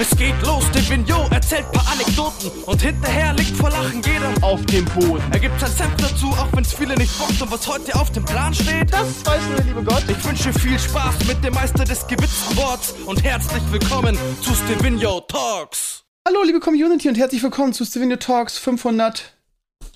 Es 0.00 0.16
geht 0.16 0.40
los, 0.46 0.64
der 0.72 0.88
Vignot 0.88 1.30
erzählt 1.30 1.70
paar 1.72 1.86
Anekdoten 1.92 2.50
und 2.64 2.80
hinterher 2.80 3.34
liegt 3.34 3.54
vor 3.54 3.68
Lachen 3.68 4.00
jeder 4.00 4.32
auf 4.40 4.64
dem 4.64 4.86
Boden. 4.86 5.22
Er 5.30 5.38
gibt 5.38 5.60
sein 5.60 5.70
Senf 5.70 5.94
dazu, 5.96 6.28
auch 6.28 6.48
wenn's 6.54 6.72
viele 6.72 6.94
nicht 6.94 7.18
bockt 7.18 7.42
und 7.42 7.50
was 7.50 7.68
heute 7.68 7.94
auf 7.94 8.10
dem 8.10 8.24
Plan 8.24 8.54
steht. 8.54 8.90
Das 8.90 9.26
weiß 9.26 9.42
nur 9.48 9.56
der 9.56 9.64
liebe 9.66 9.84
Gott. 9.84 10.02
Ich 10.08 10.24
wünsche 10.24 10.54
viel 10.54 10.78
Spaß 10.78 11.26
mit 11.26 11.44
dem 11.44 11.52
Meister 11.52 11.84
des 11.84 12.06
gewitzten 12.06 12.56
Worts 12.56 12.94
und 13.04 13.22
herzlich 13.22 13.62
willkommen 13.70 14.16
zu 14.40 14.54
Stevino 14.54 15.20
Talks. 15.20 16.02
Hallo 16.26 16.44
liebe 16.44 16.60
Community 16.60 17.10
und 17.10 17.18
herzlich 17.18 17.42
willkommen 17.42 17.74
zu 17.74 17.84
Stevino 17.84 18.16
Talks 18.16 18.56
500. 18.56 19.34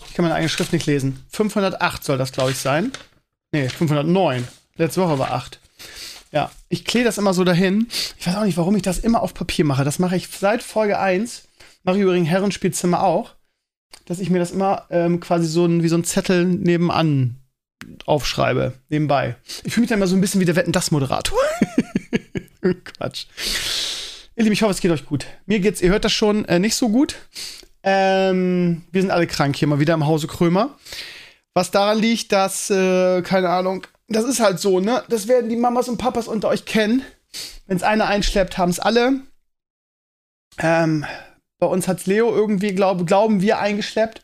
Ich 0.06 0.12
kann 0.12 0.24
meine 0.24 0.34
eigene 0.34 0.50
Schrift 0.50 0.74
nicht 0.74 0.84
lesen. 0.84 1.24
508 1.30 2.04
soll 2.04 2.18
das, 2.18 2.30
glaube 2.30 2.50
ich, 2.50 2.58
sein. 2.58 2.92
Nee, 3.52 3.70
509. 3.70 4.46
Letzte 4.76 5.00
Woche 5.00 5.18
war 5.18 5.30
8. 5.32 5.60
Ja, 6.34 6.50
ich 6.68 6.84
klehe 6.84 7.04
das 7.04 7.16
immer 7.16 7.32
so 7.32 7.44
dahin. 7.44 7.86
Ich 8.18 8.26
weiß 8.26 8.34
auch 8.34 8.44
nicht, 8.44 8.56
warum 8.56 8.74
ich 8.74 8.82
das 8.82 8.98
immer 8.98 9.22
auf 9.22 9.34
Papier 9.34 9.64
mache. 9.64 9.84
Das 9.84 10.00
mache 10.00 10.16
ich 10.16 10.28
seit 10.28 10.64
Folge 10.64 10.98
1. 10.98 11.44
Mache 11.84 11.96
ich 11.96 12.02
übrigens 12.02 12.28
Herrenspielzimmer 12.28 13.04
auch. 13.04 13.34
Dass 14.06 14.18
ich 14.18 14.30
mir 14.30 14.40
das 14.40 14.50
immer 14.50 14.86
ähm, 14.90 15.20
quasi 15.20 15.46
so 15.46 15.64
ein, 15.64 15.84
wie 15.84 15.88
so 15.88 15.96
ein 15.96 16.02
Zettel 16.02 16.44
nebenan 16.44 17.36
aufschreibe, 18.04 18.72
nebenbei. 18.88 19.36
Ich 19.62 19.72
fühle 19.72 19.82
mich 19.82 19.90
dann 19.90 20.00
immer 20.00 20.08
so 20.08 20.16
ein 20.16 20.20
bisschen 20.20 20.40
wie 20.40 20.44
der 20.44 20.56
Wetten-Das-Moderator. 20.56 21.38
Quatsch. 22.84 23.26
Ihr 24.34 24.42
Lieben, 24.42 24.54
ich 24.54 24.62
hoffe, 24.62 24.72
es 24.72 24.80
geht 24.80 24.90
euch 24.90 25.06
gut. 25.06 25.26
Mir 25.46 25.60
geht's, 25.60 25.80
ihr 25.80 25.90
hört 25.90 26.04
das 26.04 26.12
schon, 26.12 26.44
äh, 26.46 26.58
nicht 26.58 26.74
so 26.74 26.88
gut. 26.88 27.14
Ähm, 27.84 28.82
wir 28.90 29.02
sind 29.02 29.12
alle 29.12 29.28
krank 29.28 29.54
hier 29.54 29.68
mal 29.68 29.78
wieder 29.78 29.94
im 29.94 30.06
Hause 30.06 30.26
Krömer. 30.26 30.76
Was 31.52 31.70
daran 31.70 32.00
liegt, 32.00 32.32
dass, 32.32 32.70
äh, 32.70 33.22
keine 33.22 33.50
Ahnung, 33.50 33.86
das 34.08 34.24
ist 34.24 34.40
halt 34.40 34.60
so, 34.60 34.80
ne? 34.80 35.02
Das 35.08 35.28
werden 35.28 35.48
die 35.48 35.56
Mamas 35.56 35.88
und 35.88 35.98
Papas 35.98 36.28
unter 36.28 36.48
euch 36.48 36.64
kennen. 36.64 37.02
Wenn 37.66 37.76
es 37.76 37.82
einer 37.82 38.06
einschleppt, 38.06 38.58
haben 38.58 38.70
es 38.70 38.80
alle. 38.80 39.20
Ähm, 40.58 41.04
bei 41.58 41.66
uns 41.66 41.88
hat's 41.88 42.06
Leo 42.06 42.34
irgendwie, 42.34 42.74
glaub, 42.74 43.06
glauben 43.06 43.40
wir, 43.40 43.58
eingeschleppt. 43.58 44.22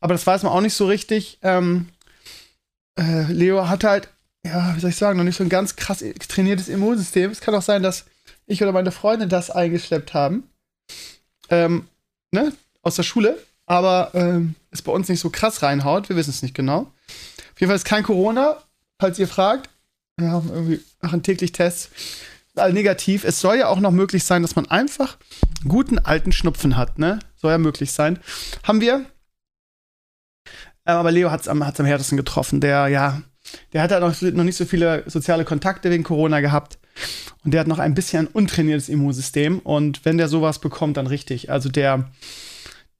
Aber 0.00 0.14
das 0.14 0.26
weiß 0.26 0.42
man 0.42 0.52
auch 0.52 0.62
nicht 0.62 0.74
so 0.74 0.86
richtig. 0.86 1.38
Ähm, 1.42 1.88
äh, 2.98 3.30
Leo 3.30 3.68
hat 3.68 3.84
halt, 3.84 4.08
ja, 4.44 4.74
wie 4.74 4.80
soll 4.80 4.90
ich 4.90 4.96
sagen, 4.96 5.18
noch 5.18 5.24
nicht 5.24 5.36
so 5.36 5.44
ein 5.44 5.50
ganz 5.50 5.76
krass 5.76 6.02
trainiertes 6.28 6.68
Immunsystem. 6.68 7.30
Es 7.30 7.40
kann 7.40 7.54
auch 7.54 7.62
sein, 7.62 7.82
dass 7.82 8.06
ich 8.46 8.62
oder 8.62 8.72
meine 8.72 8.92
Freunde 8.92 9.28
das 9.28 9.50
eingeschleppt 9.50 10.14
haben. 10.14 10.50
Ähm, 11.50 11.86
ne? 12.32 12.52
Aus 12.82 12.96
der 12.96 13.02
Schule. 13.02 13.38
Aber 13.66 14.10
ähm, 14.14 14.56
es 14.70 14.82
bei 14.82 14.90
uns 14.90 15.08
nicht 15.08 15.20
so 15.20 15.30
krass 15.30 15.62
reinhaut. 15.62 16.08
Wir 16.08 16.16
wissen 16.16 16.30
es 16.30 16.42
nicht 16.42 16.54
genau. 16.54 16.90
Auf 17.52 17.60
jeden 17.60 17.68
Fall 17.68 17.76
ist 17.76 17.84
kein 17.84 18.02
Corona, 18.02 18.56
falls 19.00 19.18
ihr 19.18 19.28
fragt. 19.28 19.70
Wir 20.16 20.30
haben 20.30 20.50
irgendwie 20.52 20.80
machen 21.00 21.22
täglich 21.22 21.52
Tests. 21.52 21.90
All 22.56 22.72
negativ. 22.72 23.24
Es 23.24 23.40
soll 23.40 23.56
ja 23.56 23.68
auch 23.68 23.80
noch 23.80 23.92
möglich 23.92 24.24
sein, 24.24 24.42
dass 24.42 24.56
man 24.56 24.66
einfach 24.66 25.16
guten 25.66 25.98
alten 25.98 26.32
Schnupfen 26.32 26.76
hat, 26.76 26.98
ne? 26.98 27.18
Soll 27.36 27.52
ja 27.52 27.58
möglich 27.58 27.92
sein. 27.92 28.18
Haben 28.64 28.80
wir. 28.80 29.06
Ähm, 30.86 30.96
aber 30.96 31.10
Leo 31.10 31.30
hat 31.30 31.40
es 31.40 31.48
am, 31.48 31.62
am 31.62 31.84
härtesten 31.84 32.16
getroffen. 32.16 32.60
Der, 32.60 32.88
ja, 32.88 33.22
der 33.72 33.82
hat 33.82 33.90
ja 33.90 34.00
noch, 34.00 34.20
noch 34.20 34.44
nicht 34.44 34.56
so 34.56 34.64
viele 34.64 35.04
soziale 35.06 35.44
Kontakte 35.44 35.90
wegen 35.90 36.04
Corona 36.04 36.40
gehabt. 36.40 36.78
Und 37.44 37.52
der 37.52 37.60
hat 37.60 37.68
noch 37.68 37.78
ein 37.78 37.94
bisschen 37.94 38.26
ein 38.26 38.32
untrainiertes 38.32 38.88
Immunsystem. 38.88 39.60
Und 39.60 40.04
wenn 40.04 40.18
der 40.18 40.28
sowas 40.28 40.58
bekommt, 40.58 40.96
dann 40.96 41.06
richtig. 41.06 41.50
Also 41.50 41.68
der 41.68 42.10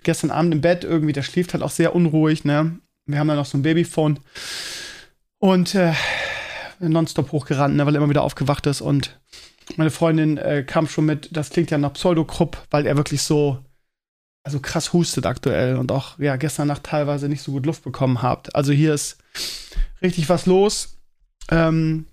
gestern 0.03 0.31
Abend 0.31 0.55
im 0.55 0.61
Bett 0.61 0.84
irgendwie, 0.84 1.12
der 1.12 1.23
schläft 1.23 1.53
halt 1.53 1.62
auch 1.62 1.71
sehr 1.71 1.95
unruhig, 1.95 2.45
ne? 2.45 2.78
Wir 3.06 3.19
haben 3.19 3.28
dann 3.28 3.37
noch 3.37 3.47
so 3.47 3.59
ein 3.59 3.62
Babyphone. 3.62 4.21
Und 5.41 5.75
äh, 5.75 5.95
nonstop 6.79 7.33
hochgerannt, 7.33 7.75
ne, 7.75 7.87
weil 7.87 7.95
er 7.95 7.99
immer 7.99 8.11
wieder 8.11 8.23
aufgewacht 8.23 8.67
ist. 8.67 8.81
Und 8.81 9.19
meine 9.77 9.91
Freundin 9.91 10.37
äh, 10.37 10.65
kam 10.67 10.87
schon 10.87 11.07
mit, 11.07 11.29
das 11.33 11.51
klingt 11.51 11.71
ja 11.71 11.79
nach 11.79 11.95
Pseudokrupp, 11.95 12.59
weil 12.71 12.87
er 12.87 12.97
wirklich 12.97 13.23
so, 13.23 13.59
also 14.45 14.61
krass 14.61 14.93
hustet 14.93 15.27
aktuell 15.27 15.77
und 15.77 15.93
auch 15.93 16.19
ja 16.19 16.37
gestern 16.37 16.69
Nacht 16.69 16.84
teilweise 16.84 17.29
nicht 17.29 17.43
so 17.43 17.53
gut 17.53 17.67
Luft 17.67 17.84
bekommen 17.84 18.23
habt. 18.23 18.55
Also 18.55 18.73
hier 18.73 18.95
ist 18.95 19.19
richtig 20.03 20.29
was 20.29 20.47
los. 20.47 20.99
Ähm, 21.50 22.06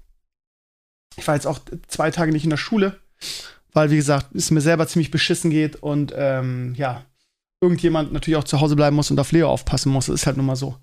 ich 1.18 1.28
war 1.28 1.36
jetzt 1.36 1.48
auch 1.48 1.60
zwei 1.88 2.12
Tage 2.12 2.32
nicht 2.32 2.44
in 2.44 2.50
der 2.50 2.58
Schule, 2.58 3.00
weil 3.74 3.92
wie 3.92 3.96
gesagt 3.98 4.34
es 4.36 4.52
mir 4.52 4.62
selber 4.62 4.88
ziemlich 4.88 5.12
beschissen 5.12 5.52
geht 5.52 5.78
und 5.78 6.14
ähm, 6.16 6.76
ja 6.76 7.04
irgendjemand 7.60 8.14
natürlich 8.14 8.38
auch 8.38 8.44
zu 8.44 8.62
Hause 8.62 8.76
bleiben 8.76 8.96
muss 8.96 9.10
und 9.10 9.20
auf 9.20 9.32
Leo 9.32 9.50
aufpassen 9.50 9.92
muss. 9.92 10.06
Das 10.06 10.16
ist 10.16 10.28
halt 10.28 10.38
nun 10.38 10.46
mal 10.46 10.56
so. 10.56 10.78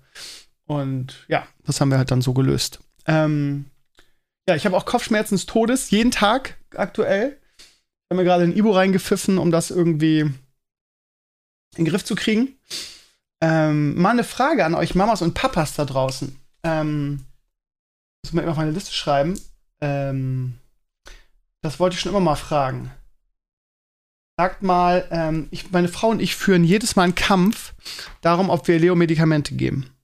Und 0.67 1.25
ja, 1.27 1.47
das 1.65 1.79
haben 1.79 1.89
wir 1.89 1.97
halt 1.97 2.11
dann 2.11 2.21
so 2.21 2.33
gelöst. 2.33 2.79
Ähm, 3.05 3.65
ja, 4.47 4.55
ich 4.55 4.65
habe 4.65 4.75
auch 4.75 4.85
Kopfschmerzen 4.85 5.35
des 5.35 5.45
Todes, 5.45 5.89
jeden 5.91 6.11
Tag 6.11 6.57
aktuell. 6.75 7.37
Ich 7.57 8.11
habe 8.11 8.21
mir 8.21 8.23
gerade 8.23 8.43
ein 8.43 8.55
Ibo 8.55 8.71
reingepfiffen, 8.71 9.37
um 9.37 9.51
das 9.51 9.71
irgendwie 9.71 10.19
in 10.19 10.35
den 11.77 11.85
Griff 11.85 12.05
zu 12.05 12.15
kriegen. 12.15 12.57
Ähm, 13.41 13.99
mal 13.99 14.11
eine 14.11 14.23
Frage 14.23 14.65
an 14.65 14.75
euch 14.75 14.95
Mamas 14.95 15.21
und 15.21 15.33
Papas 15.33 15.75
da 15.75 15.85
draußen. 15.85 16.39
Ähm, 16.63 17.25
muss 18.23 18.33
man 18.33 18.43
immer 18.43 18.51
auf 18.51 18.57
meine 18.57 18.71
Liste 18.71 18.93
schreiben. 18.93 19.39
Ähm, 19.81 20.55
das 21.61 21.79
wollte 21.79 21.95
ich 21.95 22.01
schon 22.01 22.11
immer 22.11 22.21
mal 22.21 22.35
fragen. 22.35 22.91
Sagt 24.37 24.63
mal, 24.63 25.07
ähm, 25.11 25.47
ich, 25.51 25.71
meine 25.71 25.87
Frau 25.87 26.09
und 26.09 26.21
ich 26.21 26.35
führen 26.35 26.63
jedes 26.63 26.95
Mal 26.95 27.03
einen 27.03 27.15
Kampf 27.15 27.73
darum, 28.21 28.49
ob 28.49 28.67
wir 28.67 28.79
Leo 28.79 28.95
Medikamente 28.95 29.55
geben 29.55 29.94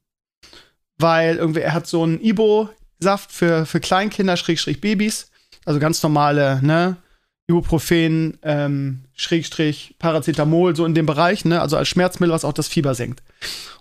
weil 1.01 1.37
irgendwie 1.37 1.61
er 1.61 1.73
hat 1.73 1.87
so 1.87 2.03
einen 2.03 2.21
Ibo-Saft 2.21 3.31
für, 3.31 3.65
für 3.65 3.79
Kleinkinder, 3.79 4.37
Schrägstrich 4.37 4.81
Babys, 4.81 5.31
also 5.65 5.79
ganz 5.79 6.01
normale, 6.03 6.59
ne, 6.61 6.97
Ibuprofen, 7.47 8.37
ähm, 8.43 9.05
Schrägstrich 9.13 9.95
Paracetamol, 9.99 10.75
so 10.75 10.85
in 10.85 10.95
dem 10.95 11.05
Bereich, 11.05 11.45
ne, 11.45 11.61
also 11.61 11.77
als 11.77 11.89
Schmerzmittel, 11.89 12.33
was 12.33 12.45
auch 12.45 12.53
das 12.53 12.67
Fieber 12.67 12.95
senkt. 12.95 13.21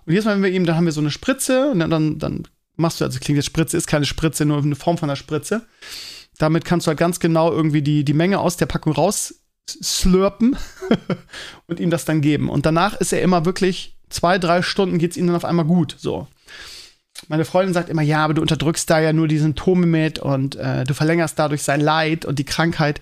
Und 0.05 0.13
jedes 0.13 0.25
Mal, 0.25 0.35
wenn 0.35 0.43
wir 0.43 0.51
ihm, 0.51 0.65
dann 0.65 0.75
haben 0.75 0.85
wir 0.85 0.91
so 0.91 1.01
eine 1.01 1.11
Spritze 1.11 1.71
und 1.71 1.79
dann, 1.79 2.19
dann 2.19 2.47
machst 2.75 2.99
du, 2.99 3.05
also 3.05 3.19
klingt 3.19 3.37
jetzt 3.37 3.45
Spritze, 3.45 3.77
ist 3.77 3.87
keine 3.87 4.05
Spritze, 4.05 4.45
nur 4.45 4.57
eine 4.57 4.75
Form 4.75 4.97
von 4.97 5.09
einer 5.09 5.15
Spritze. 5.15 5.63
Damit 6.37 6.65
kannst 6.65 6.87
du 6.87 6.89
halt 6.89 6.99
ganz 6.99 7.19
genau 7.19 7.51
irgendwie 7.51 7.81
die, 7.81 8.03
die 8.03 8.13
Menge 8.13 8.39
aus 8.39 8.57
der 8.57 8.65
Packung 8.65 8.93
raus 8.93 9.35
slurpen 9.69 10.57
und 11.67 11.79
ihm 11.79 11.91
das 11.91 12.03
dann 12.05 12.21
geben. 12.21 12.49
Und 12.49 12.65
danach 12.65 12.99
ist 12.99 13.13
er 13.13 13.21
immer 13.21 13.45
wirklich 13.45 13.95
zwei, 14.09 14.37
drei 14.37 14.61
Stunden 14.61 14.97
geht 14.97 15.11
es 15.11 15.17
ihm 15.17 15.27
dann 15.27 15.35
auf 15.35 15.45
einmal 15.45 15.65
gut. 15.65 15.95
So 15.97 16.27
meine 17.27 17.45
Freundin 17.45 17.73
sagt 17.73 17.89
immer, 17.89 18.01
ja, 18.01 18.23
aber 18.23 18.33
du 18.33 18.41
unterdrückst 18.41 18.89
da 18.89 18.99
ja 18.99 19.13
nur 19.13 19.27
die 19.27 19.37
Symptome 19.37 19.85
mit 19.85 20.19
und 20.19 20.55
äh, 20.55 20.83
du 20.83 20.93
verlängerst 20.93 21.37
dadurch 21.37 21.63
sein 21.63 21.81
Leid 21.81 22.25
und 22.25 22.39
die 22.39 22.45
Krankheit. 22.45 23.01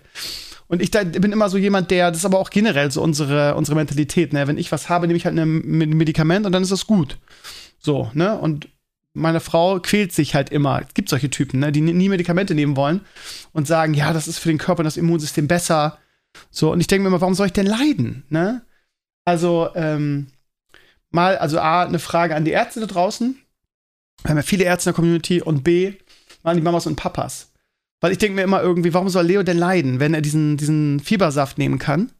Und 0.67 0.81
ich 0.83 0.91
bin 0.91 1.31
immer 1.31 1.49
so 1.49 1.57
jemand, 1.57 1.89
der, 1.89 2.11
das 2.11 2.19
ist 2.19 2.25
aber 2.25 2.37
auch 2.37 2.51
generell 2.51 2.91
so 2.91 3.01
unsere, 3.01 3.55
unsere 3.55 3.75
Mentalität, 3.75 4.33
ne? 4.33 4.47
Wenn 4.47 4.59
ich 4.59 4.71
was 4.71 4.87
habe, 4.87 5.07
nehme 5.07 5.17
ich 5.17 5.25
halt 5.25 5.37
ein 5.37 5.61
Medikament 5.97 6.45
und 6.45 6.51
dann 6.51 6.61
ist 6.61 6.71
das 6.71 6.85
gut. 6.85 7.17
So, 7.79 8.11
ne? 8.13 8.37
Und 8.37 8.69
meine 9.13 9.39
Frau 9.39 9.79
quält 9.79 10.13
sich 10.13 10.35
halt 10.35 10.51
immer. 10.51 10.83
Es 10.87 10.93
gibt 10.93 11.09
solche 11.09 11.31
Typen, 11.31 11.59
ne? 11.59 11.71
Die 11.71 11.81
nie 11.81 12.09
Medikamente 12.09 12.53
nehmen 12.53 12.75
wollen 12.75 13.01
und 13.51 13.65
sagen, 13.67 13.95
ja, 13.95 14.13
das 14.13 14.27
ist 14.27 14.37
für 14.37 14.49
den 14.49 14.59
Körper 14.59 14.81
und 14.81 14.85
das 14.85 14.97
Immunsystem 14.97 15.47
besser. 15.47 15.97
So, 16.51 16.71
und 16.71 16.79
ich 16.79 16.87
denke 16.87 17.01
mir 17.01 17.07
immer, 17.07 17.21
warum 17.21 17.33
soll 17.33 17.47
ich 17.47 17.53
denn 17.53 17.65
leiden, 17.65 18.23
ne? 18.29 18.61
Also, 19.25 19.69
ähm, 19.73 20.27
mal, 21.09 21.37
also 21.37 21.59
A, 21.59 21.83
eine 21.83 21.99
Frage 21.99 22.35
an 22.35 22.45
die 22.45 22.51
Ärzte 22.51 22.79
da 22.79 22.85
draußen 22.85 23.37
wir 24.23 24.29
haben 24.29 24.37
ja 24.37 24.43
viele 24.43 24.65
Ärzte 24.65 24.89
in 24.89 24.93
der 24.93 24.95
Community 24.95 25.41
und 25.41 25.63
B, 25.63 25.93
waren 26.43 26.57
die 26.57 26.63
Mamas 26.63 26.87
und 26.87 26.95
Papas. 26.95 27.51
Weil 28.01 28.11
ich 28.11 28.17
denke 28.17 28.35
mir 28.35 28.43
immer 28.43 28.61
irgendwie, 28.61 28.93
warum 28.93 29.09
soll 29.09 29.25
Leo 29.25 29.43
denn 29.43 29.57
leiden, 29.57 29.99
wenn 29.99 30.13
er 30.13 30.21
diesen, 30.21 30.57
diesen 30.57 30.99
Fiebersaft 30.99 31.57
nehmen 31.57 31.79
kann 31.79 32.11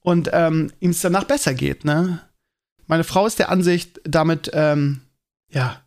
und 0.00 0.30
ähm, 0.32 0.72
ihm 0.80 0.90
es 0.90 1.00
danach 1.00 1.24
besser 1.24 1.54
geht, 1.54 1.84
ne? 1.84 2.22
Meine 2.86 3.04
Frau 3.04 3.26
ist 3.26 3.38
der 3.38 3.50
Ansicht, 3.50 4.00
damit, 4.04 4.50
ähm, 4.54 5.02
ja, 5.50 5.82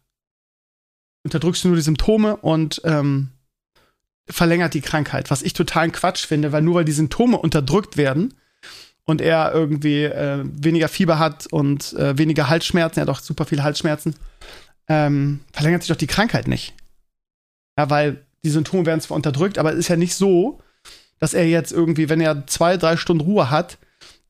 unterdrückst 1.24 1.64
du 1.64 1.70
nur 1.70 1.78
die 1.78 1.84
Symptome 1.84 2.36
und 2.38 2.82
ähm, 2.84 3.30
verlängert 4.30 4.76
die 4.76 4.82
Krankheit, 4.82 5.32
was 5.32 5.42
ich 5.42 5.54
totalen 5.54 5.92
Quatsch 5.92 6.26
finde, 6.26 6.52
weil 6.52 6.62
nur 6.62 6.76
weil 6.76 6.86
die 6.86 6.92
Symptome 6.92 7.38
unterdrückt 7.38 7.98
werden 7.98 8.36
und 9.06 9.22
er 9.22 9.52
irgendwie 9.54 10.04
äh, 10.04 10.44
weniger 10.44 10.88
Fieber 10.88 11.20
hat 11.20 11.48
und 11.48 11.94
äh, 11.94 12.18
weniger 12.18 12.50
Halsschmerzen, 12.50 13.00
er 13.00 13.02
hat 13.04 13.10
auch 13.10 13.20
super 13.20 13.46
viele 13.46 13.64
Halsschmerzen, 13.64 14.16
ähm, 14.88 15.42
verlängert 15.52 15.84
sich 15.84 15.90
doch 15.90 15.98
die 15.98 16.08
Krankheit 16.08 16.48
nicht. 16.48 16.74
Ja, 17.78 17.90
weil 17.90 18.26
die 18.44 18.50
Symptome 18.50 18.86
werden 18.86 19.02
zwar 19.02 19.16
unterdrückt, 19.16 19.58
aber 19.58 19.74
es 19.74 19.80
ist 19.80 19.88
ja 19.88 19.96
nicht 19.96 20.16
so, 20.16 20.62
dass 21.20 21.34
er 21.34 21.48
jetzt 21.48 21.72
irgendwie, 21.72 22.10
wenn 22.10 22.22
er 22.22 22.48
zwei, 22.48 22.78
drei 22.78 22.98
Stunden 22.98 23.24
Ruhe 23.24 23.50
hat, 23.50 23.78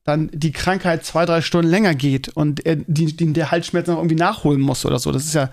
dann 0.03 0.29
die 0.33 0.51
Krankheit 0.51 1.05
zwei, 1.05 1.25
drei 1.25 1.41
Stunden 1.41 1.69
länger 1.69 1.95
geht 1.95 2.29
und 2.29 2.65
er 2.65 2.75
die, 2.75 3.15
die, 3.15 3.33
der 3.33 3.51
Halsschmerz 3.51 3.87
noch 3.87 3.97
irgendwie 3.97 4.15
nachholen 4.15 4.59
muss 4.59 4.85
oder 4.85 4.99
so. 4.99 5.11
Das 5.11 5.25
ist 5.25 5.35
ja, 5.35 5.49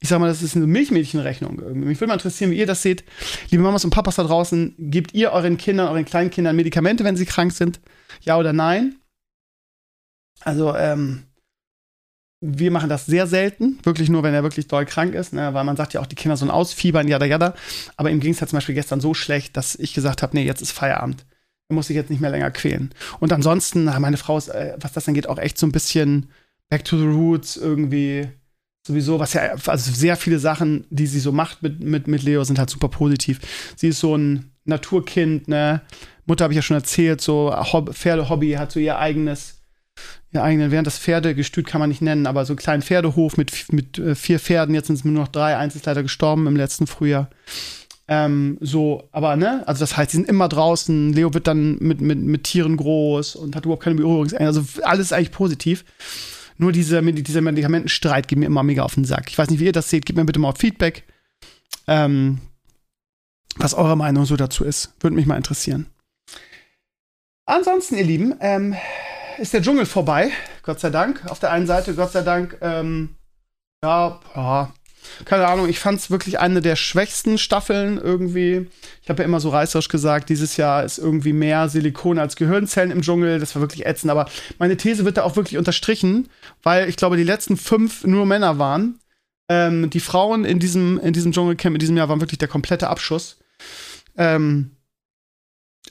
ich 0.00 0.08
sag 0.08 0.20
mal, 0.20 0.28
das 0.28 0.42
ist 0.42 0.56
eine 0.56 0.66
Milchmädchenrechnung. 0.66 1.56
Mich 1.74 2.00
würde 2.00 2.08
mal 2.08 2.14
interessieren, 2.14 2.50
wie 2.50 2.58
ihr 2.58 2.66
das 2.66 2.82
seht. 2.82 3.04
Liebe 3.50 3.62
Mamas 3.62 3.84
und 3.84 3.90
Papas 3.90 4.16
da 4.16 4.24
draußen, 4.24 4.74
gebt 4.78 5.14
ihr 5.14 5.32
euren 5.32 5.56
Kindern, 5.56 5.88
euren 5.88 6.04
Kleinkindern 6.04 6.56
Medikamente, 6.56 7.04
wenn 7.04 7.16
sie 7.16 7.26
krank 7.26 7.52
sind? 7.52 7.80
Ja 8.22 8.36
oder 8.36 8.52
nein? 8.52 8.96
Also, 10.40 10.74
ähm, 10.76 11.24
wir 12.40 12.70
machen 12.70 12.88
das 12.88 13.06
sehr 13.06 13.26
selten, 13.26 13.78
wirklich 13.82 14.08
nur, 14.08 14.22
wenn 14.22 14.34
er 14.34 14.44
wirklich 14.44 14.68
doll 14.68 14.86
krank 14.86 15.14
ist, 15.14 15.32
ne? 15.32 15.52
weil 15.54 15.64
man 15.64 15.76
sagt 15.76 15.94
ja 15.94 16.00
auch, 16.00 16.06
die 16.06 16.14
Kinder 16.14 16.36
sollen 16.36 16.50
ausfiebern, 16.50 17.08
jada, 17.08 17.26
jada. 17.26 17.54
Aber 17.96 18.10
ihm 18.10 18.20
ging 18.20 18.32
es 18.32 18.40
halt 18.40 18.50
zum 18.50 18.58
Beispiel 18.58 18.76
gestern 18.76 19.00
so 19.00 19.12
schlecht, 19.12 19.56
dass 19.56 19.74
ich 19.74 19.92
gesagt 19.92 20.22
habe, 20.22 20.36
nee, 20.36 20.44
jetzt 20.44 20.62
ist 20.62 20.72
Feierabend. 20.72 21.26
er 21.68 21.74
muss 21.74 21.88
sich 21.88 21.96
jetzt 21.96 22.10
nicht 22.10 22.20
mehr 22.20 22.30
länger 22.30 22.50
quälen. 22.52 22.94
Und 23.18 23.32
ansonsten, 23.32 23.84
meine 23.84 24.16
Frau 24.16 24.38
ist, 24.38 24.48
äh, 24.48 24.76
was 24.80 24.92
das 24.92 25.08
angeht, 25.08 25.28
auch 25.28 25.38
echt 25.38 25.58
so 25.58 25.66
ein 25.66 25.72
bisschen 25.72 26.30
back 26.68 26.84
to 26.84 26.96
the 26.96 27.06
roots 27.06 27.56
irgendwie. 27.56 28.28
Sowieso, 28.86 29.18
was 29.18 29.32
ja, 29.32 29.54
also 29.66 29.92
sehr 29.92 30.16
viele 30.16 30.38
Sachen, 30.38 30.86
die 30.90 31.06
sie 31.06 31.20
so 31.20 31.32
macht 31.32 31.62
mit, 31.62 31.80
mit, 31.80 32.06
mit 32.06 32.22
Leo, 32.22 32.44
sind 32.44 32.58
halt 32.58 32.70
super 32.70 32.88
positiv. 32.88 33.40
Sie 33.76 33.88
ist 33.88 34.00
so 34.00 34.16
ein 34.16 34.52
Naturkind, 34.64 35.48
ne? 35.48 35.82
Mutter 36.24 36.44
habe 36.44 36.52
ich 36.52 36.56
ja 36.56 36.62
schon 36.62 36.76
erzählt, 36.76 37.20
so 37.20 37.52
Hob 37.72 37.94
Pferdehobby, 37.94 38.52
hat 38.52 38.70
so 38.70 38.78
ihr 38.78 38.98
eigenes, 38.98 39.57
ihr 40.32 40.42
eigenen, 40.42 40.70
während 40.70 40.86
das 40.86 40.98
Pferdegestüt 40.98 41.66
kann 41.66 41.80
man 41.80 41.88
nicht 41.88 42.02
nennen, 42.02 42.26
aber 42.26 42.44
so 42.44 42.52
einen 42.52 42.58
kleinen 42.58 42.82
Pferdehof 42.82 43.36
mit, 43.36 43.72
mit 43.72 43.98
äh, 43.98 44.14
vier 44.14 44.38
Pferden, 44.38 44.74
jetzt 44.74 44.88
sind 44.88 44.96
es 44.96 45.04
nur 45.04 45.14
noch 45.14 45.28
drei, 45.28 45.56
eins 45.56 45.74
ist 45.74 45.86
leider 45.86 46.02
gestorben 46.02 46.46
im 46.46 46.56
letzten 46.56 46.86
Frühjahr. 46.86 47.30
Ähm, 48.08 48.56
so, 48.60 49.08
aber 49.12 49.36
ne, 49.36 49.62
also 49.66 49.80
das 49.80 49.96
heißt, 49.96 50.10
sie 50.12 50.16
sind 50.18 50.28
immer 50.28 50.48
draußen, 50.48 51.12
Leo 51.12 51.34
wird 51.34 51.46
dann 51.46 51.78
mit, 51.78 52.00
mit, 52.00 52.18
mit 52.18 52.44
Tieren 52.44 52.76
groß 52.76 53.36
und 53.36 53.54
hat 53.54 53.64
überhaupt 53.64 53.82
keine 53.82 53.96
Berührungsängste, 53.96 54.46
also 54.46 54.64
alles 54.82 55.06
ist 55.06 55.12
eigentlich 55.12 55.32
positiv. 55.32 55.84
Nur 56.56 56.72
diese, 56.72 57.00
dieser 57.02 57.40
Medikamentenstreit 57.40 58.26
geht 58.26 58.38
mir 58.38 58.46
immer 58.46 58.64
mega 58.64 58.82
auf 58.82 58.94
den 58.94 59.04
Sack. 59.04 59.30
Ich 59.30 59.38
weiß 59.38 59.48
nicht, 59.48 59.60
wie 59.60 59.66
ihr 59.66 59.72
das 59.72 59.90
seht, 59.90 60.06
gebt 60.06 60.18
mir 60.18 60.24
bitte 60.24 60.40
mal 60.40 60.52
Feedback. 60.52 61.04
Ähm, 61.86 62.40
was 63.58 63.74
eure 63.74 63.96
Meinung 63.96 64.24
so 64.24 64.36
dazu 64.36 64.64
ist. 64.64 64.92
Würde 65.00 65.16
mich 65.16 65.26
mal 65.26 65.36
interessieren. 65.36 65.86
Ansonsten, 67.46 67.96
ihr 67.96 68.04
Lieben, 68.04 68.34
ähm, 68.40 68.76
ist 69.38 69.52
der 69.52 69.62
Dschungel 69.62 69.86
vorbei. 69.86 70.30
Gott 70.62 70.80
sei 70.80 70.90
Dank. 70.90 71.24
Auf 71.26 71.38
der 71.38 71.50
einen 71.52 71.66
Seite, 71.66 71.94
Gott 71.94 72.12
sei 72.12 72.22
Dank, 72.22 72.58
ähm, 72.60 73.16
ja, 73.82 74.20
ja, 74.34 74.72
keine 75.24 75.46
Ahnung, 75.46 75.68
ich 75.68 75.78
fand 75.78 75.98
es 75.98 76.10
wirklich 76.10 76.38
eine 76.38 76.60
der 76.60 76.76
schwächsten 76.76 77.38
Staffeln 77.38 77.98
irgendwie. 77.98 78.68
Ich 79.02 79.08
habe 79.08 79.22
ja 79.22 79.24
immer 79.24 79.40
so 79.40 79.50
reißerisch 79.50 79.88
gesagt, 79.88 80.28
dieses 80.28 80.56
Jahr 80.56 80.84
ist 80.84 80.98
irgendwie 80.98 81.32
mehr 81.32 81.68
Silikon 81.68 82.18
als 82.18 82.36
Gehirnzellen 82.36 82.90
im 82.90 83.02
Dschungel. 83.02 83.38
Das 83.38 83.54
war 83.54 83.62
wirklich 83.62 83.86
ätzend. 83.86 84.10
Aber 84.10 84.26
meine 84.58 84.76
These 84.76 85.04
wird 85.04 85.16
da 85.16 85.22
auch 85.22 85.36
wirklich 85.36 85.58
unterstrichen, 85.58 86.28
weil 86.62 86.88
ich 86.88 86.96
glaube, 86.96 87.16
die 87.16 87.24
letzten 87.24 87.56
fünf 87.56 88.04
nur 88.04 88.26
Männer 88.26 88.58
waren. 88.58 88.98
Ähm, 89.48 89.90
die 89.90 90.00
Frauen 90.00 90.44
in 90.44 90.58
diesem, 90.58 90.98
in 91.00 91.12
diesem 91.12 91.32
Dschungelcamp 91.32 91.74
in 91.74 91.80
diesem 91.80 91.96
Jahr 91.96 92.08
waren 92.08 92.20
wirklich 92.20 92.38
der 92.38 92.48
komplette 92.48 92.88
Abschuss. 92.88 93.38
Ähm, 94.16 94.72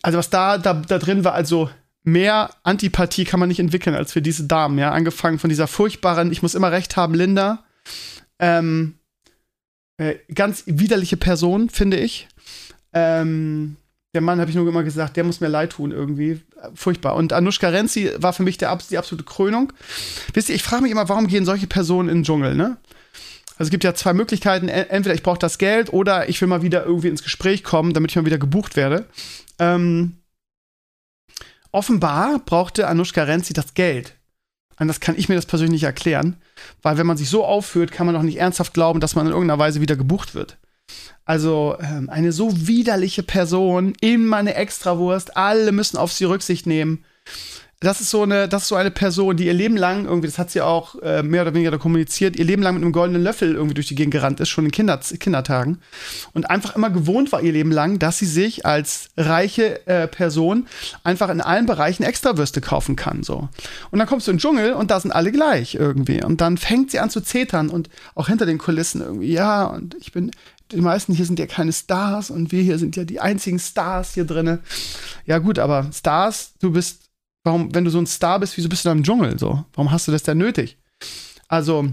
also 0.03 0.19
was 0.19 0.29
da, 0.29 0.57
da, 0.57 0.73
da 0.73 0.99
drin 0.99 1.23
war, 1.23 1.33
also 1.33 1.69
mehr 2.07 2.51
Antipathie 2.63 3.25
kann 3.25 3.39
man 3.39 3.49
nicht 3.49 3.59
entwickeln 3.59 3.95
als 3.95 4.13
für 4.13 4.21
diese 4.21 4.45
Damen, 4.45 4.79
ja. 4.79 4.91
Angefangen 4.91 5.39
von 5.39 5.49
dieser 5.49 5.67
furchtbaren, 5.67 6.31
ich 6.31 6.41
muss 6.41 6.55
immer 6.55 6.71
recht 6.71 6.95
haben, 6.95 7.13
Linda. 7.13 7.65
Ähm, 8.39 8.95
äh, 9.97 10.15
ganz 10.33 10.63
widerliche 10.67 11.17
Person, 11.17 11.69
finde 11.69 11.97
ich. 11.97 12.29
Ähm, 12.93 13.75
der 14.13 14.21
Mann, 14.21 14.39
habe 14.39 14.49
ich 14.49 14.55
nur 14.55 14.67
immer 14.67 14.83
gesagt, 14.83 15.17
der 15.17 15.25
muss 15.25 15.41
mir 15.41 15.49
leid 15.49 15.73
tun 15.73 15.91
irgendwie. 15.91 16.39
Furchtbar. 16.75 17.15
Und 17.15 17.33
Anushka 17.33 17.67
Renzi 17.67 18.11
war 18.17 18.31
für 18.31 18.43
mich 18.43 18.57
der, 18.57 18.77
die 18.89 18.97
absolute 18.97 19.25
Krönung. 19.25 19.73
Wisst 20.33 20.47
ihr, 20.47 20.55
ich 20.55 20.63
frage 20.63 20.83
mich 20.83 20.91
immer, 20.91 21.09
warum 21.09 21.27
gehen 21.27 21.45
solche 21.45 21.67
Personen 21.67 22.07
in 22.07 22.19
den 22.19 22.23
Dschungel, 22.23 22.55
ne? 22.55 22.77
Also 23.57 23.67
es 23.67 23.69
gibt 23.69 23.83
ja 23.83 23.93
zwei 23.95 24.13
Möglichkeiten. 24.13 24.69
Entweder 24.69 25.13
ich 25.13 25.23
brauche 25.23 25.39
das 25.39 25.57
Geld 25.57 25.91
oder 25.91 26.29
ich 26.29 26.39
will 26.39 26.47
mal 26.47 26.61
wieder 26.61 26.85
irgendwie 26.85 27.09
ins 27.09 27.23
Gespräch 27.23 27.63
kommen, 27.63 27.93
damit 27.93 28.11
ich 28.11 28.15
mal 28.15 28.25
wieder 28.25 28.37
gebucht 28.37 28.77
werde. 28.77 29.05
Ähm, 29.59 30.17
offenbar 31.71 32.39
brauchte 32.39 32.87
Anushka 32.87 33.23
Renzi 33.23 33.53
das 33.53 33.73
Geld. 33.73 34.13
Anders 34.75 34.99
kann 34.99 35.17
ich 35.17 35.27
mir 35.27 35.35
das 35.35 35.47
persönlich 35.47 35.83
erklären. 35.83 36.37
Weil 36.81 36.97
wenn 36.97 37.07
man 37.07 37.17
sich 37.17 37.29
so 37.29 37.43
aufführt, 37.43 37.91
kann 37.91 38.05
man 38.05 38.15
doch 38.15 38.21
nicht 38.21 38.37
ernsthaft 38.37 38.73
glauben, 38.73 38.99
dass 38.99 39.15
man 39.15 39.25
in 39.25 39.31
irgendeiner 39.31 39.59
Weise 39.59 39.81
wieder 39.81 39.95
gebucht 39.95 40.35
wird. 40.35 40.57
Also 41.25 41.75
ähm, 41.81 42.09
eine 42.09 42.31
so 42.31 42.67
widerliche 42.67 43.23
Person, 43.23 43.93
immer 43.99 44.37
eine 44.37 44.53
Extrawurst, 44.53 45.35
alle 45.35 45.71
müssen 45.71 45.97
auf 45.97 46.13
sie 46.13 46.25
Rücksicht 46.25 46.67
nehmen 46.67 47.03
das 47.79 48.01
ist 48.01 48.09
so 48.09 48.23
eine, 48.23 48.47
das 48.47 48.63
ist 48.63 48.69
so 48.69 48.75
eine 48.75 48.89
Person, 48.89 49.37
die 49.37 49.45
ihr 49.45 49.53
Leben 49.53 49.77
lang 49.77 50.05
irgendwie, 50.05 50.27
das 50.27 50.39
hat 50.39 50.49
sie 50.49 50.61
auch 50.61 50.95
äh, 51.03 51.21
mehr 51.21 51.43
oder 51.43 51.53
weniger 51.53 51.69
da 51.69 51.77
kommuniziert, 51.77 52.35
ihr 52.35 52.45
Leben 52.45 52.63
lang 52.63 52.73
mit 52.73 52.83
einem 52.83 52.91
goldenen 52.91 53.21
Löffel 53.21 53.53
irgendwie 53.53 53.75
durch 53.75 53.87
die 53.87 53.93
Gegend 53.93 54.13
gerannt 54.13 54.39
ist, 54.39 54.49
schon 54.49 54.65
in 54.65 54.71
Kinder, 54.71 54.99
Kindertagen. 55.19 55.79
Und 56.33 56.49
einfach 56.49 56.75
immer 56.75 56.89
gewohnt 56.89 57.31
war 57.31 57.41
ihr 57.41 57.51
Leben 57.51 57.71
lang, 57.71 57.99
dass 57.99 58.17
sie 58.17 58.25
sich 58.25 58.65
als 58.65 59.09
reiche 59.15 59.85
äh, 59.85 60.07
Person 60.07 60.67
einfach 61.03 61.29
in 61.29 61.39
allen 61.39 61.67
Bereichen 61.67 62.01
Extrawürste 62.01 62.61
kaufen 62.61 62.95
kann. 62.95 63.21
So. 63.21 63.47
Und 63.91 63.99
dann 63.99 64.07
kommst 64.07 64.25
du 64.25 64.31
in 64.31 64.37
den 64.37 64.41
Dschungel 64.41 64.73
und 64.73 64.89
da 64.89 64.99
sind 64.99 65.11
alle 65.11 65.31
gleich 65.31 65.75
irgendwie. 65.75 66.23
Und 66.23 66.41
dann 66.41 66.57
fängt 66.57 66.89
sie 66.89 66.99
an 66.99 67.11
zu 67.11 67.21
zetern 67.21 67.69
und 67.69 67.89
auch 68.15 68.27
hinter 68.27 68.47
den 68.47 68.57
Kulissen 68.57 69.01
irgendwie, 69.01 69.31
ja, 69.31 69.65
und 69.65 69.95
ich 69.99 70.11
bin, 70.11 70.31
die 70.71 70.81
meisten 70.81 71.13
hier 71.13 71.25
sind 71.25 71.37
ja 71.37 71.45
keine 71.45 71.73
Stars 71.73 72.31
und 72.31 72.51
wir 72.51 72.63
hier 72.63 72.79
sind 72.79 72.95
ja 72.95 73.03
die 73.03 73.19
einzigen 73.19 73.59
Stars 73.59 74.15
hier 74.15 74.25
drinne. 74.25 74.59
Ja 75.27 75.37
gut, 75.37 75.59
aber 75.59 75.91
Stars, 75.93 76.53
du 76.59 76.71
bist 76.71 77.06
Warum, 77.47 77.73
wenn 77.73 77.85
du 77.85 77.89
so 77.89 77.97
ein 77.97 78.07
Star 78.07 78.41
bist, 78.41 78.57
wieso 78.57 78.67
bist 78.67 78.83
du 78.83 78.89
da 78.89 78.93
im 78.93 79.03
Dschungel 79.03 79.39
so? 79.39 79.63
Warum 79.73 79.89
hast 79.89 80.05
du 80.05 80.11
das 80.11 80.23
denn 80.23 80.37
nötig? 80.37 80.77
Also, 81.47 81.87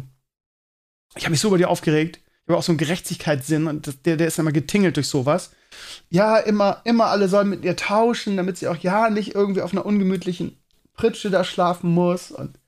ich 1.14 1.22
habe 1.22 1.30
mich 1.30 1.38
so 1.38 1.46
über 1.46 1.58
dir 1.58 1.70
aufgeregt. 1.70 2.18
Ich 2.26 2.48
habe 2.48 2.58
auch 2.58 2.64
so 2.64 2.72
einen 2.72 2.78
Gerechtigkeitssinn 2.78 3.68
und 3.68 3.86
das, 3.86 4.02
der, 4.02 4.16
der 4.16 4.26
ist 4.26 4.40
immer 4.40 4.50
getingelt 4.50 4.96
durch 4.96 5.06
sowas. 5.06 5.52
Ja, 6.10 6.38
immer, 6.38 6.80
immer 6.82 7.06
alle 7.06 7.28
sollen 7.28 7.50
mit 7.50 7.64
ihr 7.64 7.76
tauschen, 7.76 8.36
damit 8.36 8.58
sie 8.58 8.66
auch 8.66 8.78
ja 8.78 9.10
nicht 9.10 9.36
irgendwie 9.36 9.62
auf 9.62 9.70
einer 9.70 9.86
ungemütlichen 9.86 10.58
Pritsche 10.92 11.30
da 11.30 11.44
schlafen 11.44 11.88
muss. 11.88 12.32
Und 12.32 12.58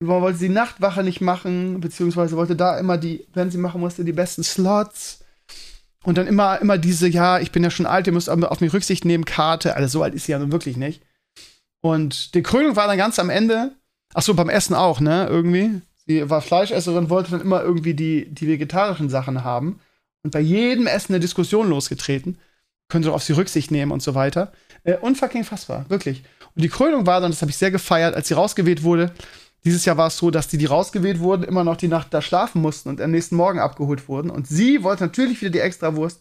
man 0.00 0.20
wollte 0.20 0.38
sie 0.38 0.50
Nachtwache 0.50 1.02
nicht 1.02 1.22
machen, 1.22 1.80
beziehungsweise 1.80 2.36
wollte 2.36 2.54
da 2.54 2.78
immer 2.78 2.98
die, 2.98 3.26
wenn 3.32 3.50
sie 3.50 3.56
machen 3.56 3.80
musste, 3.80 4.04
die 4.04 4.12
besten 4.12 4.44
Slots. 4.44 5.24
Und 6.04 6.18
dann 6.18 6.26
immer, 6.26 6.60
immer 6.60 6.76
diese, 6.76 7.08
ja, 7.08 7.38
ich 7.38 7.50
bin 7.50 7.64
ja 7.64 7.70
schon 7.70 7.86
alt, 7.86 8.06
ihr 8.06 8.12
müsst 8.12 8.28
auf 8.28 8.60
mich 8.60 8.74
Rücksicht 8.74 9.06
nehmen, 9.06 9.24
Karte. 9.24 9.74
Also 9.74 9.88
so 9.88 10.02
alt 10.02 10.14
ist 10.14 10.26
sie 10.26 10.32
ja 10.32 10.38
nun 10.38 10.52
wirklich 10.52 10.76
nicht. 10.76 11.00
Und 11.86 12.34
die 12.34 12.42
Krönung 12.42 12.74
war 12.74 12.88
dann 12.88 12.98
ganz 12.98 13.18
am 13.18 13.30
Ende. 13.30 13.72
Ach 14.12 14.22
so, 14.22 14.34
beim 14.34 14.48
Essen 14.48 14.74
auch, 14.74 15.00
ne? 15.00 15.26
Irgendwie. 15.30 15.80
Sie 16.06 16.28
war 16.28 16.42
Fleischesserin, 16.42 17.10
wollte 17.10 17.30
dann 17.30 17.40
immer 17.40 17.62
irgendwie 17.62 17.94
die, 17.94 18.26
die 18.28 18.48
vegetarischen 18.48 19.08
Sachen 19.08 19.44
haben. 19.44 19.80
Und 20.22 20.32
bei 20.32 20.40
jedem 20.40 20.88
Essen 20.88 21.12
eine 21.12 21.20
Diskussion 21.20 21.68
losgetreten. 21.68 22.38
Könnte 22.88 23.08
doch 23.08 23.14
auf 23.14 23.22
sie 23.22 23.34
Rücksicht 23.34 23.70
nehmen 23.70 23.92
und 23.92 24.02
so 24.02 24.14
weiter. 24.14 24.52
Äh, 24.84 24.96
unfucking 24.96 25.44
fassbar, 25.44 25.84
wirklich. 25.88 26.22
Und 26.54 26.62
die 26.62 26.68
Krönung 26.68 27.06
war 27.06 27.20
dann, 27.20 27.30
das 27.30 27.42
habe 27.42 27.50
ich 27.50 27.56
sehr 27.56 27.70
gefeiert, 27.70 28.14
als 28.14 28.28
sie 28.28 28.34
rausgewählt 28.34 28.82
wurde. 28.82 29.12
Dieses 29.64 29.84
Jahr 29.84 29.96
war 29.96 30.08
es 30.08 30.16
so, 30.16 30.30
dass 30.30 30.48
die, 30.48 30.58
die 30.58 30.66
rausgewählt 30.66 31.20
wurden, 31.20 31.42
immer 31.42 31.64
noch 31.64 31.76
die 31.76 31.88
Nacht 31.88 32.14
da 32.14 32.22
schlafen 32.22 32.62
mussten 32.62 32.88
und 32.88 33.00
am 33.00 33.10
nächsten 33.10 33.36
Morgen 33.36 33.58
abgeholt 33.58 34.08
wurden. 34.08 34.30
Und 34.30 34.46
sie 34.48 34.82
wollte 34.82 35.04
natürlich 35.04 35.40
wieder 35.40 35.50
die 35.50 35.60
Extrawurst. 35.60 36.20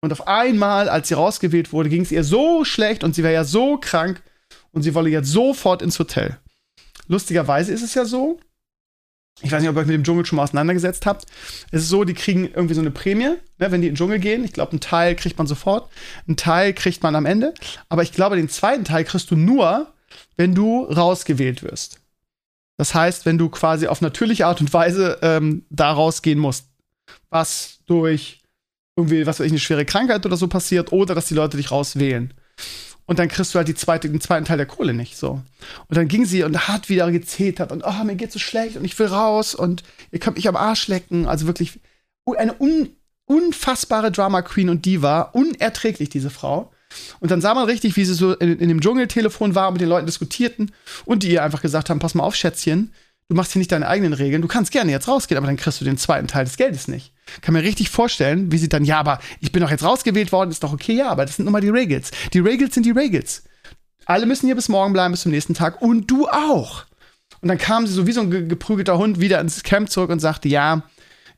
Und 0.00 0.12
auf 0.12 0.28
einmal, 0.28 0.88
als 0.88 1.08
sie 1.08 1.14
rausgewählt 1.14 1.72
wurde, 1.72 1.88
ging 1.88 2.02
es 2.02 2.12
ihr 2.12 2.22
so 2.22 2.64
schlecht 2.64 3.02
und 3.02 3.14
sie 3.14 3.24
war 3.24 3.30
ja 3.30 3.44
so 3.44 3.78
krank, 3.78 4.22
und 4.76 4.82
sie 4.82 4.94
wolle 4.94 5.08
jetzt 5.08 5.30
sofort 5.30 5.80
ins 5.80 5.98
Hotel. 5.98 6.36
Lustigerweise 7.08 7.72
ist 7.72 7.82
es 7.82 7.94
ja 7.94 8.04
so, 8.04 8.38
ich 9.40 9.50
weiß 9.50 9.62
nicht, 9.62 9.70
ob 9.70 9.76
ihr 9.76 9.80
euch 9.80 9.86
mit 9.86 9.94
dem 9.94 10.04
Dschungel 10.04 10.26
schon 10.26 10.36
mal 10.36 10.42
auseinandergesetzt 10.42 11.06
habt. 11.06 11.24
Es 11.70 11.82
ist 11.82 11.88
so, 11.88 12.04
die 12.04 12.12
kriegen 12.12 12.46
irgendwie 12.52 12.74
so 12.74 12.82
eine 12.82 12.90
Prämie, 12.90 13.36
ne, 13.58 13.70
wenn 13.72 13.80
die 13.80 13.88
in 13.88 13.94
den 13.94 13.96
Dschungel 13.96 14.18
gehen. 14.18 14.44
Ich 14.44 14.52
glaube, 14.52 14.72
einen 14.72 14.80
Teil 14.80 15.16
kriegt 15.16 15.38
man 15.38 15.46
sofort, 15.46 15.90
einen 16.26 16.36
Teil 16.36 16.74
kriegt 16.74 17.02
man 17.02 17.16
am 17.16 17.24
Ende. 17.24 17.54
Aber 17.88 18.02
ich 18.02 18.12
glaube, 18.12 18.36
den 18.36 18.50
zweiten 18.50 18.84
Teil 18.84 19.04
kriegst 19.04 19.30
du 19.30 19.36
nur, 19.36 19.92
wenn 20.36 20.54
du 20.54 20.84
rausgewählt 20.84 21.62
wirst. 21.62 22.00
Das 22.76 22.94
heißt, 22.94 23.24
wenn 23.24 23.38
du 23.38 23.48
quasi 23.48 23.86
auf 23.86 24.02
natürliche 24.02 24.46
Art 24.46 24.60
und 24.60 24.72
Weise 24.74 25.18
ähm, 25.22 25.64
da 25.70 25.90
rausgehen 25.90 26.38
musst. 26.38 26.66
Was 27.30 27.78
durch 27.86 28.42
irgendwie, 28.94 29.26
was 29.26 29.40
weiß 29.40 29.46
ich, 29.46 29.52
eine 29.52 29.60
schwere 29.60 29.86
Krankheit 29.86 30.26
oder 30.26 30.36
so 30.36 30.48
passiert 30.48 30.92
oder 30.92 31.14
dass 31.14 31.26
die 31.26 31.34
Leute 31.34 31.56
dich 31.56 31.70
rauswählen 31.70 32.34
und 33.06 33.18
dann 33.18 33.28
kriegst 33.28 33.54
du 33.54 33.58
halt 33.58 33.68
die 33.68 33.74
zweite, 33.74 34.10
den 34.10 34.20
zweiten 34.20 34.44
Teil 34.44 34.56
der 34.56 34.66
Kohle 34.66 34.92
nicht 34.92 35.16
so. 35.16 35.40
Und 35.88 35.96
dann 35.96 36.08
ging 36.08 36.24
sie 36.24 36.42
und 36.42 36.68
hat 36.68 36.88
wieder 36.88 37.10
gezetert 37.10 37.72
und 37.72 37.84
oh, 37.84 38.04
mir 38.04 38.16
geht's 38.16 38.34
so 38.34 38.38
schlecht 38.38 38.76
und 38.76 38.84
ich 38.84 38.98
will 38.98 39.06
raus 39.06 39.54
und 39.54 39.82
ihr 40.10 40.18
könnt 40.18 40.36
mich 40.36 40.48
am 40.48 40.56
Arsch 40.56 40.88
lecken. 40.88 41.26
Also 41.26 41.46
wirklich 41.46 41.80
eine 42.36 42.60
un, 42.60 42.90
unfassbare 43.26 44.10
Drama 44.10 44.42
Queen 44.42 44.68
und 44.68 44.84
Diva, 44.84 45.22
unerträglich 45.22 46.08
diese 46.08 46.30
Frau. 46.30 46.72
Und 47.20 47.30
dann 47.30 47.40
sah 47.40 47.54
man 47.54 47.66
richtig, 47.66 47.96
wie 47.96 48.04
sie 48.04 48.14
so 48.14 48.34
in, 48.34 48.58
in 48.58 48.68
dem 48.68 48.80
Dschungeltelefon 48.80 49.54
war 49.54 49.68
und 49.68 49.74
mit 49.74 49.82
den 49.82 49.88
Leuten 49.88 50.06
diskutierten 50.06 50.72
und 51.04 51.22
die 51.22 51.32
ihr 51.32 51.42
einfach 51.42 51.62
gesagt 51.62 51.90
haben, 51.90 51.98
pass 51.98 52.14
mal 52.14 52.24
auf, 52.24 52.34
Schätzchen, 52.34 52.92
du 53.28 53.36
machst 53.36 53.52
hier 53.52 53.60
nicht 53.60 53.72
deine 53.72 53.88
eigenen 53.88 54.12
Regeln, 54.12 54.42
du 54.42 54.48
kannst 54.48 54.70
gerne 54.70 54.92
jetzt 54.92 55.08
rausgehen, 55.08 55.38
aber 55.38 55.46
dann 55.46 55.56
kriegst 55.56 55.80
du 55.80 55.84
den 55.84 55.98
zweiten 55.98 56.28
Teil 56.28 56.44
des 56.44 56.56
Geldes 56.56 56.88
nicht. 56.88 57.12
Kann 57.40 57.54
mir 57.54 57.62
richtig 57.62 57.90
vorstellen, 57.90 58.52
wie 58.52 58.58
sie 58.58 58.68
dann, 58.68 58.84
ja, 58.84 58.98
aber 58.98 59.18
ich 59.40 59.52
bin 59.52 59.62
doch 59.62 59.70
jetzt 59.70 59.84
rausgewählt 59.84 60.32
worden, 60.32 60.50
ist 60.50 60.62
doch 60.62 60.72
okay, 60.72 60.94
ja, 60.94 61.08
aber 61.08 61.26
das 61.26 61.36
sind 61.36 61.44
nun 61.44 61.52
mal 61.52 61.60
die 61.60 61.68
Regels. 61.68 62.10
Die 62.32 62.38
Regels 62.38 62.74
sind 62.74 62.86
die 62.86 62.92
Regels. 62.92 63.44
Alle 64.04 64.26
müssen 64.26 64.46
hier 64.46 64.54
bis 64.54 64.68
morgen 64.68 64.92
bleiben, 64.92 65.12
bis 65.12 65.22
zum 65.22 65.32
nächsten 65.32 65.54
Tag 65.54 65.82
und 65.82 66.08
du 66.10 66.28
auch. 66.28 66.84
Und 67.40 67.48
dann 67.48 67.58
kam 67.58 67.86
sie 67.86 67.92
so 67.92 68.06
wie 68.06 68.12
so 68.12 68.20
ein 68.20 68.48
geprügelter 68.48 68.98
Hund 68.98 69.20
wieder 69.20 69.40
ins 69.40 69.62
Camp 69.64 69.90
zurück 69.90 70.10
und 70.10 70.20
sagte, 70.20 70.48
ja, 70.48 70.82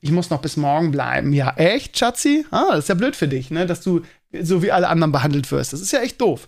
ich 0.01 0.11
muss 0.11 0.31
noch 0.31 0.43
bis 0.43 0.57
morgen 0.57 0.91
bleiben. 0.91 1.33
Ja, 1.33 1.55
echt, 1.57 1.99
Schatzi? 1.99 2.47
Ah, 2.51 2.69
das 2.71 2.81
ist 2.81 2.89
ja 2.89 2.95
blöd 2.95 3.17
für 3.17 3.27
dich, 3.27 3.51
ne, 3.51 3.67
dass 3.67 3.81
du 3.81 4.03
so 4.41 4.63
wie 4.63 4.71
alle 4.71 4.89
anderen 4.89 5.13
behandelt 5.13 5.51
wirst. 5.51 5.73
Das 5.73 5.81
ist 5.81 5.93
ja 5.93 6.01
echt 6.01 6.21
doof. 6.21 6.47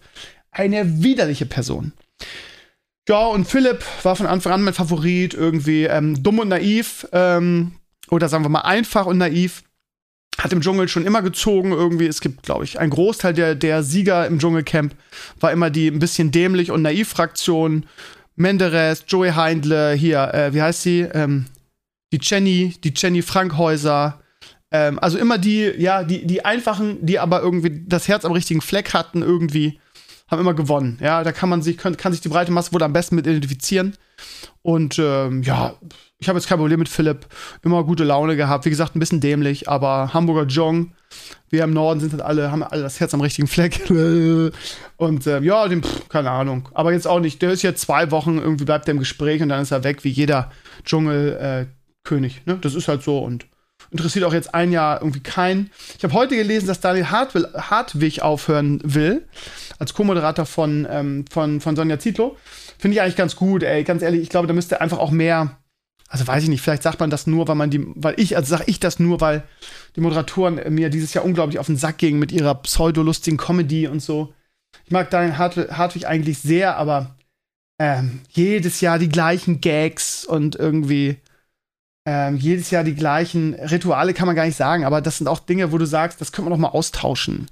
Eine 0.50 1.02
widerliche 1.02 1.47
Person. 1.47 1.92
Ja, 3.11 3.26
und 3.26 3.45
Philipp 3.45 3.85
war 4.05 4.14
von 4.14 4.26
Anfang 4.26 4.52
an 4.52 4.62
mein 4.62 4.73
Favorit, 4.73 5.35
irgendwie 5.35 5.83
ähm, 5.83 6.23
dumm 6.23 6.38
und 6.38 6.47
naiv. 6.47 7.09
Ähm, 7.11 7.73
oder 8.09 8.29
sagen 8.29 8.45
wir 8.45 8.50
mal 8.50 8.61
einfach 8.61 9.07
und 9.07 9.19
naiv. 9.19 9.64
hat 10.38 10.52
im 10.52 10.61
Dschungel 10.61 10.87
schon 10.87 11.05
immer 11.05 11.21
gezogen 11.21 11.73
irgendwie. 11.73 12.07
Es 12.07 12.21
gibt, 12.21 12.45
glaube 12.45 12.62
ich, 12.62 12.79
ein 12.79 12.88
Großteil 12.88 13.35
der, 13.35 13.57
der 13.57 13.83
Sieger 13.83 14.29
im 14.29 14.38
Dschungelcamp 14.38 14.95
war 15.40 15.50
immer 15.50 15.71
die 15.71 15.88
ein 15.88 15.99
bisschen 15.99 16.31
dämlich 16.31 16.71
und 16.71 16.83
naiv 16.83 17.09
Fraktion. 17.09 17.85
Menderes, 18.37 19.05
Joey 19.09 19.33
Heindle, 19.33 19.95
hier, 19.95 20.33
äh, 20.33 20.55
wie 20.55 20.62
heißt 20.62 20.83
sie? 20.83 21.00
Ähm, 21.00 21.47
die 22.12 22.21
Jenny, 22.23 22.76
die 22.85 22.93
Jenny 22.95 23.23
Frankhäuser. 23.23 24.21
Ähm, 24.71 25.00
also 25.00 25.19
immer 25.19 25.38
die, 25.38 25.64
ja, 25.79 26.05
die, 26.05 26.29
die 26.29 26.45
einfachen, 26.45 27.05
die 27.05 27.19
aber 27.19 27.43
irgendwie 27.43 27.83
das 27.88 28.07
Herz 28.07 28.25
am 28.25 28.31
richtigen 28.31 28.61
Fleck 28.61 28.95
hatten, 28.95 29.23
irgendwie, 29.23 29.81
haben 30.30 30.40
immer 30.40 30.54
gewonnen. 30.54 30.99
Ja, 31.00 31.25
da 31.25 31.32
kann 31.32 31.49
man 31.49 31.62
sich, 31.62 31.76
kann, 31.76 31.96
kann 31.96 32.12
sich 32.12 32.20
die 32.20 32.28
breite 32.28 32.52
Masse 32.52 32.72
wohl 32.72 32.82
am 32.82 32.92
besten 32.92 33.16
mit 33.16 33.26
identifizieren. 33.26 33.96
Und 34.62 34.99
ähm, 34.99 35.42
ja, 35.42 35.75
ich 36.18 36.28
habe 36.28 36.38
jetzt 36.38 36.49
kein 36.49 36.58
Problem 36.58 36.78
mit 36.78 36.88
Philipp. 36.88 37.26
Immer 37.62 37.82
gute 37.84 38.04
Laune 38.04 38.37
gehabt. 38.37 38.64
Wie 38.64 38.70
gesagt, 38.70 38.94
ein 38.94 39.00
bisschen 39.00 39.20
dämlich, 39.20 39.68
aber 39.68 40.12
Hamburger 40.12 40.46
Jong, 40.46 40.92
wir 41.49 41.64
im 41.64 41.72
Norden 41.72 42.00
sind 42.00 42.12
halt 42.12 42.22
alle, 42.22 42.52
haben 42.52 42.62
alle 42.62 42.82
das 42.82 43.00
Herz 43.00 43.14
am 43.14 43.22
richtigen 43.22 43.49
Fleck. 43.49 43.80
und 44.96 45.26
ähm, 45.26 45.42
ja, 45.42 45.66
den, 45.66 45.82
pff, 45.82 46.08
keine 46.08 46.30
Ahnung. 46.30 46.68
Aber 46.75 46.92
jetzt 46.92 47.06
auch 47.06 47.20
nicht. 47.20 47.42
Der 47.42 47.50
ist 47.50 47.62
jetzt 47.62 47.80
zwei 47.80 48.10
Wochen, 48.10 48.38
irgendwie 48.38 48.64
bleibt 48.64 48.87
er 48.87 48.92
im 48.92 48.99
Gespräch 48.99 49.42
und 49.42 49.49
dann 49.49 49.62
ist 49.62 49.72
er 49.72 49.82
weg, 49.82 50.04
wie 50.04 50.10
jeder 50.10 50.50
Dschungelkönig. 50.84 52.37
Äh, 52.46 52.50
ne? 52.50 52.58
Das 52.60 52.75
ist 52.75 52.87
halt 52.87 53.02
so 53.02 53.18
und 53.18 53.46
interessiert 53.90 54.25
auch 54.25 54.32
jetzt 54.32 54.54
ein 54.54 54.72
Jahr 54.72 55.00
irgendwie 55.00 55.20
keinen. 55.20 55.70
Ich 55.96 56.04
habe 56.04 56.14
heute 56.14 56.37
gelesen, 56.37 56.66
dass 56.66 56.80
Daniel 56.80 57.10
Hartwig 57.10 58.22
aufhören 58.22 58.80
will, 58.84 59.26
als 59.80 59.94
Co-Moderator 59.94 60.46
von, 60.46 60.87
ähm, 60.88 61.25
von, 61.28 61.60
von 61.60 61.75
Sonja 61.75 61.99
Zietlow. 61.99 62.37
Finde 62.78 62.94
ich 62.94 63.02
eigentlich 63.02 63.16
ganz 63.16 63.34
gut, 63.34 63.64
ey. 63.64 63.82
Ganz 63.82 64.02
ehrlich, 64.02 64.22
ich 64.22 64.28
glaube, 64.28 64.46
da 64.46 64.54
müsste 64.54 64.80
einfach 64.80 64.99
auch 64.99 65.10
mehr 65.10 65.56
also 66.10 66.26
weiß 66.26 66.42
ich 66.42 66.49
nicht, 66.49 66.60
vielleicht 66.60 66.82
sagt 66.82 66.99
man 66.99 67.08
das 67.08 67.28
nur, 67.28 67.46
weil 67.46 67.54
man 67.54 67.70
die, 67.70 67.87
weil 67.94 68.18
ich, 68.18 68.37
also 68.37 68.56
sag 68.56 68.66
ich 68.66 68.80
das 68.80 68.99
nur, 68.99 69.20
weil 69.20 69.44
die 69.94 70.00
Moderatoren 70.00 70.60
mir 70.75 70.90
dieses 70.90 71.14
Jahr 71.14 71.25
unglaublich 71.25 71.60
auf 71.60 71.66
den 71.66 71.76
Sack 71.76 71.99
gingen 71.99 72.18
mit 72.18 72.32
ihrer 72.32 72.56
pseudolustigen 72.56 73.38
Comedy 73.38 73.87
und 73.87 74.02
so. 74.02 74.34
Ich 74.84 74.90
mag 74.90 75.08
Daniel 75.10 75.38
Hart 75.38 75.56
Hartwig 75.56 76.08
eigentlich 76.08 76.40
sehr, 76.40 76.76
aber 76.76 77.14
ähm, 77.78 78.22
jedes 78.28 78.80
Jahr 78.80 78.99
die 78.99 79.08
gleichen 79.08 79.60
Gags 79.60 80.25
und 80.25 80.56
irgendwie 80.56 81.18
ähm, 82.04 82.37
jedes 82.37 82.72
Jahr 82.72 82.82
die 82.82 82.96
gleichen 82.96 83.54
Rituale 83.54 84.12
kann 84.12 84.26
man 84.26 84.34
gar 84.34 84.46
nicht 84.46 84.56
sagen, 84.56 84.84
aber 84.84 85.00
das 85.00 85.18
sind 85.18 85.28
auch 85.28 85.38
Dinge, 85.38 85.70
wo 85.70 85.78
du 85.78 85.87
sagst, 85.87 86.20
das 86.20 86.32
können 86.32 86.49
wir 86.49 86.50
doch 86.50 86.58
mal 86.58 86.68
austauschen. 86.68 87.46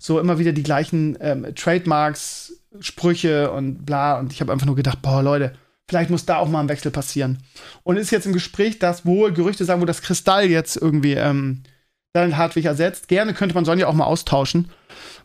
So 0.00 0.18
immer 0.18 0.40
wieder 0.40 0.50
die 0.50 0.64
gleichen 0.64 1.16
ähm, 1.20 1.46
Trademarks, 1.54 2.54
Sprüche 2.80 3.52
und 3.52 3.86
bla. 3.86 4.18
Und 4.18 4.32
ich 4.32 4.40
habe 4.40 4.50
einfach 4.50 4.66
nur 4.66 4.74
gedacht, 4.74 5.00
boah, 5.02 5.22
Leute, 5.22 5.52
Vielleicht 5.90 6.10
muss 6.10 6.24
da 6.24 6.36
auch 6.36 6.48
mal 6.48 6.60
ein 6.60 6.68
Wechsel 6.68 6.92
passieren. 6.92 7.38
Und 7.82 7.96
ist 7.96 8.12
jetzt 8.12 8.24
im 8.24 8.32
Gespräch, 8.32 8.78
dass 8.78 9.04
wohl 9.04 9.32
Gerüchte 9.32 9.64
sagen, 9.64 9.80
wo 9.80 9.86
das 9.86 10.02
Kristall 10.02 10.46
jetzt 10.46 10.76
irgendwie 10.76 11.14
ähm, 11.14 11.64
Daniel 12.12 12.36
Hartwig 12.36 12.64
ersetzt. 12.64 13.08
Gerne 13.08 13.34
könnte 13.34 13.56
man 13.56 13.64
Sonja 13.64 13.88
auch 13.88 13.92
mal 13.92 14.04
austauschen. 14.04 14.70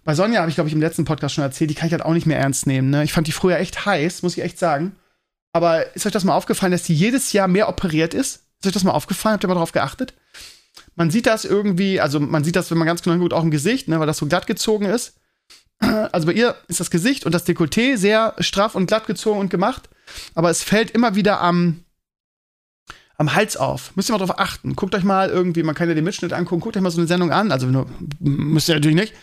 Bei 0.04 0.16
Sonja 0.16 0.40
habe 0.40 0.50
ich, 0.50 0.56
glaube 0.56 0.68
ich, 0.68 0.74
im 0.74 0.82
letzten 0.82 1.06
Podcast 1.06 1.36
schon 1.36 1.44
erzählt, 1.44 1.70
die 1.70 1.76
kann 1.76 1.86
ich 1.86 1.94
halt 1.94 2.04
auch 2.04 2.14
nicht 2.14 2.26
mehr 2.26 2.40
ernst 2.40 2.66
nehmen. 2.66 2.90
Ne? 2.90 3.04
Ich 3.04 3.14
fand 3.14 3.28
die 3.28 3.32
früher 3.32 3.60
echt 3.60 3.86
heiß, 3.86 4.24
muss 4.24 4.38
ich 4.38 4.44
echt 4.44 4.58
sagen. 4.58 4.96
Aber 5.54 5.96
ist 5.96 6.08
euch 6.08 6.12
das 6.12 6.24
mal 6.24 6.34
aufgefallen, 6.34 6.72
dass 6.72 6.82
die 6.82 6.96
jedes 6.96 7.32
Jahr 7.32 7.48
mehr 7.48 7.70
operiert 7.70 8.16
ist? 8.16 8.48
Ist 8.60 8.66
euch 8.66 8.74
das 8.74 8.84
mal 8.84 8.94
aufgefallen? 8.94 9.34
Habt 9.34 9.44
ihr 9.44 9.48
mal 9.48 9.54
darauf 9.54 9.72
geachtet? 9.72 10.16
Man 10.96 11.12
sieht 11.12 11.26
das 11.26 11.46
irgendwie, 11.46 12.00
also 12.00 12.20
man 12.20 12.44
sieht 12.44 12.56
das, 12.56 12.72
wenn 12.72 12.78
man 12.78 12.88
ganz 12.88 13.02
genau 13.02 13.18
gut 13.18 13.34
auch 13.34 13.44
im 13.44 13.52
Gesicht, 13.52 13.88
ne, 13.88 14.00
weil 14.00 14.08
das 14.08 14.18
so 14.18 14.26
glatt 14.26 14.48
gezogen 14.48 14.86
ist. 14.86 15.16
Also 16.12 16.28
bei 16.28 16.34
ihr 16.34 16.56
ist 16.70 16.80
das 16.80 16.90
Gesicht 16.90 17.26
und 17.26 17.34
das 17.34 17.46
Dekolleté 17.46 17.98
sehr 17.98 18.36
straff 18.40 18.76
und 18.76 18.88
glatt 18.88 19.08
gezogen 19.08 19.40
und 19.40 19.50
gemacht 19.50 19.90
aber 20.34 20.50
es 20.50 20.64
fällt 20.64 20.92
immer 20.92 21.16
wieder 21.16 21.42
am, 21.42 21.84
am 23.18 23.34
Hals 23.36 23.58
auf. 23.58 23.96
Müsst 23.96 24.10
ihr 24.10 24.14
mal 24.14 24.20
drauf 24.20 24.40
achten. 24.40 24.76
Guckt 24.76 24.96
euch 24.96 25.04
mal 25.04 25.30
irgendwie, 25.30 25.64
man 25.64 25.76
kann 25.76 25.90
ja 25.90 25.96
den 25.96 26.04
Mitschnitt 26.04 26.34
angucken, 26.34 26.62
guckt 26.62 26.78
euch 26.78 26.84
mal 26.84 26.92
so 26.92 27.00
eine 27.00 27.08
Sendung 27.08 27.32
an. 27.32 27.52
Also 27.52 27.68
nur, 27.68 27.88
müsst 28.20 28.70
ihr 28.70 28.76
natürlich 28.76 28.98
nicht. 28.98 29.14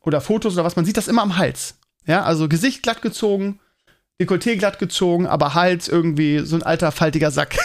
Oder 0.00 0.20
Fotos 0.20 0.54
oder 0.54 0.64
was, 0.64 0.76
man 0.76 0.84
sieht 0.84 0.96
das 0.96 1.08
immer 1.08 1.22
am 1.22 1.36
Hals. 1.36 1.76
Ja, 2.06 2.22
also 2.22 2.48
Gesicht 2.48 2.82
glatt 2.82 3.00
gezogen, 3.00 3.60
Dekolleté 4.20 4.56
glatt 4.56 4.78
gezogen, 4.78 5.26
aber 5.26 5.54
Hals 5.54 5.88
irgendwie 5.88 6.38
so 6.40 6.54
ein 6.54 6.62
alter, 6.62 6.92
faltiger 6.92 7.32
Sack. 7.32 7.56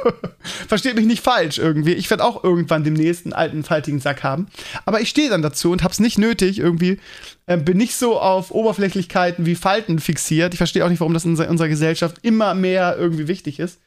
Versteht 0.66 0.96
mich 0.96 1.06
nicht 1.06 1.22
falsch 1.22 1.58
irgendwie. 1.58 1.92
Ich 1.92 2.10
werde 2.10 2.24
auch 2.24 2.42
irgendwann 2.42 2.82
demnächst 2.82 3.24
einen 3.24 3.32
alten, 3.32 3.62
faltigen 3.62 4.00
Sack 4.00 4.24
haben. 4.24 4.48
Aber 4.86 5.00
ich 5.00 5.08
stehe 5.08 5.30
dann 5.30 5.42
dazu 5.42 5.70
und 5.70 5.84
hab's 5.84 6.00
nicht 6.00 6.18
nötig, 6.18 6.58
irgendwie. 6.58 6.98
Äh, 7.46 7.58
bin 7.58 7.76
nicht 7.76 7.94
so 7.94 8.18
auf 8.18 8.50
Oberflächlichkeiten 8.50 9.46
wie 9.46 9.54
Falten 9.54 10.00
fixiert. 10.00 10.52
Ich 10.52 10.58
verstehe 10.58 10.84
auch 10.84 10.88
nicht, 10.88 10.98
warum 10.98 11.14
das 11.14 11.24
in 11.24 11.30
unserer, 11.30 11.48
unserer 11.48 11.68
Gesellschaft 11.68 12.16
immer 12.22 12.54
mehr 12.54 12.96
irgendwie 12.98 13.28
wichtig 13.28 13.60
ist. 13.60 13.78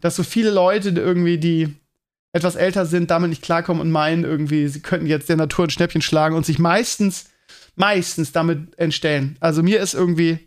Dass 0.00 0.14
so 0.14 0.22
viele 0.22 0.50
Leute 0.50 0.90
irgendwie, 0.90 1.38
die 1.38 1.74
etwas 2.32 2.54
älter 2.54 2.86
sind, 2.86 3.10
damit 3.10 3.30
nicht 3.30 3.42
klarkommen 3.42 3.80
und 3.80 3.90
meinen 3.90 4.24
irgendwie, 4.24 4.68
sie 4.68 4.80
könnten 4.80 5.06
jetzt 5.06 5.28
der 5.28 5.36
Natur 5.36 5.66
ein 5.66 5.70
Schnäppchen 5.70 6.00
schlagen 6.00 6.36
und 6.36 6.46
sich 6.46 6.60
meistens, 6.60 7.24
meistens 7.74 8.30
damit 8.30 8.78
entstellen. 8.78 9.36
Also 9.40 9.64
mir 9.64 9.80
ist 9.80 9.94
irgendwie 9.94 10.38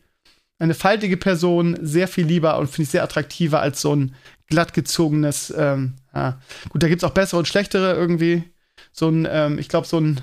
eine 0.63 0.73
faltige 0.73 1.17
Person 1.17 1.77
sehr 1.81 2.07
viel 2.07 2.25
lieber 2.25 2.57
und 2.57 2.67
finde 2.67 2.83
ich 2.83 2.89
sehr 2.89 3.03
attraktiver 3.03 3.59
als 3.59 3.81
so 3.81 3.95
ein 3.95 4.15
glattgezogenes. 4.47 5.53
Ähm, 5.55 5.95
ja. 6.13 6.39
Gut, 6.69 6.81
da 6.81 6.87
gibt 6.87 7.03
es 7.03 7.09
auch 7.09 7.13
bessere 7.13 7.39
und 7.39 7.47
schlechtere 7.47 7.93
irgendwie. 7.93 8.43
So 8.91 9.09
ein, 9.09 9.27
ähm, 9.29 9.59
ich 9.59 9.67
glaube, 9.67 9.87
so 9.87 9.99
ein, 9.99 10.21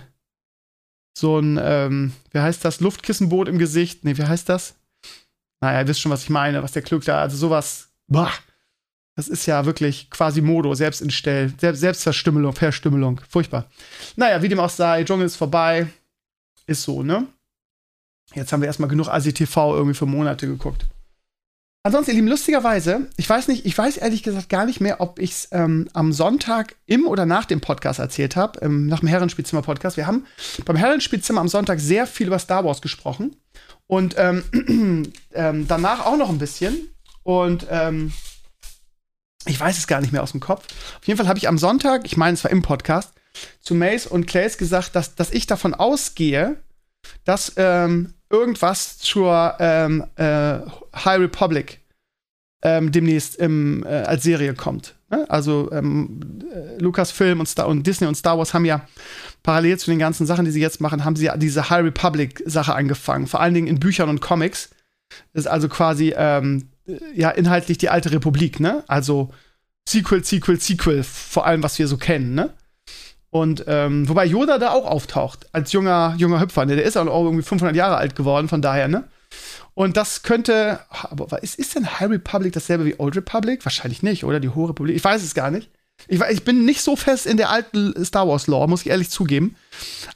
so 1.16 1.38
ein, 1.38 1.58
ähm, 1.62 2.12
wie 2.30 2.38
heißt 2.38 2.64
das? 2.64 2.80
Luftkissenboot 2.80 3.48
im 3.48 3.58
Gesicht. 3.58 4.04
Nee, 4.04 4.16
wie 4.16 4.24
heißt 4.24 4.48
das? 4.48 4.76
Naja, 5.60 5.80
ihr 5.80 5.88
wisst 5.88 6.00
schon, 6.00 6.12
was 6.12 6.22
ich 6.22 6.30
meine, 6.30 6.62
was 6.62 6.72
der 6.72 6.82
Klug 6.82 7.04
da, 7.04 7.20
also 7.20 7.36
sowas, 7.36 7.90
boah, 8.06 8.32
das 9.16 9.28
ist 9.28 9.44
ja 9.44 9.66
wirklich 9.66 10.08
quasi 10.08 10.40
Modo, 10.40 10.74
Selbstinstell, 10.74 11.52
Selbst 11.58 11.80
Selbstverstümmelung, 11.80 12.54
Verstümmelung, 12.54 13.20
furchtbar. 13.28 13.68
Naja, 14.16 14.40
wie 14.40 14.48
dem 14.48 14.60
auch 14.60 14.70
sei, 14.70 15.04
Dschungel 15.04 15.26
ist 15.26 15.36
vorbei, 15.36 15.88
ist 16.66 16.82
so, 16.82 17.02
ne? 17.02 17.26
Jetzt 18.34 18.52
haben 18.52 18.60
wir 18.60 18.66
erstmal 18.66 18.88
genug 18.88 19.08
ASI-TV 19.08 19.74
irgendwie 19.74 19.96
für 19.96 20.06
Monate 20.06 20.46
geguckt. 20.46 20.86
Ansonsten, 21.82 22.10
ihr 22.10 22.16
Lieben, 22.16 22.28
lustigerweise, 22.28 23.08
ich 23.16 23.28
weiß 23.28 23.48
nicht, 23.48 23.64
ich 23.64 23.76
weiß 23.76 23.96
ehrlich 23.96 24.22
gesagt 24.22 24.50
gar 24.50 24.66
nicht 24.66 24.80
mehr, 24.80 25.00
ob 25.00 25.18
ich 25.18 25.30
es 25.30 25.48
ähm, 25.50 25.88
am 25.94 26.12
Sonntag 26.12 26.76
im 26.84 27.06
oder 27.06 27.24
nach 27.24 27.46
dem 27.46 27.62
Podcast 27.62 27.98
erzählt 27.98 28.36
habe, 28.36 28.60
ähm, 28.60 28.86
nach 28.86 29.00
dem 29.00 29.08
Herrenspielzimmer-Podcast. 29.08 29.96
Wir 29.96 30.06
haben 30.06 30.26
beim 30.66 30.76
Herrenspielzimmer 30.76 31.40
am 31.40 31.48
Sonntag 31.48 31.80
sehr 31.80 32.06
viel 32.06 32.26
über 32.26 32.38
Star 32.38 32.66
Wars 32.66 32.82
gesprochen 32.82 33.34
und 33.86 34.14
ähm, 34.18 35.12
ähm 35.32 35.66
danach 35.68 36.04
auch 36.04 36.18
noch 36.18 36.28
ein 36.28 36.38
bisschen. 36.38 36.76
Und 37.22 37.66
ähm, 37.70 38.12
ich 39.46 39.58
weiß 39.58 39.78
es 39.78 39.86
gar 39.86 40.02
nicht 40.02 40.12
mehr 40.12 40.22
aus 40.22 40.32
dem 40.32 40.40
Kopf. 40.40 40.66
Auf 40.98 41.06
jeden 41.06 41.16
Fall 41.16 41.28
habe 41.28 41.38
ich 41.38 41.48
am 41.48 41.56
Sonntag, 41.56 42.04
ich 42.04 42.18
meine, 42.18 42.34
es 42.34 42.44
war 42.44 42.50
im 42.50 42.60
Podcast, 42.60 43.12
zu 43.62 43.74
Mace 43.74 44.06
und 44.06 44.26
Clays 44.26 44.58
gesagt, 44.58 44.94
dass, 44.94 45.14
dass 45.14 45.30
ich 45.30 45.46
davon 45.46 45.72
ausgehe, 45.72 46.56
dass 47.30 47.52
ähm, 47.56 48.14
irgendwas 48.28 48.98
zur 48.98 49.54
ähm, 49.60 50.04
äh, 50.16 50.58
High 50.96 51.20
Republic 51.20 51.78
ähm, 52.62 52.90
demnächst 52.90 53.36
im, 53.36 53.84
äh, 53.84 54.02
als 54.02 54.24
Serie 54.24 54.52
kommt. 54.54 54.96
Ne? 55.10 55.30
Also 55.30 55.70
ähm, 55.70 56.40
äh, 56.52 56.82
Lucasfilm 56.82 57.38
und, 57.38 57.46
Star 57.46 57.68
und 57.68 57.86
Disney 57.86 58.08
und 58.08 58.16
Star 58.16 58.36
Wars 58.36 58.52
haben 58.52 58.64
ja 58.64 58.84
parallel 59.44 59.78
zu 59.78 59.92
den 59.92 60.00
ganzen 60.00 60.26
Sachen, 60.26 60.44
die 60.44 60.50
sie 60.50 60.60
jetzt 60.60 60.80
machen, 60.80 61.04
haben 61.04 61.14
sie 61.14 61.26
ja 61.26 61.36
diese 61.36 61.70
High 61.70 61.84
Republic-Sache 61.84 62.74
angefangen. 62.74 63.28
Vor 63.28 63.40
allen 63.40 63.54
Dingen 63.54 63.68
in 63.68 63.78
Büchern 63.78 64.08
und 64.08 64.20
Comics. 64.20 64.70
Das 65.32 65.44
ist 65.44 65.50
also 65.50 65.68
quasi 65.68 66.12
ähm, 66.16 66.68
ja 67.14 67.30
inhaltlich 67.30 67.78
die 67.78 67.90
alte 67.90 68.10
Republik, 68.10 68.58
ne? 68.58 68.82
Also 68.88 69.30
Sequel, 69.88 70.24
Sequel, 70.24 70.60
Sequel, 70.60 71.04
vor 71.04 71.46
allem, 71.46 71.62
was 71.62 71.78
wir 71.78 71.86
so 71.86 71.96
kennen, 71.96 72.34
ne? 72.34 72.50
Und 73.30 73.64
ähm, 73.68 74.08
wobei 74.08 74.24
Yoda 74.24 74.58
da 74.58 74.70
auch 74.70 74.86
auftaucht 74.86 75.46
als 75.52 75.72
junger 75.72 76.14
junger 76.18 76.40
Hüpfer. 76.40 76.66
Ne? 76.66 76.76
Der 76.76 76.84
ist 76.84 76.96
auch 76.96 77.06
irgendwie 77.06 77.44
500 77.44 77.76
Jahre 77.76 77.96
alt 77.96 78.16
geworden, 78.16 78.48
von 78.48 78.60
daher 78.60 78.88
ne. 78.88 79.04
Und 79.74 79.96
das 79.96 80.22
könnte, 80.22 80.80
aber 80.90 81.42
ist, 81.42 81.58
ist 81.58 81.76
denn 81.76 82.00
High 82.00 82.10
Republic 82.10 82.52
dasselbe 82.52 82.84
wie 82.84 82.98
Old 82.98 83.16
Republic? 83.16 83.64
Wahrscheinlich 83.64 84.02
nicht, 84.02 84.24
oder 84.24 84.40
die 84.40 84.48
Hohe 84.48 84.70
Republik? 84.70 84.96
Ich 84.96 85.04
weiß 85.04 85.22
es 85.22 85.34
gar 85.34 85.50
nicht. 85.50 85.70
Ich, 86.08 86.20
ich 86.20 86.44
bin 86.44 86.64
nicht 86.64 86.82
so 86.82 86.96
fest 86.96 87.26
in 87.26 87.36
der 87.36 87.50
alten 87.50 88.04
Star 88.04 88.26
Wars 88.26 88.46
Lore, 88.48 88.68
muss 88.68 88.82
ich 88.82 88.90
ehrlich 88.90 89.10
zugeben. 89.10 89.54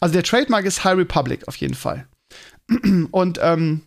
Also 0.01 0.13
der 0.13 0.25
Trademark 0.25 0.65
ist 0.65 0.85
High 0.85 0.97
Republic 0.97 1.47
auf 1.47 1.57
jeden 1.57 1.75
Fall. 1.75 2.07
Und 3.11 3.39
ähm, 3.41 3.83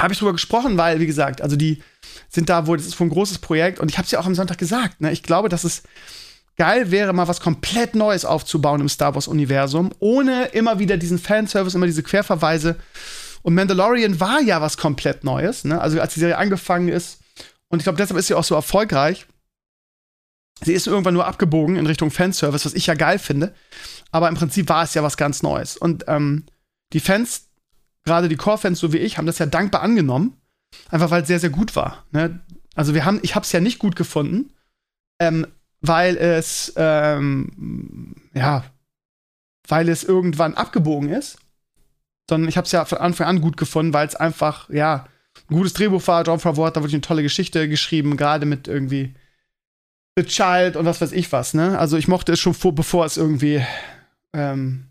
habe 0.00 0.12
ich 0.12 0.18
drüber 0.18 0.32
gesprochen, 0.32 0.78
weil 0.78 1.00
wie 1.00 1.06
gesagt, 1.06 1.42
also 1.42 1.56
die 1.56 1.82
sind 2.30 2.48
da 2.48 2.66
wohl, 2.66 2.78
das 2.78 2.86
ist 2.86 2.98
wohl 2.98 3.08
ein 3.08 3.10
großes 3.10 3.38
Projekt 3.38 3.78
und 3.78 3.90
ich 3.90 3.98
habe 3.98 4.06
es 4.06 4.10
ja 4.10 4.18
auch 4.18 4.26
am 4.26 4.34
Sonntag 4.34 4.56
gesagt. 4.56 5.00
Ne? 5.02 5.12
Ich 5.12 5.22
glaube, 5.22 5.50
dass 5.50 5.64
es 5.64 5.82
geil 6.56 6.90
wäre, 6.90 7.12
mal 7.12 7.28
was 7.28 7.40
komplett 7.40 7.94
Neues 7.94 8.24
aufzubauen 8.24 8.80
im 8.80 8.88
Star 8.88 9.14
Wars-Universum, 9.14 9.90
ohne 9.98 10.46
immer 10.46 10.78
wieder 10.78 10.96
diesen 10.96 11.18
Fanservice, 11.18 11.74
immer 11.74 11.86
diese 11.86 12.02
Querverweise. 12.02 12.76
Und 13.42 13.54
Mandalorian 13.54 14.20
war 14.20 14.40
ja 14.40 14.60
was 14.60 14.76
komplett 14.76 15.24
Neues, 15.24 15.64
ne? 15.64 15.80
Also 15.80 16.00
als 16.00 16.14
die 16.14 16.20
Serie 16.20 16.38
angefangen 16.38 16.88
ist. 16.88 17.20
Und 17.68 17.80
ich 17.80 17.84
glaube, 17.84 17.96
deshalb 17.96 18.18
ist 18.18 18.26
sie 18.26 18.34
auch 18.34 18.44
so 18.44 18.54
erfolgreich. 18.54 19.26
Sie 20.62 20.74
ist 20.74 20.86
irgendwann 20.86 21.14
nur 21.14 21.26
abgebogen 21.26 21.76
in 21.76 21.86
Richtung 21.86 22.10
Fanservice, 22.10 22.64
was 22.64 22.74
ich 22.74 22.86
ja 22.86 22.94
geil 22.94 23.18
finde. 23.18 23.54
Aber 24.12 24.28
im 24.28 24.36
Prinzip 24.36 24.68
war 24.68 24.84
es 24.84 24.94
ja 24.94 25.02
was 25.02 25.16
ganz 25.16 25.42
Neues. 25.42 25.76
Und 25.76 26.04
ähm, 26.06 26.44
die 26.92 27.00
Fans, 27.00 27.48
gerade 28.04 28.28
die 28.28 28.36
Core-Fans 28.36 28.78
so 28.78 28.92
wie 28.92 28.98
ich, 28.98 29.18
haben 29.18 29.26
das 29.26 29.38
ja 29.38 29.46
dankbar 29.46 29.82
angenommen. 29.82 30.36
Einfach 30.90 31.10
weil 31.10 31.22
es 31.22 31.28
sehr, 31.28 31.40
sehr 31.40 31.50
gut 31.50 31.74
war. 31.74 32.04
Ne? 32.12 32.40
Also 32.74 32.94
wir 32.94 33.04
haben, 33.04 33.20
ich 33.22 33.34
habe 33.34 33.44
es 33.44 33.52
ja 33.52 33.60
nicht 33.60 33.78
gut 33.78 33.96
gefunden. 33.96 34.52
Ähm, 35.18 35.46
weil 35.82 36.16
es, 36.16 36.72
ähm, 36.76 38.14
ja, 38.34 38.64
weil 39.68 39.88
es 39.88 40.04
irgendwann 40.04 40.54
abgebogen 40.54 41.10
ist, 41.10 41.38
sondern 42.30 42.48
ich 42.48 42.56
habe 42.56 42.66
es 42.66 42.72
ja 42.72 42.84
von 42.84 42.98
Anfang 42.98 43.26
an 43.26 43.40
gut 43.40 43.56
gefunden, 43.56 43.92
weil 43.92 44.06
es 44.06 44.16
einfach, 44.16 44.70
ja, 44.70 45.06
ein 45.50 45.56
gutes 45.56 45.74
Drehbuch 45.74 46.06
war. 46.06 46.24
John 46.24 46.40
Favreau 46.40 46.66
hat 46.66 46.76
da 46.76 46.80
wirklich 46.80 46.94
eine 46.94 47.02
tolle 47.02 47.22
Geschichte 47.22 47.68
geschrieben, 47.68 48.16
gerade 48.16 48.46
mit 48.46 48.68
irgendwie 48.68 49.14
The 50.16 50.24
Child 50.24 50.76
und 50.76 50.86
was 50.86 51.00
weiß 51.00 51.12
ich 51.12 51.32
was, 51.32 51.54
ne? 51.54 51.78
Also 51.78 51.96
ich 51.96 52.06
mochte 52.06 52.32
es 52.32 52.40
schon 52.40 52.54
vor, 52.54 52.74
bevor 52.74 53.04
es 53.04 53.16
irgendwie 53.16 53.64
ähm, 54.32 54.88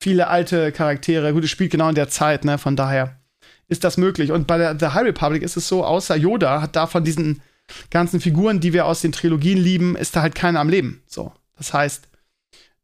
viele 0.00 0.28
alte 0.28 0.72
Charaktere, 0.72 1.32
gut, 1.32 1.44
es 1.44 1.50
spielt 1.50 1.72
genau 1.72 1.88
in 1.88 1.94
der 1.94 2.08
Zeit, 2.08 2.44
ne? 2.44 2.58
Von 2.58 2.76
daher 2.76 3.20
ist 3.68 3.84
das 3.84 3.96
möglich. 3.96 4.32
Und 4.32 4.46
bei 4.46 4.58
der 4.58 4.78
The 4.78 4.88
High 4.88 5.04
Republic 5.04 5.42
ist 5.42 5.56
es 5.56 5.68
so, 5.68 5.84
außer 5.84 6.16
Yoda 6.16 6.62
hat 6.62 6.76
da 6.76 6.86
von 6.86 7.04
diesen 7.04 7.42
ganzen 7.90 8.20
Figuren, 8.20 8.60
die 8.60 8.72
wir 8.72 8.86
aus 8.86 9.00
den 9.00 9.12
Trilogien 9.12 9.58
lieben, 9.58 9.96
ist 9.96 10.16
da 10.16 10.22
halt 10.22 10.34
keiner 10.34 10.60
am 10.60 10.68
Leben. 10.68 11.02
So. 11.06 11.32
Das 11.56 11.72
heißt, 11.72 12.08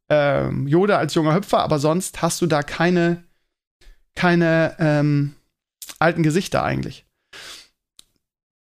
ähm, 0.09 0.67
Yoda 0.67 0.99
als 0.99 1.15
junger 1.15 1.35
Hüpfer, 1.35 1.59
aber 1.59 1.79
sonst 1.79 2.23
hast 2.23 2.41
du 2.41 2.47
da 2.47 2.63
keine, 2.63 3.25
keine 4.15 4.77
ähm, 4.79 5.35
alten 5.99 6.23
Gesichter 6.23 6.63
eigentlich. 6.63 7.05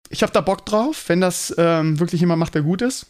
Ich 0.10 0.24
habe 0.24 0.34
da 0.34 0.42
Bock 0.42 0.66
drauf, 0.66 1.10
wenn 1.10 1.22
das 1.22 1.54
ähm, 1.58 2.00
wirklich 2.00 2.22
jemand 2.22 2.40
macht, 2.40 2.56
der 2.56 2.62
gut 2.62 2.82
ist. 2.82 3.08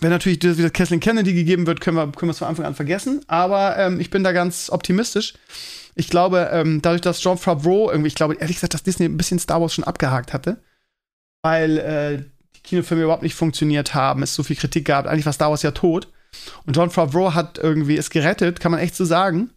Wenn 0.00 0.10
natürlich 0.10 0.42
wieder 0.42 0.70
Kathleen 0.70 0.98
Kennedy 0.98 1.34
gegeben 1.34 1.66
wird, 1.66 1.80
können 1.80 1.96
wir, 1.96 2.10
können 2.10 2.30
es 2.30 2.38
von 2.38 2.48
Anfang 2.48 2.66
an 2.66 2.74
vergessen. 2.74 3.24
Aber 3.28 3.76
ähm, 3.78 4.00
ich 4.00 4.10
bin 4.10 4.24
da 4.24 4.32
ganz 4.32 4.70
optimistisch. 4.70 5.34
Ich 5.94 6.08
glaube, 6.08 6.50
ähm, 6.52 6.82
dadurch, 6.82 7.02
dass 7.02 7.22
John 7.22 7.38
Favreau 7.38 7.90
irgendwie, 7.90 8.08
ich 8.08 8.16
glaube, 8.16 8.34
ehrlich 8.34 8.56
gesagt, 8.56 8.74
dass 8.74 8.82
Disney 8.82 9.06
ein 9.06 9.16
bisschen 9.16 9.38
Star 9.38 9.60
Wars 9.60 9.72
schon 9.72 9.84
abgehakt 9.84 10.32
hatte, 10.32 10.60
weil 11.44 11.78
äh, 11.78 12.24
die 12.56 12.62
Kinofilme 12.62 13.02
überhaupt 13.02 13.22
nicht 13.22 13.34
funktioniert 13.34 13.94
haben, 13.94 14.22
es 14.22 14.34
so 14.34 14.42
viel 14.42 14.56
Kritik 14.56 14.86
gab, 14.86 15.06
eigentlich 15.06 15.26
war 15.26 15.32
Star 15.34 15.50
Wars 15.50 15.62
ja 15.62 15.72
tot. 15.72 16.08
Und 16.64 16.74
John 16.74 16.88
Favreau 16.88 17.34
hat 17.34 17.58
irgendwie 17.58 17.98
es 17.98 18.08
gerettet, 18.08 18.60
kann 18.60 18.72
man 18.72 18.80
echt 18.80 18.96
so 18.96 19.04
sagen, 19.04 19.50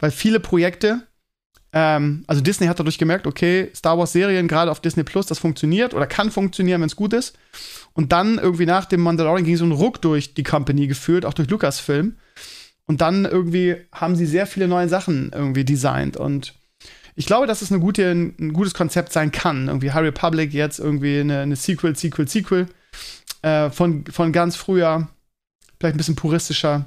weil 0.00 0.10
viele 0.10 0.40
Projekte, 0.40 1.06
ähm, 1.72 2.24
also 2.26 2.42
Disney 2.42 2.66
hat 2.66 2.80
dadurch 2.80 2.98
gemerkt, 2.98 3.28
okay, 3.28 3.70
Star 3.72 3.96
Wars 3.96 4.12
Serien 4.12 4.48
gerade 4.48 4.72
auf 4.72 4.80
Disney 4.80 5.04
Plus, 5.04 5.26
das 5.26 5.38
funktioniert 5.38 5.94
oder 5.94 6.08
kann 6.08 6.32
funktionieren, 6.32 6.80
wenn 6.80 6.88
es 6.88 6.96
gut 6.96 7.12
ist. 7.12 7.38
Und 7.92 8.10
dann 8.10 8.38
irgendwie 8.38 8.66
nach 8.66 8.86
dem 8.86 9.00
Mandalorian 9.02 9.44
ging 9.44 9.56
so 9.56 9.64
ein 9.64 9.70
Ruck 9.70 10.02
durch 10.02 10.34
die 10.34 10.42
Company 10.42 10.88
geführt, 10.88 11.24
auch 11.24 11.34
durch 11.34 11.48
Lucasfilm. 11.48 12.16
Und 12.86 13.00
dann 13.00 13.24
irgendwie 13.24 13.76
haben 13.92 14.16
sie 14.16 14.26
sehr 14.26 14.48
viele 14.48 14.66
neue 14.66 14.88
Sachen 14.88 15.30
irgendwie 15.32 15.64
designt. 15.64 16.16
Und 16.16 16.54
ich 17.18 17.26
glaube, 17.26 17.48
dass 17.48 17.62
es 17.62 17.72
eine 17.72 17.80
gute, 17.80 18.12
ein 18.12 18.52
gutes 18.52 18.74
Konzept 18.74 19.12
sein 19.12 19.32
kann. 19.32 19.66
Irgendwie 19.66 19.90
High 19.90 20.04
Republic 20.04 20.52
jetzt 20.52 20.78
irgendwie 20.78 21.18
eine, 21.18 21.40
eine 21.40 21.56
Sequel, 21.56 21.96
Sequel, 21.96 22.28
Sequel 22.28 22.68
äh, 23.42 23.70
von, 23.70 24.04
von 24.06 24.32
ganz 24.32 24.54
früher. 24.54 25.08
Vielleicht 25.80 25.96
ein 25.96 25.98
bisschen 25.98 26.14
puristischer. 26.14 26.86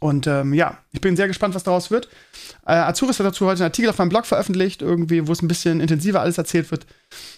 Und 0.00 0.26
ähm, 0.26 0.52
ja, 0.52 0.78
ich 0.90 1.00
bin 1.00 1.14
sehr 1.14 1.28
gespannt, 1.28 1.54
was 1.54 1.62
daraus 1.62 1.92
wird. 1.92 2.08
Äh, 2.66 2.72
Azuris 2.72 3.20
hat 3.20 3.26
dazu 3.26 3.46
heute 3.46 3.62
einen 3.62 3.70
Artikel 3.70 3.90
auf 3.90 3.98
meinem 3.98 4.08
Blog 4.08 4.26
veröffentlicht, 4.26 4.82
irgendwie, 4.82 5.28
wo 5.28 5.32
es 5.32 5.40
ein 5.40 5.48
bisschen 5.48 5.80
intensiver 5.80 6.20
alles 6.20 6.36
erzählt 6.36 6.72
wird. 6.72 6.84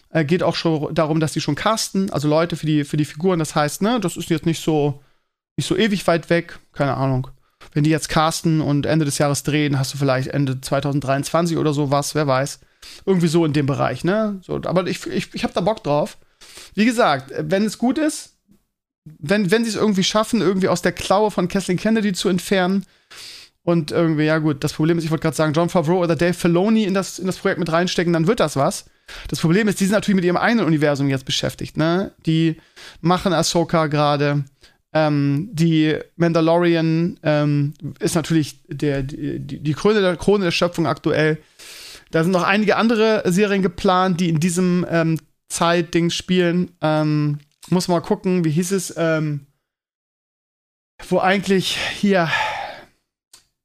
Äh, 0.09 0.25
geht 0.25 0.43
auch 0.43 0.57
schon 0.57 0.95
darum, 0.95 1.21
dass 1.21 1.35
die 1.35 1.43
schon 1.43 1.55
casten, 1.55 2.11
also 2.11 2.29
Leute 2.29 2.57
für 2.57 2.65
die, 2.67 2.85
für 2.85 2.97
die 2.97 3.05
Figuren. 3.05 3.39
Das 3.39 3.55
heißt, 3.55 3.83
ne, 3.83 4.01
das 4.01 4.17
ist 4.17 4.31
jetzt 4.31 4.47
nicht 4.47 4.63
so 4.63 5.03
nicht 5.59 5.67
so 5.67 5.77
ewig 5.77 6.07
weit 6.07 6.31
weg, 6.31 6.59
keine 6.73 6.95
Ahnung. 6.95 7.29
Wenn 7.73 7.85
die 7.85 7.91
jetzt 7.91 8.09
casten 8.09 8.61
und 8.61 8.87
Ende 8.87 9.05
des 9.05 9.19
Jahres 9.19 9.43
drehen, 9.43 9.79
hast 9.79 9.95
du 9.95 9.99
vielleicht 9.99 10.29
Ende 10.29 10.61
2023 10.61 11.57
oder 11.57 11.73
sowas, 11.73 12.15
wer 12.15 12.27
weiß. 12.27 12.61
Irgendwie 13.05 13.29
so 13.29 13.45
in 13.45 13.53
dem 13.53 13.67
Bereich, 13.67 14.05
ne? 14.05 14.39
So, 14.43 14.61
aber 14.65 14.87
ich, 14.87 15.07
ich, 15.07 15.35
ich 15.35 15.43
habe 15.43 15.53
da 15.53 15.61
Bock 15.61 15.83
drauf. 15.83 16.19
Wie 16.75 16.85
gesagt, 16.85 17.33
wenn 17.37 17.65
es 17.65 17.79
gut 17.79 17.99
ist, 17.99 18.37
wenn, 19.19 19.51
wenn 19.51 19.65
sie 19.65 19.71
es 19.71 19.77
irgendwie 19.77 20.05
schaffen, 20.05 20.41
irgendwie 20.41 20.69
aus 20.69 20.83
der 20.83 20.93
Klaue 20.93 21.31
von 21.31 21.49
Kathleen 21.49 21.79
Kennedy 21.79 22.13
zu 22.13 22.29
entfernen 22.29 22.85
und 23.63 23.91
irgendwie, 23.91 24.25
ja 24.25 24.39
gut, 24.39 24.63
das 24.65 24.73
Problem 24.73 24.99
ist, 24.99 25.05
ich 25.05 25.11
wollte 25.11 25.23
gerade 25.23 25.37
sagen, 25.37 25.53
John 25.53 25.69
Favreau 25.69 26.03
oder 26.03 26.17
Dave 26.17 26.35
Filoni 26.35 26.85
in 26.85 26.95
das, 26.95 27.19
in 27.19 27.27
das 27.27 27.39
Projekt 27.39 27.59
mit 27.59 27.71
reinstecken, 27.71 28.13
dann 28.13 28.27
wird 28.27 28.41
das 28.41 28.57
was. 28.57 28.87
Das 29.29 29.41
Problem 29.41 29.69
ist, 29.69 29.81
die 29.81 29.85
sind 29.85 29.93
natürlich 29.93 30.17
mit 30.17 30.25
ihrem 30.25 30.37
eigenen 30.37 30.67
Universum 30.67 31.09
jetzt 31.09 31.25
beschäftigt, 31.25 31.77
ne? 31.77 32.13
Die 32.27 32.61
machen 33.01 33.33
Ahsoka 33.33 33.87
gerade 33.87 34.45
ähm, 35.07 35.49
die 35.53 35.97
Mandalorian 36.17 37.19
ähm, 37.23 37.75
ist 38.01 38.15
natürlich 38.15 38.61
der, 38.67 39.03
die, 39.03 39.39
die 39.39 39.75
Krone, 39.75 40.01
der, 40.01 40.17
Krone 40.17 40.45
der 40.45 40.51
Schöpfung 40.51 40.87
aktuell. 40.87 41.39
Da 42.11 42.23
sind 42.23 42.33
noch 42.33 42.43
einige 42.43 42.77
andere 42.77 43.23
Serien 43.27 43.63
geplant, 43.63 44.21
die 44.21 44.29
in 44.29 44.41
diesem 44.41 44.87
ähm, 44.89 45.19
Zeitding 45.49 46.11
spielen. 46.11 46.71
Ähm, 46.81 47.39
muss 47.71 47.89
mal 47.89 48.01
gucken, 48.01 48.45
wie 48.45 48.51
hieß 48.51 48.73
es, 48.73 48.95
ähm, 48.97 49.47
wo 51.09 51.19
eigentlich 51.21 51.77
hier 51.77 52.31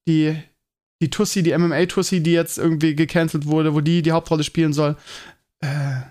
die, 0.08 0.36
die 1.02 1.10
Tussi, 1.10 1.42
die 1.42 1.58
MMA-Tussi, 1.58 2.22
die 2.22 2.34
jetzt 2.34 2.58
irgendwie 2.58 2.96
gecancelt 2.96 3.46
wurde, 3.46 3.74
wo 3.74 3.82
die 3.82 4.02
die 4.02 4.12
Hauptrolle 4.12 4.44
spielen 4.44 4.74
soll. 4.74 4.98
Äh, 5.62 6.02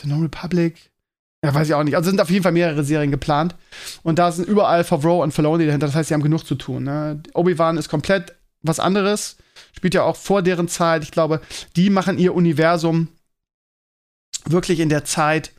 The 0.00 0.08
No 0.08 0.18
Republic. 0.18 0.90
Ja, 1.44 1.54
weiß 1.54 1.68
ich 1.68 1.74
auch 1.74 1.84
nicht. 1.84 1.94
Also 1.94 2.10
sind 2.10 2.20
auf 2.20 2.30
jeden 2.30 2.42
Fall 2.42 2.52
mehrere 2.52 2.82
Serien 2.82 3.10
geplant. 3.10 3.54
Und 4.02 4.18
da 4.18 4.32
sind 4.32 4.48
überall 4.48 4.84
Favreau 4.84 5.22
und 5.22 5.32
Filoni 5.32 5.66
dahinter. 5.66 5.86
Das 5.86 5.94
heißt, 5.94 6.08
sie 6.08 6.14
haben 6.14 6.22
genug 6.22 6.46
zu 6.46 6.54
tun. 6.54 6.84
Ne? 6.84 7.22
Obi-Wan 7.34 7.76
ist 7.76 7.88
komplett 7.88 8.34
was 8.62 8.80
anderes. 8.80 9.36
Spielt 9.72 9.94
ja 9.94 10.02
auch 10.02 10.16
vor 10.16 10.42
deren 10.42 10.68
Zeit. 10.68 11.02
Ich 11.02 11.10
glaube, 11.10 11.40
die 11.76 11.90
machen 11.90 12.18
ihr 12.18 12.34
Universum 12.34 13.08
wirklich 14.46 14.80
in 14.80 14.88
der 14.88 15.04
Zeit, 15.04 15.52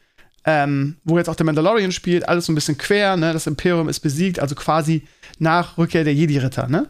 ähm, 0.46 0.98
wo 1.04 1.18
jetzt 1.18 1.30
auch 1.30 1.36
der 1.36 1.46
Mandalorian 1.46 1.92
spielt. 1.92 2.28
Alles 2.28 2.48
so 2.48 2.52
ein 2.52 2.56
bisschen 2.56 2.78
quer. 2.78 3.16
Ne? 3.16 3.32
Das 3.34 3.48
Imperium 3.48 3.88
ist 3.88 4.00
besiegt. 4.00 4.40
Also 4.40 4.56
quasi 4.56 5.08
nach 5.40 5.78
Rückkehr 5.78 6.04
der 6.04 6.16
Jedi-Ritter. 6.16 6.68
Ne? 6.68 6.88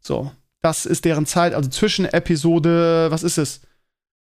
So. 0.00 0.32
Das 0.62 0.86
ist 0.86 1.04
deren 1.04 1.26
Zeit. 1.26 1.54
Also 1.54 1.68
zwischen 1.68 2.04
Episode, 2.04 3.10
was 3.10 3.22
ist 3.22 3.38
es? 3.38 3.62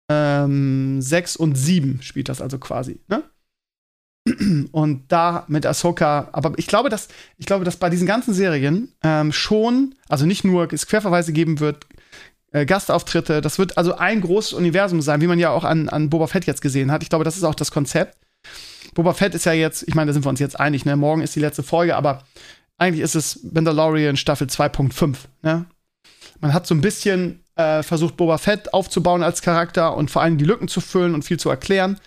Ähm, 0.09 1.01
6 1.01 1.35
und 1.35 1.55
7 1.55 2.01
spielt 2.01 2.29
das 2.29 2.41
also 2.41 2.57
quasi. 2.57 2.99
Ne? 3.07 3.23
Und 4.71 5.11
da 5.11 5.45
mit 5.47 5.65
Ahsoka, 5.65 6.29
aber 6.31 6.53
ich 6.57 6.67
glaube, 6.67 6.89
dass, 6.89 7.07
ich 7.37 7.47
glaube, 7.47 7.65
dass 7.65 7.77
bei 7.77 7.89
diesen 7.89 8.05
ganzen 8.05 8.33
Serien 8.33 8.93
ähm, 9.03 9.31
schon, 9.31 9.95
also 10.09 10.27
nicht 10.27 10.43
nur 10.43 10.71
es 10.71 10.85
Querverweise 10.85 11.33
geben 11.33 11.59
wird, 11.59 11.87
äh, 12.51 12.65
Gastauftritte, 12.65 13.41
das 13.41 13.57
wird 13.57 13.77
also 13.77 13.95
ein 13.97 14.21
großes 14.21 14.53
Universum 14.53 15.01
sein, 15.01 15.21
wie 15.21 15.27
man 15.27 15.39
ja 15.39 15.49
auch 15.49 15.63
an, 15.63 15.89
an 15.89 16.09
Boba 16.11 16.27
Fett 16.27 16.45
jetzt 16.45 16.61
gesehen 16.61 16.91
hat. 16.91 17.01
Ich 17.01 17.09
glaube, 17.09 17.25
das 17.25 17.35
ist 17.35 17.43
auch 17.43 17.55
das 17.55 17.71
Konzept. 17.71 18.15
Boba 18.93 19.13
Fett 19.13 19.33
ist 19.33 19.45
ja 19.45 19.53
jetzt, 19.53 19.87
ich 19.87 19.95
meine, 19.95 20.09
da 20.09 20.13
sind 20.13 20.25
wir 20.25 20.29
uns 20.29 20.39
jetzt 20.39 20.59
einig, 20.59 20.85
ne? 20.85 20.95
Morgen 20.95 21.21
ist 21.21 21.35
die 21.35 21.39
letzte 21.39 21.63
Folge, 21.63 21.95
aber 21.95 22.23
eigentlich 22.77 23.01
ist 23.01 23.15
es 23.15 23.39
Mandalorian 23.43 24.17
Staffel 24.17 24.47
2.5, 24.47 25.15
ne? 25.41 25.65
Man 26.41 26.53
hat 26.53 26.67
so 26.67 26.75
ein 26.75 26.81
bisschen 26.81 27.40
äh, 27.55 27.83
versucht, 27.83 28.17
Boba 28.17 28.37
Fett 28.37 28.73
aufzubauen 28.73 29.23
als 29.23 29.41
Charakter 29.41 29.95
und 29.95 30.09
vor 30.09 30.21
allem 30.21 30.37
die 30.37 30.45
Lücken 30.45 30.67
zu 30.67 30.81
füllen 30.81 31.13
und 31.13 31.23
viel 31.23 31.39
zu 31.39 31.49
erklären. 31.49 31.99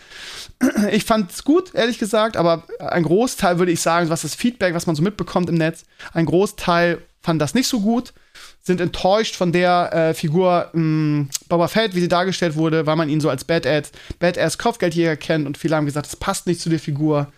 Ich 0.92 1.04
fand 1.04 1.30
es 1.30 1.44
gut, 1.44 1.74
ehrlich 1.74 1.98
gesagt, 1.98 2.36
aber 2.36 2.64
ein 2.78 3.02
Großteil 3.02 3.58
würde 3.58 3.72
ich 3.72 3.80
sagen, 3.80 4.08
was 4.08 4.22
das 4.22 4.34
Feedback, 4.34 4.74
was 4.74 4.86
man 4.86 4.96
so 4.96 5.02
mitbekommt 5.02 5.48
im 5.48 5.56
Netz, 5.56 5.84
ein 6.12 6.26
Großteil 6.26 7.02
fand 7.20 7.40
das 7.40 7.54
nicht 7.54 7.68
so 7.68 7.80
gut, 7.80 8.12
sind 8.62 8.80
enttäuscht 8.80 9.36
von 9.36 9.52
der 9.52 9.92
äh, 9.92 10.14
Figur 10.14 10.70
mh, 10.72 10.80
hm, 10.80 11.28
Boba 11.48 11.68
Fett, 11.68 11.94
wie 11.94 12.00
sie 12.00 12.08
dargestellt 12.08 12.56
wurde, 12.56 12.86
weil 12.86 12.96
man 12.96 13.08
ihn 13.08 13.20
so 13.20 13.28
als 13.28 13.44
Badass, 13.44 13.92
Badass 14.18 14.58
Kopfgeldjäger 14.58 15.16
kennt 15.16 15.46
und 15.46 15.58
viele 15.58 15.76
haben 15.76 15.86
gesagt, 15.86 16.06
das 16.06 16.16
passt 16.16 16.46
nicht 16.46 16.60
zu 16.60 16.70
der 16.70 16.78
Figur. 16.78 17.32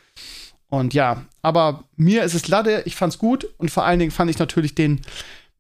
Und 0.69 0.95
ja, 0.95 1.25
aber 1.43 1.85
mir 1.97 2.25
ist 2.25 2.35
es 2.35 2.49
Lade, 2.49 2.83
ich 2.87 2.97
fand's 2.97 3.19
gut 3.19 3.47
und 3.59 3.71
vor 3.71 3.85
allen 3.85 3.99
Dingen 3.99 4.11
fand 4.11 4.31
ich 4.31 4.39
natürlich 4.39 4.75
den 4.75 5.01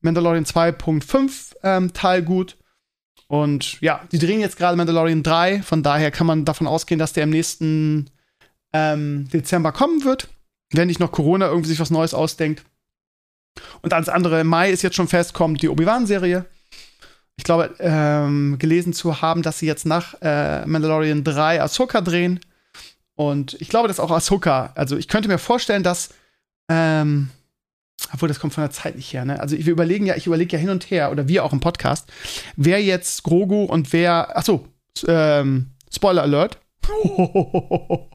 Mandalorian 0.07 0.45
2.5 0.45 1.57
ähm, 1.63 1.93
Teil 1.93 2.23
gut. 2.23 2.57
Und 3.29 3.81
ja, 3.81 4.03
die 4.13 4.19
drehen 4.19 4.41
jetzt 4.41 4.57
gerade 4.57 4.77
Mandalorian 4.77 5.23
3, 5.23 5.63
von 5.63 5.83
daher 5.83 6.11
kann 6.11 6.27
man 6.27 6.45
davon 6.45 6.67
ausgehen, 6.67 6.99
dass 6.99 7.13
der 7.13 7.25
im 7.25 7.31
nächsten 7.31 8.11
ähm, 8.73 9.29
Dezember 9.33 9.73
kommen 9.73 10.05
wird, 10.05 10.29
wenn 10.73 10.87
nicht 10.87 11.01
noch 11.01 11.13
Corona 11.13 11.49
irgendwie 11.49 11.69
sich 11.69 11.81
was 11.81 11.91
Neues 11.91 12.15
ausdenkt. 12.15 12.63
Und 13.83 13.93
alles 13.93 14.09
andere 14.09 14.41
im 14.41 14.47
Mai 14.47 14.71
ist 14.71 14.83
jetzt 14.83 14.97
schon 14.97 15.09
fest, 15.09 15.35
kommt 15.35 15.63
die 15.63 15.69
Obi-Wan-Serie. 15.69 16.45
Ich 17.37 17.45
glaube, 17.45 17.75
ähm, 17.81 18.57
gelesen 18.59 18.93
zu 18.93 19.21
haben, 19.21 19.43
dass 19.43 19.59
sie 19.59 19.67
jetzt 19.67 19.87
nach 19.87 20.15
äh, 20.23 20.65
Mandalorian 20.67 21.25
3 21.25 21.63
Ahsoka 21.63 22.01
drehen. 22.01 22.41
Und 23.15 23.57
ich 23.61 23.69
glaube, 23.69 23.89
dass 23.89 24.01
auch 24.01 24.11
Ahsoka, 24.11 24.73
also 24.75 24.97
ich 24.97 25.09
könnte 25.09 25.29
mir 25.29 25.39
vorstellen, 25.39 25.83
dass 25.83 26.11
ähm, 26.69 27.31
obwohl 28.13 28.29
das 28.29 28.41
kommt 28.41 28.55
von 28.55 28.63
der 28.63 28.71
Zeit 28.71 28.97
nicht 28.97 29.13
her, 29.13 29.25
ne? 29.25 29.41
Also 29.41 29.57
wir 29.57 29.73
überlegen 29.73 30.07
ja, 30.07 30.17
ich 30.17 30.27
überlege 30.27 30.57
ja 30.57 30.61
hin 30.61 30.71
und 30.71 30.91
her, 30.91 31.11
oder 31.11 31.29
wir 31.29 31.45
auch 31.45 31.53
im 31.53 31.61
Podcast, 31.61 32.11
wer 32.57 32.83
jetzt 32.83 33.23
Grogu 33.23 33.65
und 33.65 33.93
wer, 33.93 34.37
achso, 34.37 34.67
ähm, 35.07 35.71
Spoiler 35.93 36.23
Alert. 36.23 36.59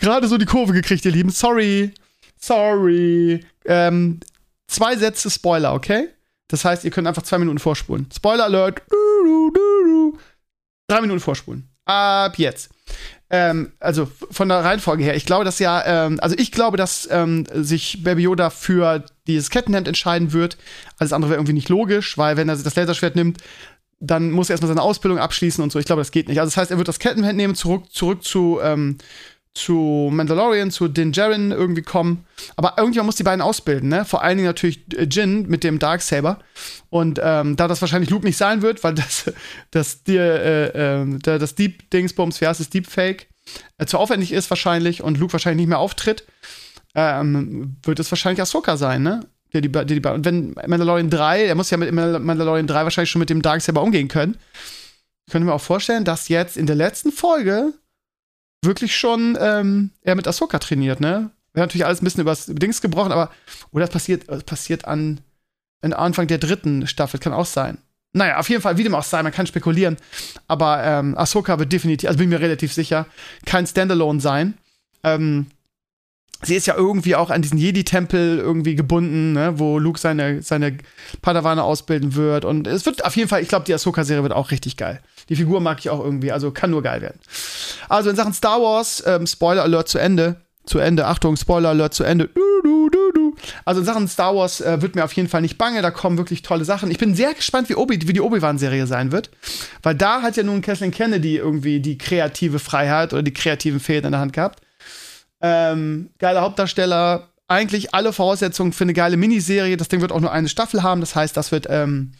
Gerade 0.00 0.28
so 0.28 0.38
die 0.38 0.46
Kurve 0.46 0.72
gekriegt, 0.72 1.04
ihr 1.04 1.12
Lieben. 1.12 1.30
Sorry. 1.30 1.92
Sorry. 2.38 3.44
Ähm, 3.64 4.20
zwei 4.66 4.96
Sätze 4.96 5.30
Spoiler, 5.30 5.74
okay? 5.74 6.08
Das 6.48 6.64
heißt, 6.64 6.84
ihr 6.84 6.90
könnt 6.90 7.08
einfach 7.08 7.22
zwei 7.22 7.38
Minuten 7.38 7.58
vorspulen. 7.58 8.08
Spoiler 8.14 8.44
Alert. 8.44 8.82
Drei 10.88 11.00
Minuten 11.00 11.20
vorspulen. 11.20 11.68
Ab 11.84 12.38
jetzt. 12.38 12.70
Ähm, 13.28 13.72
also 13.80 14.08
von 14.30 14.48
der 14.48 14.64
Reihenfolge 14.64 15.02
her, 15.02 15.16
ich 15.16 15.26
glaube, 15.26 15.44
dass 15.44 15.58
ja, 15.58 16.06
ähm, 16.06 16.18
also 16.20 16.36
ich 16.38 16.52
glaube, 16.52 16.76
dass 16.76 17.08
ähm, 17.10 17.44
sich 17.52 18.04
Baby 18.04 18.22
Yoda 18.22 18.50
für 18.50 19.04
dieses 19.26 19.50
Kettenhemd 19.50 19.88
entscheiden 19.88 20.32
wird. 20.32 20.56
Alles 20.98 21.12
andere 21.12 21.30
wäre 21.30 21.38
irgendwie 21.40 21.52
nicht 21.52 21.68
logisch, 21.68 22.16
weil 22.18 22.36
wenn 22.36 22.48
er 22.48 22.56
das 22.56 22.76
Laserschwert 22.76 23.16
nimmt, 23.16 23.38
dann 23.98 24.30
muss 24.30 24.48
er 24.48 24.54
erstmal 24.54 24.68
seine 24.68 24.82
Ausbildung 24.82 25.18
abschließen 25.18 25.62
und 25.62 25.72
so. 25.72 25.78
Ich 25.78 25.86
glaube, 25.86 26.00
das 26.00 26.12
geht 26.12 26.28
nicht. 26.28 26.38
Also 26.38 26.50
das 26.50 26.56
heißt, 26.56 26.70
er 26.70 26.78
wird 26.78 26.88
das 26.88 26.98
Kettenhemd 26.98 27.36
nehmen, 27.36 27.54
zurück, 27.54 27.92
zurück 27.92 28.22
zu, 28.22 28.60
ähm, 28.62 28.98
zu 29.56 30.10
Mandalorian, 30.12 30.70
zu 30.70 30.86
Din 30.86 31.12
Djarin 31.12 31.50
irgendwie 31.50 31.82
kommen. 31.82 32.26
Aber 32.56 32.74
irgendjemand 32.76 33.06
muss 33.06 33.16
die 33.16 33.22
beiden 33.22 33.40
ausbilden, 33.40 33.88
ne? 33.88 34.04
Vor 34.04 34.22
allen 34.22 34.36
Dingen 34.36 34.48
natürlich 34.48 34.80
äh, 34.94 35.04
Jin 35.04 35.46
mit 35.48 35.64
dem 35.64 35.78
Darksaber. 35.78 36.40
Und 36.90 37.18
ähm, 37.22 37.56
da 37.56 37.66
das 37.66 37.80
wahrscheinlich 37.80 38.10
Luke 38.10 38.26
nicht 38.26 38.36
sein 38.36 38.60
wird, 38.60 38.84
weil 38.84 38.94
das, 38.94 39.32
das, 39.70 40.04
die, 40.04 40.16
äh, 40.16 41.00
äh, 41.00 41.18
das 41.18 41.54
Deep-Dingsbums, 41.54 42.40
wie 42.40 42.46
heißt 42.46 42.60
es, 42.60 42.68
Deepfake, 42.68 43.28
äh, 43.78 43.86
zu 43.86 43.98
aufwendig 43.98 44.32
ist 44.32 44.50
wahrscheinlich 44.50 45.02
und 45.02 45.18
Luke 45.18 45.32
wahrscheinlich 45.32 45.62
nicht 45.62 45.70
mehr 45.70 45.78
auftritt, 45.78 46.26
ähm, 46.94 47.76
wird 47.82 47.98
es 47.98 48.12
wahrscheinlich 48.12 48.42
Ahsoka 48.42 48.76
sein, 48.76 49.02
ne? 49.02 49.20
Der 49.54 49.62
die, 49.62 49.72
der 49.72 49.84
die, 49.84 50.00
und 50.00 50.24
wenn 50.26 50.54
Mandalorian 50.66 51.08
3, 51.08 51.46
er 51.46 51.54
muss 51.54 51.70
ja 51.70 51.78
mit 51.78 51.90
Mandalorian 51.92 52.66
3 52.66 52.84
wahrscheinlich 52.84 53.10
schon 53.10 53.20
mit 53.20 53.30
dem 53.30 53.40
Darksaber 53.40 53.82
umgehen 53.82 54.08
können, 54.08 54.36
können 55.30 55.46
wir 55.46 55.54
auch 55.54 55.62
vorstellen, 55.62 56.04
dass 56.04 56.28
jetzt 56.28 56.56
in 56.58 56.66
der 56.66 56.76
letzten 56.76 57.10
Folge 57.10 57.72
wirklich 58.62 58.96
schon 58.96 59.36
ähm, 59.40 59.90
er 60.02 60.14
mit 60.14 60.26
Ahsoka 60.26 60.58
trainiert, 60.58 61.00
ne? 61.00 61.30
Wäre 61.52 61.66
natürlich 61.66 61.86
alles 61.86 62.02
ein 62.02 62.04
bisschen 62.04 62.20
übers 62.20 62.46
Dings 62.46 62.82
gebrochen, 62.82 63.12
aber 63.12 63.30
oder 63.72 63.86
das 63.86 63.92
passiert, 63.92 64.28
das 64.28 64.44
passiert 64.44 64.84
an, 64.84 65.20
an 65.80 65.92
Anfang 65.92 66.26
der 66.26 66.38
dritten 66.38 66.86
Staffel, 66.86 67.18
kann 67.18 67.32
auch 67.32 67.46
sein. 67.46 67.78
Naja, 68.12 68.38
auf 68.38 68.48
jeden 68.48 68.62
Fall, 68.62 68.78
wie 68.78 68.82
dem 68.82 68.94
auch 68.94 69.02
sei, 69.02 69.22
man 69.22 69.32
kann 69.32 69.46
spekulieren. 69.46 69.96
Aber 70.48 70.82
ähm, 70.82 71.16
Ahsoka 71.16 71.58
wird 71.58 71.72
definitiv, 71.72 72.08
also 72.08 72.18
bin 72.18 72.28
mir 72.30 72.40
relativ 72.40 72.72
sicher, 72.72 73.06
kein 73.44 73.66
Standalone 73.66 74.20
sein. 74.20 74.54
Ähm, 75.02 75.46
sie 76.42 76.54
ist 76.54 76.66
ja 76.66 76.74
irgendwie 76.74 77.16
auch 77.16 77.30
an 77.30 77.42
diesen 77.42 77.58
Jedi-Tempel 77.58 78.38
irgendwie 78.38 78.74
gebunden, 78.74 79.32
ne, 79.32 79.58
wo 79.58 79.78
Luke 79.78 79.98
seine, 79.98 80.42
seine 80.42 80.78
Padawane 81.22 81.62
ausbilden 81.62 82.14
wird. 82.14 82.44
Und 82.44 82.66
es 82.66 82.86
wird 82.86 83.04
auf 83.04 83.16
jeden 83.16 83.28
Fall, 83.28 83.42
ich 83.42 83.48
glaube, 83.48 83.64
die 83.64 83.74
Ahsoka-Serie 83.74 84.22
wird 84.22 84.32
auch 84.32 84.50
richtig 84.50 84.76
geil. 84.76 85.00
Die 85.28 85.36
Figur 85.36 85.60
mag 85.60 85.78
ich 85.80 85.90
auch 85.90 86.02
irgendwie, 86.02 86.32
also 86.32 86.50
kann 86.50 86.70
nur 86.70 86.82
geil 86.82 87.00
werden. 87.00 87.18
Also 87.88 88.10
in 88.10 88.16
Sachen 88.16 88.32
Star 88.32 88.60
Wars, 88.60 89.02
ähm, 89.06 89.26
Spoiler 89.26 89.62
Alert 89.62 89.88
zu 89.88 89.98
Ende. 89.98 90.36
Zu 90.66 90.80
Ende, 90.80 91.06
Achtung, 91.06 91.36
Spoiler 91.36 91.70
Alert 91.70 91.94
zu 91.94 92.02
Ende. 92.02 92.28
Du, 92.28 92.40
du, 92.62 92.90
du, 92.90 93.12
du. 93.12 93.36
Also 93.64 93.80
in 93.80 93.86
Sachen 93.86 94.08
Star 94.08 94.34
Wars 94.34 94.60
äh, 94.60 94.82
wird 94.82 94.96
mir 94.96 95.04
auf 95.04 95.12
jeden 95.12 95.28
Fall 95.28 95.42
nicht 95.42 95.58
bange, 95.58 95.80
da 95.80 95.90
kommen 95.90 96.18
wirklich 96.18 96.42
tolle 96.42 96.64
Sachen. 96.64 96.90
Ich 96.90 96.98
bin 96.98 97.14
sehr 97.14 97.34
gespannt, 97.34 97.68
wie, 97.68 97.76
Obi, 97.76 98.00
wie 98.06 98.12
die 98.12 98.20
Obi-Wan-Serie 98.20 98.86
sein 98.86 99.12
wird. 99.12 99.30
Weil 99.82 99.94
da 99.94 100.22
hat 100.22 100.36
ja 100.36 100.42
nun 100.42 100.62
Kathleen 100.62 100.90
Kennedy 100.90 101.36
irgendwie 101.36 101.80
die 101.80 101.98
kreative 101.98 102.58
Freiheit 102.58 103.12
oder 103.12 103.22
die 103.22 103.32
kreativen 103.32 103.80
Fäden 103.80 104.06
in 104.06 104.12
der 104.12 104.20
Hand 104.20 104.32
gehabt. 104.32 104.60
Ähm, 105.40 106.10
geiler 106.18 106.40
Hauptdarsteller, 106.40 107.32
eigentlich 107.48 107.94
alle 107.94 108.12
Voraussetzungen 108.12 108.72
für 108.72 108.84
eine 108.84 108.94
geile 108.94 109.16
Miniserie. 109.16 109.76
Das 109.76 109.88
Ding 109.88 110.00
wird 110.00 110.12
auch 110.12 110.20
nur 110.20 110.32
eine 110.32 110.48
Staffel 110.48 110.82
haben, 110.82 111.00
das 111.00 111.14
heißt, 111.14 111.36
das 111.36 111.52
wird, 111.52 111.66
ähm, 111.68 112.12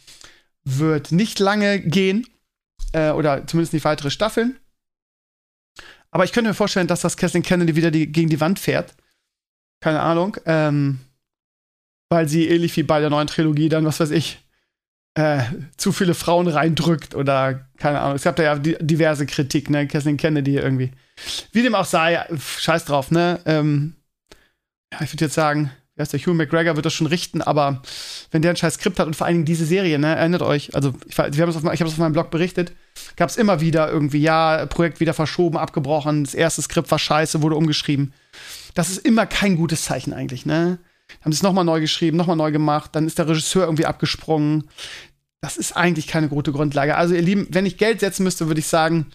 wird 0.63 1.11
nicht 1.11 1.39
lange 1.39 1.79
gehen. 1.79 2.27
Äh, 2.93 3.11
oder 3.11 3.45
zumindest 3.47 3.73
nicht 3.73 3.85
weitere 3.85 4.11
Staffeln. 4.11 4.57
Aber 6.11 6.23
ich 6.23 6.31
könnte 6.31 6.49
mir 6.49 6.55
vorstellen, 6.55 6.87
dass 6.87 7.01
das 7.01 7.17
Kathleen 7.17 7.43
Kennedy 7.43 7.75
wieder 7.75 7.91
die, 7.91 8.11
gegen 8.11 8.29
die 8.29 8.39
Wand 8.39 8.59
fährt. 8.59 8.95
Keine 9.81 9.99
Ahnung. 10.01 10.37
Ähm, 10.45 10.99
weil 12.09 12.27
sie 12.29 12.47
ähnlich 12.47 12.75
wie 12.77 12.83
bei 12.83 12.99
der 12.99 13.09
neuen 13.09 13.27
Trilogie 13.27 13.69
dann, 13.69 13.85
was 13.85 13.99
weiß 13.99 14.11
ich, 14.11 14.39
äh, 15.15 15.43
zu 15.75 15.91
viele 15.91 16.13
Frauen 16.13 16.47
reindrückt 16.47 17.15
oder 17.15 17.67
keine 17.77 17.99
Ahnung. 17.99 18.15
Es 18.15 18.23
gab 18.23 18.35
da 18.35 18.43
ja 18.43 18.55
diverse 18.57 19.25
Kritik, 19.25 19.69
ne? 19.69 19.87
Kathleen 19.87 20.17
Kennedy 20.17 20.55
irgendwie. 20.55 20.91
Wie 21.51 21.63
dem 21.63 21.75
auch 21.75 21.85
sei, 21.85 22.25
scheiß 22.37 22.85
drauf, 22.85 23.11
ne? 23.11 23.39
Ähm, 23.45 23.95
ja, 24.91 25.01
ich 25.01 25.11
würde 25.13 25.25
jetzt 25.25 25.35
sagen, 25.35 25.71
wer 25.95 26.03
ist 26.03 26.13
der 26.13 26.19
Hugh 26.19 26.33
McGregor 26.33 26.75
wird 26.75 26.85
das 26.85 26.93
schon 26.93 27.07
richten, 27.07 27.41
aber 27.41 27.81
wenn 28.31 28.41
der 28.41 28.51
ein 28.51 28.57
scheiß 28.57 28.75
Skript 28.75 28.99
hat 28.99 29.07
und 29.07 29.15
vor 29.15 29.25
allen 29.25 29.37
Dingen 29.37 29.45
diese 29.45 29.65
Serie, 29.65 29.99
ne, 29.99 30.15
erinnert 30.15 30.43
euch, 30.43 30.73
also 30.75 30.93
ich, 31.07 31.17
wir 31.17 31.25
auf, 31.47 31.55
ich 31.55 31.63
habe 31.63 31.73
es 31.73 31.81
auf 31.81 31.97
meinem 31.97 32.13
Blog 32.13 32.29
berichtet, 32.29 32.71
gab 33.15 33.29
es 33.29 33.35
immer 33.35 33.59
wieder 33.59 33.89
irgendwie, 33.91 34.19
ja, 34.19 34.65
Projekt 34.67 34.99
wieder 34.99 35.13
verschoben, 35.13 35.57
abgebrochen, 35.57 36.23
das 36.23 36.35
erste 36.35 36.61
Skript 36.61 36.89
war 36.91 36.99
scheiße, 36.99 37.41
wurde 37.41 37.55
umgeschrieben. 37.55 38.13
Das 38.75 38.89
ist 38.89 38.99
immer 38.99 39.25
kein 39.25 39.57
gutes 39.57 39.83
Zeichen 39.83 40.13
eigentlich, 40.13 40.45
ne? 40.45 40.77
Haben 41.21 41.31
es 41.31 41.41
nochmal 41.41 41.65
neu 41.65 41.79
geschrieben, 41.79 42.17
nochmal 42.17 42.35
neu 42.35 42.51
gemacht, 42.51 42.91
dann 42.93 43.07
ist 43.07 43.17
der 43.17 43.27
Regisseur 43.27 43.63
irgendwie 43.63 43.85
abgesprungen. 43.85 44.69
Das 45.41 45.57
ist 45.57 45.75
eigentlich 45.75 46.07
keine 46.07 46.27
gute 46.27 46.51
Grundlage. 46.51 46.95
Also, 46.95 47.15
ihr 47.15 47.21
Lieben, 47.21 47.47
wenn 47.49 47.65
ich 47.65 47.77
Geld 47.77 48.01
setzen 48.01 48.23
müsste, 48.23 48.47
würde 48.47 48.59
ich 48.59 48.67
sagen, 48.67 49.07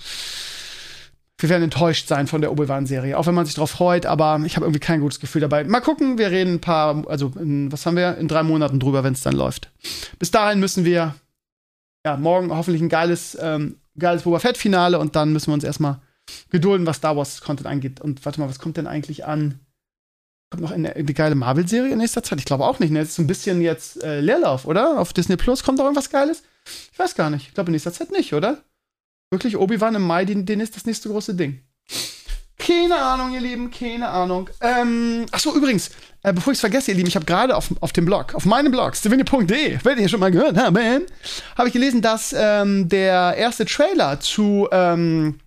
wir 1.43 1.49
werden 1.49 1.65
enttäuscht 1.65 2.09
sein 2.09 2.27
von 2.27 2.41
der 2.41 2.53
Obi-Wan-Serie, 2.53 3.19
auch 3.19 3.27
wenn 3.27 3.35
man 3.35 3.47
sich 3.47 3.57
darauf 3.57 3.71
freut, 3.71 4.07
aber 4.07 4.41
ich 4.45 4.57
habe 4.57 4.65
irgendwie 4.65 4.81
kein 4.81 5.01
gutes 5.01 5.21
Gefühl 5.21 5.41
dabei. 5.41 5.65
Mal 5.65 5.81
gucken, 5.81 6.17
wir 6.19 6.31
reden 6.31 6.55
ein 6.55 6.61
paar, 6.61 7.07
also 7.09 7.33
in, 7.39 7.71
was 7.73 7.85
haben 7.85 7.97
wir, 7.97 8.17
in 8.19 8.29
drei 8.29 8.43
Monaten 8.43 8.79
drüber, 8.79 9.03
wenn 9.03 9.15
es 9.15 9.23
dann 9.23 9.35
läuft. 9.35 9.71
Bis 10.19 10.31
dahin 10.31 10.61
müssen 10.61 10.85
wir, 10.85 11.15
ja, 12.07 12.17
morgen 12.17 12.55
hoffentlich 12.55 12.83
ein 12.83 12.89
geiles, 12.89 13.37
ähm, 13.41 13.77
geiles 13.99 14.23
Boba 14.23 14.39
Fett-Finale 14.39 14.99
und 14.99 15.17
dann 15.17 15.33
müssen 15.33 15.49
wir 15.49 15.55
uns 15.55 15.65
erstmal 15.65 16.01
gedulden, 16.51 16.87
was 16.87 16.99
Star 16.99 17.17
Wars-Content 17.17 17.67
angeht. 17.67 18.01
Und 18.01 18.25
warte 18.25 18.41
mal, 18.41 18.49
was 18.49 18.59
kommt 18.59 18.77
denn 18.77 18.87
eigentlich 18.87 19.25
an? 19.25 19.59
Kommt 20.51 20.63
noch 20.63 20.71
eine, 20.71 20.95
eine 20.95 21.15
geile 21.15 21.35
Marvel-Serie 21.35 21.93
in 21.93 21.99
nächster 21.99 22.23
Zeit? 22.23 22.39
Ich 22.39 22.45
glaube 22.45 22.65
auch 22.65 22.79
nicht. 22.79 22.91
Ne? 22.91 23.01
Das 23.01 23.11
ist 23.11 23.19
ein 23.19 23.27
bisschen 23.27 23.61
jetzt 23.61 24.03
äh, 24.03 24.21
Leerlauf, 24.21 24.67
oder? 24.67 25.01
Auf 25.01 25.13
Disney 25.13 25.37
Plus 25.37 25.63
kommt 25.63 25.79
doch 25.79 25.85
irgendwas 25.85 26.11
Geiles? 26.11 26.43
Ich 26.93 26.99
weiß 26.99 27.15
gar 27.15 27.31
nicht. 27.31 27.49
Ich 27.49 27.55
glaube 27.55 27.69
in 27.69 27.73
nächster 27.73 27.93
Zeit 27.93 28.11
nicht, 28.11 28.35
oder? 28.35 28.63
Wirklich, 29.33 29.57
Obi-Wan 29.57 29.95
im 29.95 30.03
Mai, 30.03 30.27
den, 30.27 30.45
den 30.45 30.61
ist 30.61 30.77
das 30.77 30.85
nächste 30.85 31.09
große 31.09 31.35
Ding. 31.35 31.62
Keine 32.59 32.97
Ahnung, 32.97 33.33
ihr 33.33 33.40
Lieben, 33.40 33.71
keine 33.71 34.09
Ahnung. 34.09 34.51
Ähm, 34.61 35.25
ach 35.33 35.40
so, 35.40 35.57
übrigens, 35.57 35.90
äh, 36.23 36.35
bevor 36.35 36.53
ich 36.53 36.59
es 36.59 36.61
vergesse, 36.61 36.90
ihr 36.90 36.99
Lieben, 36.99 37.09
ich 37.09 37.16
habe 37.16 37.25
gerade 37.25 37.57
auf, 37.57 37.71
auf 37.81 37.95
dem 37.95 38.05
Blog, 38.05 38.35
auf 38.35 38.45
meinem 38.45 38.71
Blog, 38.71 38.95
stevenio.de, 38.95 39.83
werdet 39.83 40.01
ihr 40.01 40.09
schon 40.11 40.21
mal 40.21 40.31
gehört 40.31 40.59
haben, 40.59 41.07
habe 41.57 41.66
ich 41.66 41.73
gelesen, 41.73 42.03
dass 42.03 42.35
ähm, 42.37 42.90
der 42.90 43.35
erste 43.38 43.64
Trailer 43.64 44.21
zu, 44.21 44.68
ähm, 44.71 45.38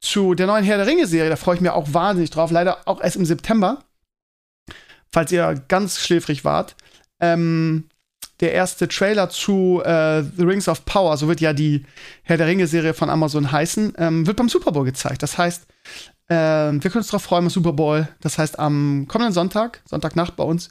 zu 0.00 0.34
der 0.34 0.48
neuen 0.48 0.64
Herr 0.64 0.78
der 0.78 0.88
Ringe-Serie, 0.88 1.30
da 1.30 1.36
freue 1.36 1.54
ich 1.54 1.60
mich 1.60 1.70
auch 1.70 1.94
wahnsinnig 1.94 2.30
drauf, 2.30 2.50
leider 2.50 2.78
auch 2.88 3.00
erst 3.00 3.14
im 3.14 3.24
September, 3.24 3.84
falls 5.12 5.30
ihr 5.30 5.54
ganz 5.68 6.00
schläfrig 6.00 6.44
wart, 6.44 6.74
ähm, 7.20 7.88
der 8.40 8.52
erste 8.52 8.88
Trailer 8.88 9.28
zu 9.28 9.82
äh, 9.84 10.22
The 10.22 10.44
Rings 10.44 10.68
of 10.68 10.84
Power, 10.84 11.16
so 11.16 11.28
wird 11.28 11.40
ja 11.40 11.52
die 11.52 11.84
Herr 12.22 12.36
der 12.36 12.46
Ringe-Serie 12.46 12.94
von 12.94 13.10
Amazon 13.10 13.52
heißen, 13.52 13.94
ähm, 13.98 14.26
wird 14.26 14.36
beim 14.36 14.48
Super 14.48 14.72
Bowl 14.72 14.84
gezeigt. 14.84 15.22
Das 15.22 15.36
heißt, 15.36 15.66
äh, 16.28 16.34
wir 16.34 16.80
können 16.80 16.98
uns 16.98 17.08
darauf 17.08 17.22
freuen, 17.22 17.48
Super 17.50 17.72
Bowl. 17.72 18.08
Das 18.20 18.38
heißt, 18.38 18.58
am 18.58 19.06
kommenden 19.08 19.34
Sonntag, 19.34 19.82
Sonntagnacht 19.84 20.36
bei 20.36 20.44
uns, 20.44 20.70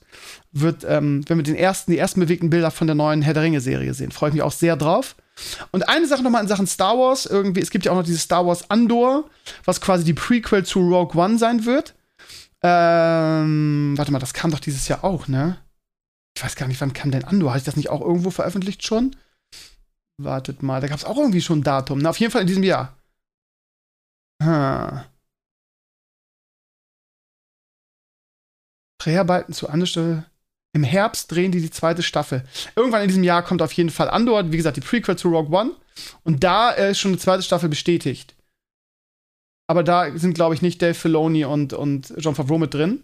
wird, 0.52 0.86
ähm, 0.88 1.24
wenn 1.28 1.38
wir 1.38 1.44
den 1.44 1.56
ersten, 1.56 1.92
die 1.92 1.98
ersten 1.98 2.22
bewegten 2.22 2.50
Bilder 2.50 2.72
von 2.72 2.88
der 2.88 2.96
neuen 2.96 3.22
Herr 3.22 3.34
der 3.34 3.44
Ringe-Serie 3.44 3.94
sehen. 3.94 4.12
Freue 4.12 4.30
ich 4.30 4.34
mich 4.36 4.44
auch 4.44 4.52
sehr 4.52 4.76
drauf. 4.76 5.16
Und 5.72 5.88
eine 5.88 6.08
Sache 6.08 6.24
nochmal 6.24 6.42
in 6.42 6.48
Sachen 6.48 6.68
Star 6.68 6.98
Wars, 6.98 7.26
irgendwie, 7.26 7.62
es 7.62 7.70
gibt 7.70 7.86
ja 7.86 7.92
auch 7.92 7.96
noch 7.96 8.04
dieses 8.04 8.24
Star 8.24 8.46
Wars 8.46 8.70
Andor, 8.70 9.30
was 9.66 9.80
quasi 9.80 10.04
die 10.04 10.14
Prequel 10.14 10.66
zu 10.66 10.80
Rogue 10.80 11.22
One 11.22 11.38
sein 11.38 11.66
wird. 11.66 11.94
Ähm, 12.62 13.94
warte 13.96 14.12
mal, 14.12 14.20
das 14.20 14.34
kam 14.34 14.52
doch 14.52 14.60
dieses 14.60 14.88
Jahr 14.88 15.04
auch, 15.04 15.28
ne? 15.28 15.58
Ich 16.40 16.46
weiß 16.46 16.56
gar 16.56 16.68
nicht, 16.68 16.80
wann 16.80 16.94
kam 16.94 17.12
denn 17.12 17.26
Andor? 17.26 17.50
Habe 17.50 17.58
ich 17.58 17.66
das 17.66 17.76
nicht 17.76 17.90
auch 17.90 18.00
irgendwo 18.00 18.32
veröffentlicht 18.32 18.86
schon? 18.86 19.14
Wartet 20.22 20.64
mal, 20.64 20.80
da 20.80 20.88
gab 20.88 20.98
es 20.98 21.04
auch 21.04 21.18
irgendwie 21.18 21.42
schon 21.42 21.60
ein 21.60 21.64
Datum. 21.64 22.00
Na, 22.00 22.12
auf 22.12 22.20
jeden 22.22 22.32
Fall 22.32 22.40
in 22.40 22.48
diesem 22.48 22.64
Jahr. 22.64 22.98
Hm. 24.42 25.04
Dreharbeiten 29.02 29.54
zu 29.54 29.68
Andor. 29.68 30.24
Im 30.74 30.84
Herbst 30.86 31.30
drehen 31.30 31.52
die 31.52 31.60
die 31.60 31.72
zweite 31.72 32.04
Staffel. 32.04 32.48
Irgendwann 32.78 33.02
in 33.02 33.10
diesem 33.10 33.26
Jahr 33.26 33.44
kommt 33.44 33.62
auf 33.62 33.74
jeden 33.74 33.90
Fall 33.90 34.10
Andor, 34.10 34.50
wie 34.50 34.56
gesagt, 34.56 34.78
die 34.78 34.82
Prequel 34.82 35.18
zu 35.18 35.28
Rogue 35.28 35.54
One. 35.54 35.76
Und 36.24 36.46
da 36.46 36.70
ist 36.70 37.00
schon 37.00 37.12
eine 37.12 37.20
zweite 37.20 37.44
Staffel 37.44 37.68
bestätigt. 37.68 38.38
Aber 39.68 39.84
da 39.84 40.18
sind, 40.18 40.36
glaube 40.36 40.56
ich, 40.56 40.62
nicht 40.62 40.82
Dave 40.82 40.94
Filoni 40.94 41.44
und, 41.44 41.74
und 41.74 42.14
John 42.18 42.36
Favreau 42.36 42.60
mit 42.60 42.74
drin. 42.74 43.04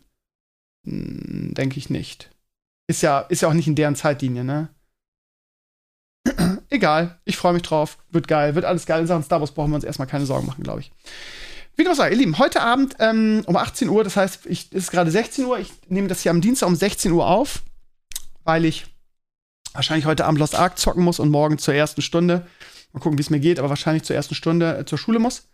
Hm, 0.87 1.53
Denke 1.53 1.79
ich 1.79 1.89
nicht. 1.89 2.29
Ist 2.87 3.01
ja, 3.01 3.19
ist 3.21 3.41
ja 3.41 3.49
auch 3.49 3.53
nicht 3.53 3.67
in 3.67 3.75
deren 3.75 3.95
Zeitlinie, 3.95 4.43
ne? 4.43 4.69
Egal, 6.69 7.19
ich 7.25 7.37
freue 7.37 7.53
mich 7.53 7.63
drauf. 7.63 7.97
Wird 8.11 8.27
geil, 8.27 8.55
wird 8.55 8.65
alles 8.65 8.85
geil. 8.85 9.01
In 9.01 9.07
Sachen 9.07 9.23
Star 9.23 9.39
Wars 9.39 9.51
brauchen 9.51 9.71
wir 9.71 9.75
uns 9.75 9.83
erstmal 9.83 10.07
keine 10.07 10.25
Sorgen 10.25 10.47
machen, 10.47 10.63
glaube 10.63 10.81
ich. 10.81 10.91
Wie 11.75 11.83
du 11.83 11.93
sagst, 11.93 12.11
ihr 12.11 12.17
Lieben, 12.17 12.37
heute 12.37 12.61
Abend 12.61 12.95
ähm, 12.99 13.43
um 13.47 13.55
18 13.57 13.89
Uhr, 13.89 14.03
das 14.03 14.15
heißt, 14.15 14.45
es 14.45 14.63
ist 14.71 14.91
gerade 14.91 15.11
16 15.11 15.45
Uhr, 15.45 15.59
ich 15.59 15.73
nehme 15.89 16.07
das 16.07 16.21
hier 16.21 16.31
am 16.31 16.39
Dienstag 16.39 16.67
um 16.67 16.75
16 16.75 17.11
Uhr 17.11 17.27
auf, 17.27 17.63
weil 18.45 18.63
ich 18.63 18.85
wahrscheinlich 19.73 20.05
heute 20.05 20.25
Abend 20.25 20.39
Lost 20.39 20.55
Ark 20.55 20.79
zocken 20.79 21.03
muss 21.03 21.19
und 21.19 21.29
morgen 21.29 21.57
zur 21.57 21.73
ersten 21.73 22.01
Stunde, 22.01 22.47
mal 22.93 23.01
gucken, 23.01 23.17
wie 23.17 23.23
es 23.23 23.29
mir 23.29 23.41
geht, 23.41 23.59
aber 23.59 23.69
wahrscheinlich 23.69 24.03
zur 24.03 24.15
ersten 24.15 24.35
Stunde 24.35 24.77
äh, 24.77 24.85
zur 24.85 24.97
Schule 24.97 25.19
muss. 25.19 25.49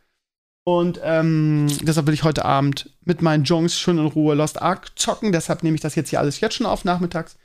Und 0.64 1.00
ähm, 1.04 1.68
deshalb 1.82 2.06
will 2.08 2.14
ich 2.14 2.24
heute 2.24 2.46
Abend 2.46 2.92
mit 3.04 3.22
meinen 3.22 3.46
Jungs 3.46 3.80
schön 3.80 3.98
in 3.98 4.06
Ruhe 4.06 4.36
Lost 4.36 4.62
Ark 4.62 4.92
zocken. 4.96 5.32
Deshalb 5.32 5.64
nehme 5.64 5.76
ich 5.76 5.82
das 5.82 5.96
jetzt 5.96 6.10
hier 6.10 6.20
alles 6.20 6.40
jetzt 6.40 6.56
schon 6.56 6.68
auf 6.68 6.86
nachmittags. 6.86 7.38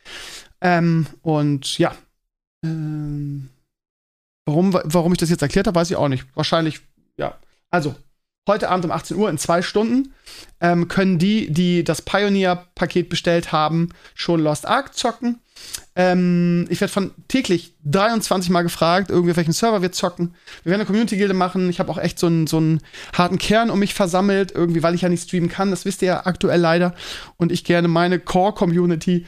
Ähm, 0.60 1.06
und 1.22 1.78
ja. 1.78 1.94
Ähm, 2.62 3.48
warum, 4.44 4.78
warum 4.84 5.12
ich 5.12 5.18
das 5.18 5.30
jetzt 5.30 5.42
erklärt 5.42 5.66
habe, 5.66 5.78
weiß 5.78 5.90
ich 5.90 5.96
auch 5.96 6.08
nicht. 6.08 6.26
Wahrscheinlich, 6.34 6.80
ja. 7.16 7.36
Also, 7.70 7.94
heute 8.46 8.68
Abend 8.68 8.84
um 8.84 8.90
18 8.90 9.16
Uhr 9.16 9.30
in 9.30 9.38
zwei 9.38 9.62
Stunden 9.62 10.12
ähm, 10.60 10.88
können 10.88 11.18
die, 11.18 11.50
die 11.50 11.84
das 11.84 12.02
Pioneer-Paket 12.02 13.08
bestellt 13.08 13.50
haben, 13.50 13.90
schon 14.14 14.40
Lost 14.40 14.66
Ark 14.66 14.94
zocken. 14.94 15.40
Ähm, 15.94 16.66
ich 16.68 16.80
werde 16.80 16.92
von 16.92 17.12
täglich 17.28 17.74
23 17.84 18.50
Mal 18.50 18.62
gefragt, 18.62 19.10
irgendwie 19.10 19.30
auf 19.30 19.36
welchen 19.36 19.52
Server 19.52 19.82
wir 19.82 19.92
zocken. 19.92 20.34
Wir 20.62 20.70
werden 20.70 20.80
eine 20.80 20.86
Community-Gilde 20.86 21.34
machen. 21.34 21.70
Ich 21.70 21.80
habe 21.80 21.90
auch 21.90 21.98
echt 21.98 22.18
so 22.18 22.26
einen, 22.26 22.46
so 22.46 22.58
einen 22.58 22.80
harten 23.12 23.38
Kern 23.38 23.70
um 23.70 23.78
mich 23.78 23.94
versammelt, 23.94 24.52
irgendwie, 24.52 24.82
weil 24.82 24.94
ich 24.94 25.02
ja 25.02 25.08
nicht 25.08 25.24
streamen 25.24 25.48
kann. 25.48 25.70
Das 25.70 25.84
wisst 25.84 26.02
ihr 26.02 26.08
ja 26.08 26.26
aktuell 26.26 26.60
leider. 26.60 26.94
Und 27.36 27.52
ich 27.52 27.64
gerne 27.64 27.88
meine 27.88 28.18
Core-Community 28.18 29.26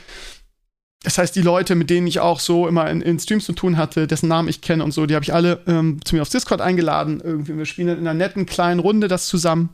das 1.04 1.16
heißt, 1.16 1.36
die 1.36 1.42
Leute, 1.42 1.76
mit 1.76 1.90
denen 1.90 2.08
ich 2.08 2.18
auch 2.18 2.40
so 2.40 2.66
immer 2.66 2.90
in, 2.90 3.00
in 3.02 3.20
Streams 3.20 3.44
zu 3.44 3.52
tun 3.52 3.76
hatte, 3.76 4.08
dessen 4.08 4.28
Namen 4.28 4.48
ich 4.48 4.60
kenne 4.60 4.82
und 4.82 4.90
so, 4.90 5.06
die 5.06 5.14
habe 5.14 5.22
ich 5.22 5.32
alle 5.32 5.62
ähm, 5.68 6.00
zu 6.04 6.16
mir 6.16 6.22
aufs 6.22 6.32
Discord 6.32 6.60
eingeladen. 6.60 7.20
Irgendwie, 7.22 7.56
wir 7.56 7.66
spielen 7.66 7.88
in 7.88 7.98
einer 7.98 8.14
netten 8.14 8.46
kleinen 8.46 8.80
Runde 8.80 9.06
das 9.06 9.28
zusammen 9.28 9.70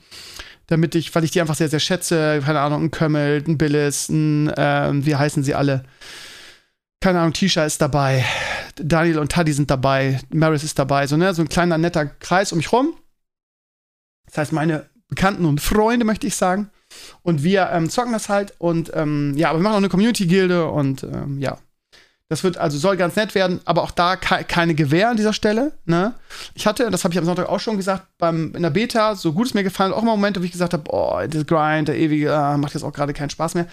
damit 0.66 0.94
ich, 0.94 1.14
weil 1.14 1.24
ich 1.24 1.30
die 1.30 1.40
einfach 1.40 1.54
sehr, 1.54 1.68
sehr 1.68 1.80
schätze, 1.80 2.40
keine 2.44 2.60
Ahnung, 2.60 2.84
ein 2.84 2.90
Kömmel, 2.90 3.44
ein 3.46 3.58
Billis, 3.58 4.08
ein, 4.08 4.50
ähm, 4.56 5.04
wie 5.04 5.14
heißen 5.14 5.42
sie 5.42 5.54
alle? 5.54 5.84
Keine 7.04 7.20
Ahnung, 7.20 7.34
Tisha 7.34 7.66
ist 7.66 7.82
dabei, 7.82 8.24
Daniel 8.76 9.18
und 9.18 9.30
Taddy 9.30 9.52
sind 9.52 9.70
dabei, 9.70 10.20
Maris 10.30 10.64
ist 10.64 10.78
dabei, 10.78 11.06
so, 11.06 11.18
ne, 11.18 11.34
so 11.34 11.42
ein 11.42 11.50
kleiner, 11.50 11.76
netter 11.76 12.06
Kreis 12.06 12.50
um 12.50 12.56
mich 12.56 12.72
rum. 12.72 12.94
Das 14.24 14.38
heißt, 14.38 14.52
meine 14.52 14.88
Bekannten 15.08 15.44
und 15.44 15.60
Freunde, 15.60 16.06
möchte 16.06 16.26
ich 16.26 16.34
sagen. 16.34 16.70
Und 17.20 17.44
wir 17.44 17.68
ähm, 17.72 17.90
zocken 17.90 18.14
das 18.14 18.30
halt 18.30 18.54
und 18.56 18.90
ähm, 18.94 19.34
ja, 19.36 19.50
aber 19.50 19.58
wir 19.58 19.64
machen 19.64 19.74
auch 19.74 19.78
eine 19.78 19.90
Community-Gilde 19.90 20.64
und 20.70 21.02
ähm, 21.02 21.42
ja, 21.42 21.58
das 22.30 22.42
wird 22.42 22.56
also 22.56 22.78
soll 22.78 22.96
ganz 22.96 23.16
nett 23.16 23.34
werden, 23.34 23.60
aber 23.66 23.82
auch 23.82 23.90
da 23.90 24.16
ke 24.16 24.44
keine 24.44 24.74
Gewähr 24.74 25.10
an 25.10 25.16
dieser 25.16 25.34
Stelle. 25.34 25.72
Ne? 25.84 26.14
Ich 26.54 26.66
hatte, 26.66 26.90
das 26.90 27.04
habe 27.04 27.12
ich 27.12 27.18
am 27.18 27.26
Sonntag 27.26 27.48
auch 27.48 27.60
schon 27.60 27.76
gesagt, 27.76 28.06
beim, 28.16 28.54
in 28.54 28.62
der 28.62 28.70
Beta, 28.70 29.14
so 29.14 29.34
gut 29.34 29.48
es 29.48 29.54
mir 29.54 29.62
gefallen, 29.62 29.92
auch 29.92 30.02
immer 30.02 30.12
Momente, 30.12 30.40
wo 30.40 30.44
ich 30.44 30.52
gesagt 30.52 30.72
habe, 30.72 30.84
oh, 30.88 31.20
das 31.28 31.46
Grind, 31.46 31.88
der 31.88 31.98
ewige, 31.98 32.30
äh, 32.30 32.56
macht 32.56 32.72
jetzt 32.72 32.82
auch 32.82 32.94
gerade 32.94 33.12
keinen 33.12 33.28
Spaß 33.28 33.54
mehr. 33.54 33.66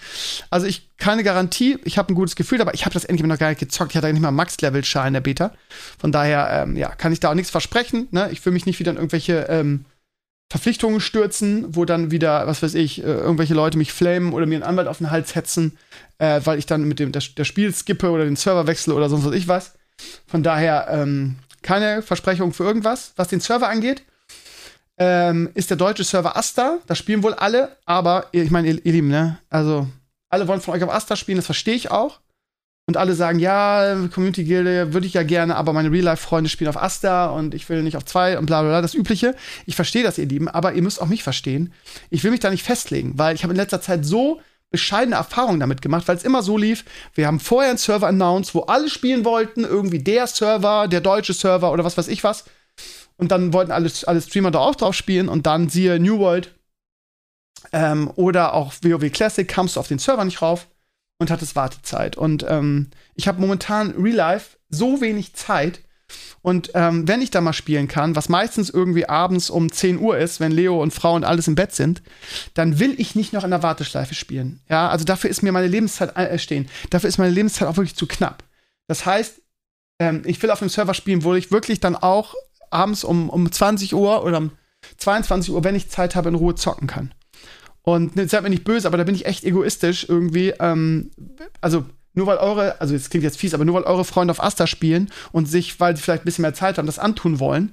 Also 0.50 0.66
ich 0.66 0.90
keine 0.98 1.24
Garantie, 1.24 1.78
ich 1.84 1.98
habe 1.98 2.12
ein 2.12 2.14
gutes 2.14 2.36
Gefühl, 2.36 2.60
aber 2.60 2.74
ich 2.74 2.84
habe 2.84 2.92
das 2.92 3.04
endlich 3.04 3.26
noch 3.26 3.38
gar 3.38 3.48
nicht 3.48 3.58
gezockt. 3.58 3.92
Ich 3.92 3.96
hatte 3.96 4.12
nicht 4.12 4.22
mal 4.22 4.30
Max-Level-Schar 4.30 5.06
in 5.08 5.14
der 5.14 5.20
Beta. 5.20 5.52
Von 5.98 6.12
daher, 6.12 6.62
ähm, 6.62 6.76
ja, 6.76 6.90
kann 6.90 7.12
ich 7.12 7.20
da 7.20 7.30
auch 7.30 7.34
nichts 7.34 7.50
versprechen. 7.50 8.06
Ne? 8.10 8.28
Ich 8.30 8.44
will 8.44 8.52
mich 8.52 8.66
nicht 8.66 8.78
wieder 8.78 8.92
in 8.92 8.98
irgendwelche 8.98 9.46
ähm, 9.48 9.86
Verpflichtungen 10.52 11.00
stürzen, 11.00 11.74
wo 11.74 11.86
dann 11.86 12.10
wieder, 12.10 12.46
was 12.46 12.62
weiß 12.62 12.74
ich, 12.74 13.02
äh, 13.02 13.06
irgendwelche 13.06 13.54
Leute 13.54 13.78
mich 13.78 13.90
flamen 13.90 14.34
oder 14.34 14.44
mir 14.44 14.56
einen 14.56 14.64
Anwalt 14.64 14.86
auf 14.86 14.98
den 14.98 15.10
Hals 15.10 15.34
hetzen, 15.34 15.78
äh, 16.18 16.42
weil 16.44 16.58
ich 16.58 16.66
dann 16.66 16.84
mit 16.84 16.98
dem 16.98 17.10
das, 17.10 17.34
das 17.34 17.48
Spiel 17.48 17.72
skippe 17.72 18.10
oder 18.10 18.26
den 18.26 18.36
Server 18.36 18.66
wechsle 18.66 18.92
oder 18.92 19.08
sonst 19.08 19.24
was 19.24 19.34
ich 19.34 19.48
was. 19.48 19.72
Von 20.26 20.42
daher 20.42 20.88
ähm, 20.90 21.36
keine 21.62 22.02
Versprechung 22.02 22.52
für 22.52 22.64
irgendwas. 22.64 23.14
Was 23.16 23.28
den 23.28 23.40
Server 23.40 23.70
angeht, 23.70 24.02
ähm, 24.98 25.48
ist 25.54 25.70
der 25.70 25.78
deutsche 25.78 26.04
Server 26.04 26.36
Asta. 26.36 26.80
Das 26.86 26.98
spielen 26.98 27.22
wohl 27.22 27.32
alle, 27.32 27.74
aber 27.86 28.26
ich 28.32 28.50
meine, 28.50 28.68
ihr, 28.68 28.84
ihr 28.84 28.92
Lieben, 28.92 29.08
ne? 29.08 29.38
Also, 29.48 29.88
alle 30.28 30.48
wollen 30.48 30.60
von 30.60 30.74
euch 30.74 30.82
auf 30.82 30.92
Asta 30.92 31.16
spielen, 31.16 31.38
das 31.38 31.46
verstehe 31.46 31.76
ich 31.76 31.90
auch 31.90 32.20
und 32.92 32.98
alle 32.98 33.14
sagen, 33.14 33.38
ja, 33.38 33.96
Community-Gilde 34.12 34.92
würde 34.92 35.06
ich 35.06 35.14
ja 35.14 35.22
gerne, 35.22 35.56
aber 35.56 35.72
meine 35.72 35.90
Real-Life-Freunde 35.90 36.50
spielen 36.50 36.68
auf 36.68 36.76
Asta 36.76 37.30
und 37.30 37.54
ich 37.54 37.66
will 37.70 37.82
nicht 37.82 37.96
auf 37.96 38.04
zwei 38.04 38.36
und 38.38 38.44
bla 38.44 38.60
bla 38.60 38.68
bla, 38.68 38.82
das 38.82 38.92
Übliche. 38.92 39.34
Ich 39.64 39.76
verstehe 39.76 40.02
das, 40.02 40.18
ihr 40.18 40.26
Lieben, 40.26 40.46
aber 40.46 40.74
ihr 40.74 40.82
müsst 40.82 41.00
auch 41.00 41.06
mich 41.06 41.22
verstehen. 41.22 41.72
Ich 42.10 42.22
will 42.22 42.32
mich 42.32 42.40
da 42.40 42.50
nicht 42.50 42.64
festlegen, 42.64 43.14
weil 43.16 43.34
ich 43.34 43.44
habe 43.44 43.54
in 43.54 43.56
letzter 43.56 43.80
Zeit 43.80 44.04
so 44.04 44.42
bescheidene 44.70 45.16
Erfahrungen 45.16 45.58
damit 45.58 45.80
gemacht, 45.80 46.06
weil 46.06 46.16
es 46.16 46.22
immer 46.22 46.42
so 46.42 46.58
lief, 46.58 46.84
wir 47.14 47.26
haben 47.26 47.40
vorher 47.40 47.70
einen 47.70 47.78
Server 47.78 48.08
announced, 48.08 48.54
wo 48.54 48.60
alle 48.60 48.90
spielen 48.90 49.24
wollten, 49.24 49.64
irgendwie 49.64 50.00
der 50.00 50.26
Server, 50.26 50.86
der 50.86 51.00
deutsche 51.00 51.32
Server 51.32 51.72
oder 51.72 51.84
was 51.84 51.96
weiß 51.96 52.08
ich 52.08 52.22
was. 52.24 52.44
Und 53.16 53.32
dann 53.32 53.54
wollten 53.54 53.72
alle, 53.72 53.90
alle 54.04 54.20
Streamer 54.20 54.50
da 54.50 54.58
auch 54.58 54.74
drauf 54.74 54.94
spielen 54.94 55.30
und 55.30 55.46
dann 55.46 55.70
siehe 55.70 55.98
New 55.98 56.18
World 56.18 56.54
ähm, 57.72 58.10
oder 58.16 58.52
auch 58.52 58.74
WoW 58.82 59.10
Classic, 59.10 59.48
kamst 59.48 59.76
du 59.76 59.80
auf 59.80 59.88
den 59.88 59.98
Server 59.98 60.26
nicht 60.26 60.42
rauf 60.42 60.66
und 61.22 61.30
hattest 61.30 61.56
Wartezeit. 61.56 62.16
Und 62.16 62.44
ähm, 62.48 62.88
ich 63.14 63.28
habe 63.28 63.40
momentan 63.40 63.92
Real 63.92 64.16
Life 64.16 64.58
so 64.68 65.00
wenig 65.00 65.34
Zeit. 65.34 65.80
Und 66.42 66.72
ähm, 66.74 67.08
wenn 67.08 67.22
ich 67.22 67.30
da 67.30 67.40
mal 67.40 67.52
spielen 67.52 67.88
kann, 67.88 68.16
was 68.16 68.28
meistens 68.28 68.68
irgendwie 68.68 69.08
abends 69.08 69.48
um 69.48 69.72
10 69.72 69.98
Uhr 69.98 70.18
ist, 70.18 70.40
wenn 70.40 70.52
Leo 70.52 70.82
und 70.82 70.92
Frau 70.92 71.14
und 71.14 71.24
alles 71.24 71.48
im 71.48 71.54
Bett 71.54 71.72
sind, 71.72 72.02
dann 72.54 72.78
will 72.78 72.94
ich 72.98 73.14
nicht 73.14 73.32
noch 73.32 73.44
in 73.44 73.50
der 73.50 73.62
Warteschleife 73.62 74.14
spielen. 74.14 74.60
Ja, 74.68 74.88
also 74.88 75.04
dafür 75.04 75.30
ist 75.30 75.42
mir 75.42 75.52
meine 75.52 75.68
Lebenszeit 75.68 76.14
äh, 76.16 76.38
stehen. 76.38 76.68
Dafür 76.90 77.08
ist 77.08 77.18
meine 77.18 77.32
Lebenszeit 77.32 77.68
auch 77.68 77.76
wirklich 77.76 77.96
zu 77.96 78.06
knapp. 78.06 78.44
Das 78.88 79.06
heißt, 79.06 79.40
ähm, 80.00 80.22
ich 80.26 80.42
will 80.42 80.50
auf 80.50 80.60
einem 80.60 80.68
Server 80.68 80.94
spielen, 80.94 81.24
wo 81.24 81.34
ich 81.34 81.50
wirklich 81.50 81.80
dann 81.80 81.96
auch 81.96 82.34
abends 82.70 83.04
um, 83.04 83.30
um 83.30 83.50
20 83.50 83.94
Uhr 83.94 84.24
oder 84.24 84.38
um 84.38 84.50
22 84.98 85.52
Uhr, 85.52 85.64
wenn 85.64 85.76
ich 85.76 85.88
Zeit 85.88 86.14
habe, 86.14 86.28
in 86.28 86.34
Ruhe 86.34 86.54
zocken 86.54 86.88
kann. 86.88 87.14
Und 87.82 88.16
ne, 88.16 88.28
seid 88.28 88.42
mir 88.42 88.50
nicht 88.50 88.64
böse, 88.64 88.86
aber 88.86 88.96
da 88.96 89.04
bin 89.04 89.14
ich 89.14 89.26
echt 89.26 89.44
egoistisch 89.44 90.06
irgendwie. 90.08 90.54
Ähm, 90.60 91.10
also 91.60 91.84
nur 92.14 92.26
weil 92.26 92.38
eure, 92.38 92.80
also 92.80 92.94
es 92.94 93.10
klingt 93.10 93.24
jetzt 93.24 93.38
fies, 93.38 93.54
aber 93.54 93.64
nur 93.64 93.74
weil 93.74 93.84
eure 93.84 94.04
Freunde 94.04 94.32
auf 94.32 94.42
Asta 94.42 94.66
spielen 94.66 95.10
und 95.32 95.46
sich, 95.46 95.80
weil 95.80 95.96
sie 95.96 96.02
vielleicht 96.02 96.22
ein 96.22 96.26
bisschen 96.26 96.42
mehr 96.42 96.54
Zeit 96.54 96.78
haben, 96.78 96.86
das 96.86 96.98
antun 96.98 97.40
wollen, 97.40 97.72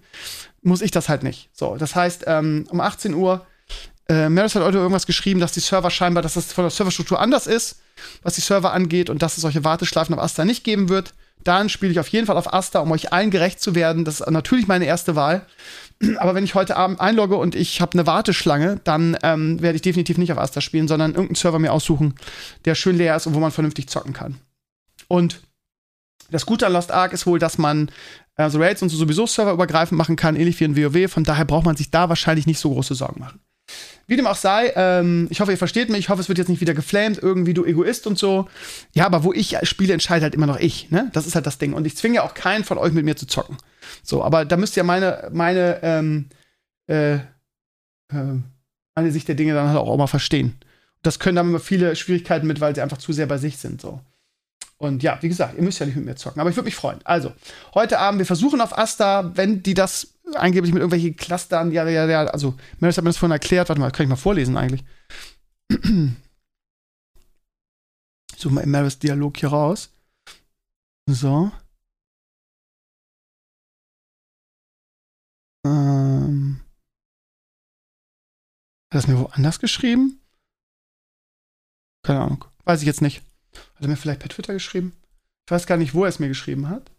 muss 0.62 0.82
ich 0.82 0.91
das 0.91 1.10
halt 1.10 1.24
nicht. 1.24 1.50
So, 1.54 1.76
das 1.78 1.95
heißt, 1.95 2.24
ähm, 2.28 2.65
um 2.69 2.80
18 2.80 3.13
Uhr, 3.13 3.45
äh, 4.08 4.30
Maris 4.30 4.56
hat 4.56 4.63
heute 4.63 4.78
irgendwas 4.78 5.06
geschrieben, 5.06 5.39
dass 5.39 5.52
die 5.52 5.60
Server 5.60 5.91
scheinbar, 5.91 6.24
dass 6.24 6.34
das 6.34 6.52
von 6.52 6.63
der 6.63 6.72
Serverstruktur 6.72 7.19
anders 7.19 7.48
ist, 7.48 7.82
was 8.24 8.36
die 8.36 8.41
Server 8.41 8.74
angeht 8.74 9.10
und 9.10 9.22
dass 9.22 9.38
es 9.38 9.41
solche 9.41 9.63
Warteschleifen 9.63 10.15
auf 10.15 10.22
Asta 10.22 10.45
nicht 10.45 10.63
geben 10.63 10.89
wird. 10.89 11.13
Dann 11.43 11.69
spiele 11.69 11.91
ich 11.91 12.00
auf 12.00 12.08
jeden 12.08 12.26
Fall 12.26 12.38
auf 12.38 12.54
Asta, 12.54 12.80
um 12.80 12.91
euch 12.91 13.13
allen 13.13 13.32
gerecht 13.32 13.62
zu 13.62 13.76
werden. 13.76 14.04
Das 14.04 14.19
ist 14.19 14.30
natürlich 14.30 14.67
meine 14.67 14.86
erste 14.86 15.15
Wahl. 15.15 15.45
Aber 16.18 16.34
wenn 16.34 16.44
ich 16.44 16.56
heute 16.56 16.78
Abend 16.78 17.02
einlogge 17.02 17.36
und 17.36 17.56
ich 17.56 17.82
habe 17.82 17.94
eine 17.94 18.08
Warteschlange, 18.08 18.80
dann 18.84 19.18
ähm, 19.24 19.62
werde 19.62 19.76
ich 19.76 19.82
definitiv 19.82 20.18
nicht 20.18 20.32
auf 20.32 20.38
Asta 20.38 20.62
spielen, 20.62 20.88
sondern 20.88 21.12
irgendeinen 21.12 21.36
Server 21.36 21.60
mir 21.60 21.74
aussuchen, 21.74 22.16
der 22.66 22.76
schön 22.76 22.98
leer 22.98 23.16
ist 23.16 23.28
und 23.28 23.34
wo 23.34 23.40
man 23.40 23.52
vernünftig 23.52 23.90
zocken 23.90 24.14
kann. 24.14 24.40
Und 25.08 25.42
das 26.32 26.46
Gute 26.46 26.68
an 26.68 26.74
Lost 26.74 26.92
Ark 26.92 27.12
ist 27.14 27.26
wohl, 27.26 27.40
dass 27.40 27.58
man 27.58 27.92
also 28.36 28.60
Raids 28.60 28.82
und 28.82 28.90
so 28.90 28.98
sowieso 28.98 29.26
serverübergreifend 29.26 29.98
machen 29.98 30.16
kann, 30.16 30.36
ähnlich 30.36 30.60
wie 30.60 30.64
in 30.64 30.78
WoW. 30.78 31.12
Von 31.12 31.24
daher 31.26 31.46
braucht 31.46 31.66
man 31.66 31.76
sich 31.76 31.92
da 31.92 32.08
wahrscheinlich 32.08 32.48
nicht 32.48 32.60
so 32.60 32.70
große 32.70 32.96
Sorgen 32.96 33.20
machen. 33.20 33.42
Wie 34.08 34.16
dem 34.16 34.26
auch 34.26 34.36
sei, 34.36 34.74
ähm, 34.76 35.28
ich 35.30 35.42
hoffe, 35.42 35.52
ihr 35.52 35.58
versteht 35.58 35.90
mich. 35.90 36.00
Ich 36.00 36.10
hoffe, 36.10 36.22
es 36.22 36.30
wird 36.30 36.38
jetzt 36.40 36.48
nicht 36.48 36.62
wieder 36.62 36.74
geflamed, 36.74 37.20
irgendwie 37.22 37.54
du 37.54 37.66
Egoist 37.66 38.08
und 38.08 38.18
so. 38.18 38.48
Ja, 38.94 39.06
aber 39.06 39.24
wo 39.24 39.34
ich 39.34 39.58
spiele, 39.64 39.94
entscheidet 39.94 40.24
halt 40.24 40.36
immer 40.36 40.48
noch 40.48 40.60
ich. 40.60 40.90
Ne? 40.90 41.10
Das 41.14 41.28
ist 41.28 41.36
halt 41.36 41.46
das 41.46 41.60
Ding. 41.60 41.74
Und 41.74 41.86
ich 41.86 41.96
zwinge 41.96 42.24
auch 42.24 42.34
keinen 42.34 42.64
von 42.64 42.78
euch 42.78 42.94
mit 42.94 43.06
mir 43.06 43.16
zu 43.16 43.28
zocken. 43.28 43.58
So, 44.04 44.23
aber 44.23 44.45
da 44.45 44.58
müsst 44.58 44.78
ihr 44.78 44.84
meine, 44.84 45.30
meine, 45.32 45.80
ähm, 45.84 46.30
äh, 46.88 47.15
äh, 47.15 47.21
meine 48.95 49.12
Sicht 49.12 49.28
der 49.28 49.36
Dinge 49.36 49.54
dann 49.54 49.67
halt 49.67 49.78
auch, 49.78 49.88
auch 49.88 49.97
mal 49.97 50.08
verstehen. 50.08 50.58
Das 51.02 51.19
können 51.19 51.38
dann 51.38 51.49
immer 51.49 51.60
viele 51.60 51.95
Schwierigkeiten 51.95 52.47
mit, 52.47 52.60
weil 52.60 52.75
sie 52.75 52.82
einfach 52.82 52.97
zu 52.97 53.13
sehr 53.13 53.28
bei 53.28 53.38
sich 53.38 53.58
sind. 53.58 53.82
So. 53.82 54.02
Und 54.78 55.04
ja, 55.04 55.17
wie 55.21 55.30
gesagt, 55.30 55.56
ihr 55.56 55.63
müsst 55.63 55.80
ja 55.80 55.86
nicht 55.86 55.95
mit 55.95 56.06
mir 56.06 56.15
zocken, 56.15 56.39
aber 56.39 56.49
ich 56.49 56.56
würde 56.56 56.65
mich 56.65 56.75
freuen. 56.75 56.99
Also, 57.04 57.34
heute 57.73 57.99
Abend, 57.99 58.19
wir 58.19 58.25
versuchen 58.25 58.62
auf 58.62 58.78
Asta, 58.78 59.36
wenn 59.36 59.62
die 59.62 59.73
das 59.73 60.13
angeblich 60.36 60.73
mit 60.73 60.82
irgendwelchen 60.82 61.17
Clustern, 61.17 61.71
ja, 61.71 61.88
ja, 61.88 62.06
ja, 62.06 62.25
also, 62.25 62.56
Maris 62.80 62.97
hat 62.97 63.04
mir 63.04 63.10
das 63.10 63.17
vorhin 63.17 63.34
erklärt, 63.34 63.67
warte 63.67 63.82
mal, 63.82 63.91
kann 63.91 64.06
ich 64.06 64.10
mal 64.10 64.15
vorlesen 64.15 64.58
eigentlich. 64.58 64.84
Ich 68.36 68.43
suche 68.43 68.54
mal 68.54 68.65
Maris 68.65 68.97
Dialog 68.97 69.36
hier 69.36 69.49
raus. 69.49 69.89
So. 71.08 71.52
Ähm. 75.65 76.62
Hat 78.91 78.95
er 78.95 79.00
es 79.00 79.08
mir 79.08 79.19
woanders 79.19 79.60
geschrieben? 79.60 80.22
Keine 82.04 82.22
Ahnung. 82.22 82.45
Weiß 82.65 82.82
ich 82.82 82.88
jetzt 82.88 83.02
nicht. 83.02 83.22
Hat 83.54 83.82
er 83.82 83.88
mir 83.88 83.98
vielleicht 83.98 84.19
per 84.19 84.30
Twitter 84.30 84.54
geschrieben? 84.54 84.93
Ich 85.48 85.52
weiß 85.52 85.67
gar 85.67 85.78
nicht, 85.78 85.93
wo 85.93 86.04
er 86.04 86.10
es 86.10 86.19
mir 86.19 86.28
geschrieben 86.28 86.69
hat. 86.69 86.91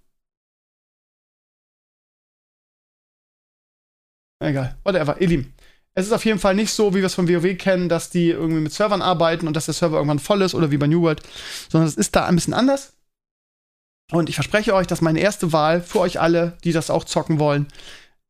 Egal, 4.43 4.79
whatever, 4.85 5.17
Lieben. 5.21 5.55
Es 5.95 6.07
ist 6.07 6.13
auf 6.13 6.25
jeden 6.25 6.39
Fall 6.39 6.55
nicht 6.55 6.73
so, 6.73 6.95
wie 6.95 6.99
wir 6.99 7.07
es 7.07 7.15
von 7.15 7.29
WoW 7.29 7.57
kennen, 7.59 7.89
dass 7.89 8.11
die 8.11 8.31
irgendwie 8.31 8.61
mit 8.61 8.73
Servern 8.73 9.03
arbeiten 9.03 9.47
und 9.47 9.55
dass 9.55 9.67
der 9.67 9.75
Server 9.75 9.97
irgendwann 9.97 10.19
voll 10.19 10.43
ist 10.43 10.55
oder 10.55 10.71
wie 10.71 10.79
bei 10.79 10.87
New 10.87 11.03
World, 11.03 11.23
sondern 11.69 11.89
es 11.89 11.97
ist 11.97 12.17
da 12.17 12.27
ein 12.27 12.37
bisschen 12.37 12.55
anders. 12.55 12.95
Und 14.13 14.29
ich 14.29 14.35
verspreche 14.35 14.75
euch, 14.75 14.87
dass 14.87 15.03
meine 15.03 15.21
erste 15.21 15.53
Wahl 15.53 15.83
für 15.83 16.01
euch 16.01 16.21
alle, 16.21 16.57
die 16.65 16.73
das 16.73 16.91
auch 16.91 17.05
zocken 17.05 17.39
wollen, 17.39 17.69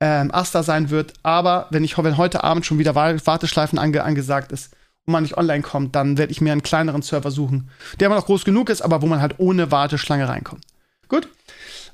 ähm, 0.00 0.32
Asta 0.32 0.62
sein 0.62 0.90
wird. 0.90 1.14
Aber 1.22 1.66
wenn 1.70 1.84
ich 1.84 1.96
wenn 1.98 2.16
heute 2.16 2.42
Abend 2.42 2.66
schon 2.66 2.78
wieder 2.78 2.94
Warteschleifen 2.94 3.78
ange 3.78 4.02
angesagt 4.02 4.52
ist 4.52 4.72
und 5.06 5.12
man 5.12 5.22
nicht 5.22 5.36
online 5.36 5.62
kommt, 5.62 5.94
dann 5.94 6.18
werde 6.18 6.32
ich 6.32 6.40
mir 6.40 6.52
einen 6.52 6.62
kleineren 6.62 7.02
Server 7.02 7.30
suchen, 7.30 7.70
der 7.98 8.06
immer 8.06 8.16
noch 8.16 8.26
groß 8.26 8.44
genug 8.44 8.70
ist, 8.70 8.82
aber 8.82 9.02
wo 9.02 9.06
man 9.06 9.20
halt 9.20 9.34
ohne 9.38 9.70
Warteschlange 9.70 10.28
reinkommt. 10.28 10.64
Gut? 11.08 11.28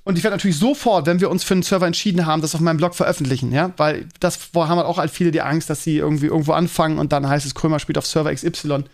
Und 0.05 0.17
ich 0.17 0.23
werde 0.23 0.37
natürlich 0.37 0.59
sofort, 0.59 1.07
wenn 1.07 1.21
wir 1.21 1.31
uns 1.31 1.43
für 1.43 1.55
einen 1.55 1.65
Server 1.65 1.87
entschieden 1.87 2.27
haben, 2.27 2.41
das 2.41 2.55
auf 2.55 2.61
meinem 2.61 2.77
Blog 2.77 2.95
veröffentlichen, 2.95 3.51
ja, 3.51 3.73
weil 3.77 4.07
das 4.21 4.39
haben 4.55 4.77
halt 4.77 4.87
auch 4.87 4.99
halt 4.99 5.11
viele 5.11 5.33
die 5.33 5.41
Angst, 5.41 5.69
dass 5.69 5.83
sie 5.83 5.97
irgendwie 5.97 6.27
irgendwo 6.27 6.53
anfangen 6.53 6.99
und 6.99 7.13
dann 7.13 7.29
heißt 7.29 7.45
es, 7.45 7.57
Krömer 7.57 7.81
spielt 7.81 7.99
auf 7.99 8.07
Server 8.07 8.33
XY. 8.33 8.85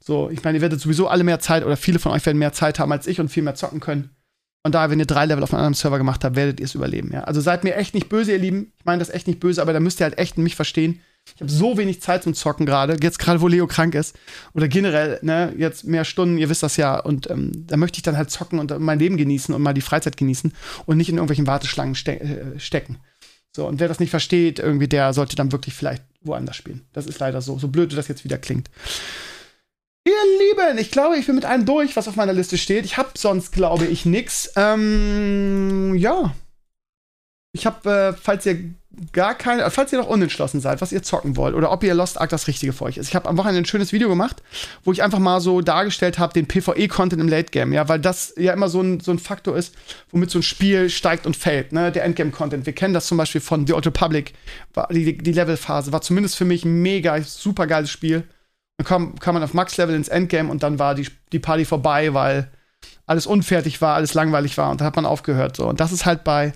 So, 0.00 0.30
ich 0.30 0.42
meine, 0.44 0.56
ihr 0.56 0.62
werdet 0.62 0.80
sowieso 0.80 1.08
alle 1.08 1.24
mehr 1.24 1.40
Zeit 1.40 1.62
oder 1.62 1.76
viele 1.76 1.98
von 1.98 2.12
euch 2.12 2.24
werden 2.24 2.38
mehr 2.38 2.54
Zeit 2.54 2.78
haben 2.78 2.90
als 2.90 3.06
ich 3.06 3.20
und 3.20 3.28
viel 3.28 3.42
mehr 3.42 3.54
zocken 3.54 3.80
können. 3.80 4.15
Und 4.66 4.74
daher, 4.74 4.90
wenn 4.90 4.98
ihr 4.98 5.06
drei 5.06 5.26
Level 5.26 5.44
auf 5.44 5.52
einem 5.54 5.58
anderen 5.58 5.74
Server 5.74 5.96
gemacht 5.96 6.24
habt, 6.24 6.34
werdet 6.34 6.58
ihr 6.58 6.66
es 6.66 6.74
überleben, 6.74 7.12
ja. 7.12 7.22
Also 7.22 7.40
seid 7.40 7.62
mir 7.62 7.76
echt 7.76 7.94
nicht 7.94 8.08
böse, 8.08 8.32
ihr 8.32 8.38
Lieben. 8.38 8.72
Ich 8.80 8.84
meine 8.84 8.98
das 8.98 9.10
echt 9.10 9.28
nicht 9.28 9.38
böse, 9.38 9.62
aber 9.62 9.72
da 9.72 9.78
müsst 9.78 10.00
ihr 10.00 10.04
halt 10.04 10.18
echt 10.18 10.38
mich 10.38 10.56
verstehen. 10.56 11.00
Ich 11.36 11.40
habe 11.40 11.52
so 11.52 11.78
wenig 11.78 12.02
Zeit 12.02 12.24
zum 12.24 12.34
Zocken 12.34 12.66
gerade, 12.66 12.96
jetzt 13.00 13.20
gerade, 13.20 13.40
wo 13.40 13.46
Leo 13.46 13.68
krank 13.68 13.94
ist. 13.94 14.16
Oder 14.54 14.66
generell, 14.66 15.20
ne, 15.22 15.54
jetzt 15.56 15.84
mehr 15.84 16.04
Stunden, 16.04 16.36
ihr 16.36 16.48
wisst 16.48 16.64
das 16.64 16.76
ja. 16.76 16.98
Und 16.98 17.30
ähm, 17.30 17.52
da 17.68 17.76
möchte 17.76 17.98
ich 17.98 18.02
dann 18.02 18.16
halt 18.16 18.32
zocken 18.32 18.58
und 18.58 18.76
mein 18.80 18.98
Leben 18.98 19.16
genießen 19.16 19.54
und 19.54 19.62
mal 19.62 19.72
die 19.72 19.82
Freizeit 19.82 20.16
genießen 20.16 20.52
und 20.84 20.96
nicht 20.96 21.10
in 21.10 21.14
irgendwelchen 21.14 21.46
Warteschlangen 21.46 21.94
ste 21.94 22.18
äh, 22.18 22.58
stecken. 22.58 22.98
So, 23.54 23.68
und 23.68 23.78
wer 23.78 23.86
das 23.86 24.00
nicht 24.00 24.10
versteht, 24.10 24.58
irgendwie, 24.58 24.88
der 24.88 25.12
sollte 25.12 25.36
dann 25.36 25.52
wirklich 25.52 25.74
vielleicht 25.74 26.02
woanders 26.22 26.56
spielen. 26.56 26.86
Das 26.92 27.06
ist 27.06 27.20
leider 27.20 27.40
so, 27.40 27.56
so 27.56 27.68
blöd 27.68 27.96
das 27.96 28.08
jetzt 28.08 28.24
wieder 28.24 28.38
klingt. 28.38 28.68
Ihr 30.06 30.12
Lieben, 30.38 30.78
ich 30.78 30.92
glaube, 30.92 31.16
ich 31.16 31.26
bin 31.26 31.34
mit 31.34 31.44
allem 31.44 31.66
durch, 31.66 31.96
was 31.96 32.06
auf 32.06 32.14
meiner 32.14 32.32
Liste 32.32 32.56
steht. 32.58 32.84
Ich 32.84 32.96
habe 32.96 33.08
sonst, 33.16 33.50
glaube 33.50 33.86
ich, 33.86 34.06
nichts. 34.06 34.52
Ähm, 34.54 35.96
ja. 35.96 36.32
Ich 37.52 37.66
habe, 37.66 37.90
äh, 37.90 38.12
falls 38.12 38.46
ihr 38.46 38.72
gar 39.12 39.34
keine, 39.34 39.64
äh, 39.64 39.70
falls 39.70 39.92
ihr 39.92 39.98
noch 39.98 40.06
unentschlossen 40.06 40.60
seid, 40.60 40.80
was 40.80 40.92
ihr 40.92 41.02
zocken 41.02 41.36
wollt 41.36 41.56
oder 41.56 41.72
ob 41.72 41.82
ihr 41.82 41.92
Lost 41.92 42.20
Ark 42.20 42.30
das 42.30 42.46
Richtige 42.46 42.72
für 42.72 42.84
euch 42.84 42.98
ist. 42.98 43.08
Ich 43.08 43.16
habe 43.16 43.28
am 43.28 43.36
Wochenende 43.36 43.62
ein 43.62 43.66
schönes 43.66 43.92
Video 43.92 44.08
gemacht, 44.08 44.44
wo 44.84 44.92
ich 44.92 45.02
einfach 45.02 45.18
mal 45.18 45.40
so 45.40 45.60
dargestellt 45.60 46.20
habe, 46.20 46.32
den 46.34 46.46
PvE-Content 46.46 47.20
im 47.20 47.26
Late 47.26 47.50
Game, 47.50 47.72
ja, 47.72 47.88
weil 47.88 47.98
das 47.98 48.32
ja 48.36 48.52
immer 48.52 48.68
so 48.68 48.80
ein, 48.80 49.00
so 49.00 49.10
ein 49.10 49.18
Faktor 49.18 49.56
ist, 49.56 49.74
womit 50.12 50.30
so 50.30 50.38
ein 50.38 50.44
Spiel 50.44 50.88
steigt 50.88 51.26
und 51.26 51.36
fällt, 51.36 51.72
ne, 51.72 51.90
der 51.90 52.04
Endgame-Content. 52.04 52.64
Wir 52.64 52.74
kennen 52.74 52.94
das 52.94 53.08
zum 53.08 53.18
Beispiel 53.18 53.40
von 53.40 53.66
The 53.66 53.72
Old 53.72 53.86
Republic, 53.86 54.34
die, 54.92 55.18
die 55.18 55.32
Levelphase 55.32 55.90
war 55.90 56.00
zumindest 56.00 56.36
für 56.36 56.44
mich 56.44 56.64
ein 56.64 56.80
mega, 56.80 57.20
super 57.22 57.66
geiles 57.66 57.90
Spiel 57.90 58.22
dann 58.78 58.86
kam, 58.86 59.18
kam 59.18 59.34
man 59.34 59.42
auf 59.42 59.54
Max-Level 59.54 59.94
ins 59.94 60.08
Endgame 60.08 60.50
und 60.50 60.62
dann 60.62 60.78
war 60.78 60.94
die, 60.94 61.08
die 61.32 61.38
Party 61.38 61.64
vorbei, 61.64 62.12
weil 62.14 62.50
alles 63.06 63.26
unfertig 63.26 63.80
war, 63.80 63.94
alles 63.94 64.14
langweilig 64.14 64.58
war 64.58 64.70
und 64.70 64.80
dann 64.80 64.86
hat 64.86 64.96
man 64.96 65.06
aufgehört. 65.06 65.56
So. 65.56 65.66
Und 65.66 65.80
das 65.80 65.92
ist 65.92 66.04
halt 66.04 66.24
bei, 66.24 66.52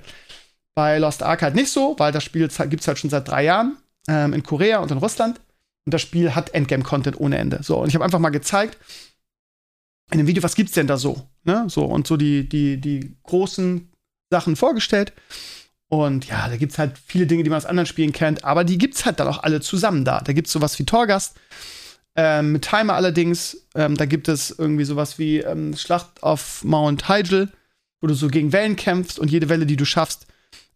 bei 0.75 0.99
Lost 0.99 1.23
Ark 1.23 1.43
halt 1.43 1.55
nicht 1.55 1.71
so, 1.71 1.95
weil 1.99 2.13
das 2.13 2.25
Spiel 2.25 2.49
gibt 2.49 2.83
es 2.83 2.89
halt 2.89 2.99
schon 2.99 3.11
seit 3.11 3.29
drei 3.29 3.45
Jahren 3.45 3.77
ähm, 4.09 4.33
in 4.33 4.43
Korea 4.43 4.79
und 4.79 4.91
in 4.91 4.99
Russland. 4.99 5.41
Und 5.87 5.95
das 5.95 6.03
Spiel 6.03 6.35
hat 6.35 6.53
Endgame-Content 6.55 7.19
ohne 7.19 7.39
Ende. 7.39 7.63
So, 7.63 7.79
und 7.79 7.89
ich 7.89 7.95
habe 7.95 8.05
einfach 8.05 8.19
mal 8.19 8.31
gezeigt, 8.31 8.77
in 10.11 10.19
dem 10.19 10.27
Video, 10.27 10.43
was 10.43 10.57
gibt's 10.57 10.73
denn 10.73 10.87
da 10.87 10.97
so? 10.97 11.27
Ne? 11.45 11.65
So, 11.69 11.85
und 11.85 12.07
so 12.07 12.17
die, 12.17 12.49
die, 12.49 12.81
die 12.81 13.17
großen 13.23 13.91
Sachen 14.31 14.57
vorgestellt. 14.57 15.13
Und 15.89 16.27
ja, 16.27 16.49
da 16.49 16.57
gibt's 16.57 16.79
halt 16.79 16.99
viele 17.05 17.27
Dinge, 17.27 17.43
die 17.43 17.51
man 17.51 17.57
aus 17.57 17.67
anderen 17.67 17.87
Spielen 17.87 18.13
kennt, 18.13 18.45
aber 18.45 18.63
die 18.63 18.79
gibt's 18.79 19.05
halt 19.05 19.19
dann 19.19 19.27
auch 19.27 19.43
alle 19.43 19.61
zusammen 19.61 20.05
da. 20.05 20.21
Da 20.21 20.33
gibt's 20.33 20.53
sowas 20.53 20.79
wie 20.79 20.85
Torgast, 20.85 21.37
ähm, 22.17 22.53
mit 22.53 22.63
Timer 22.63 22.95
allerdings, 22.95 23.67
ähm, 23.75 23.97
da 23.97 24.05
gibt 24.05 24.29
es 24.29 24.51
irgendwie 24.51 24.85
sowas 24.85 25.19
wie 25.19 25.39
ähm, 25.39 25.77
Schlacht 25.77 26.23
auf 26.23 26.65
Mount 26.65 27.09
Hygel, 27.09 27.51
wo 28.01 28.07
du 28.07 28.15
so 28.15 28.29
gegen 28.29 28.53
Wellen 28.53 28.77
kämpfst 28.77 29.19
und 29.19 29.31
jede 29.31 29.49
Welle, 29.49 29.67
die 29.67 29.77
du 29.77 29.85
schaffst, 29.85 30.27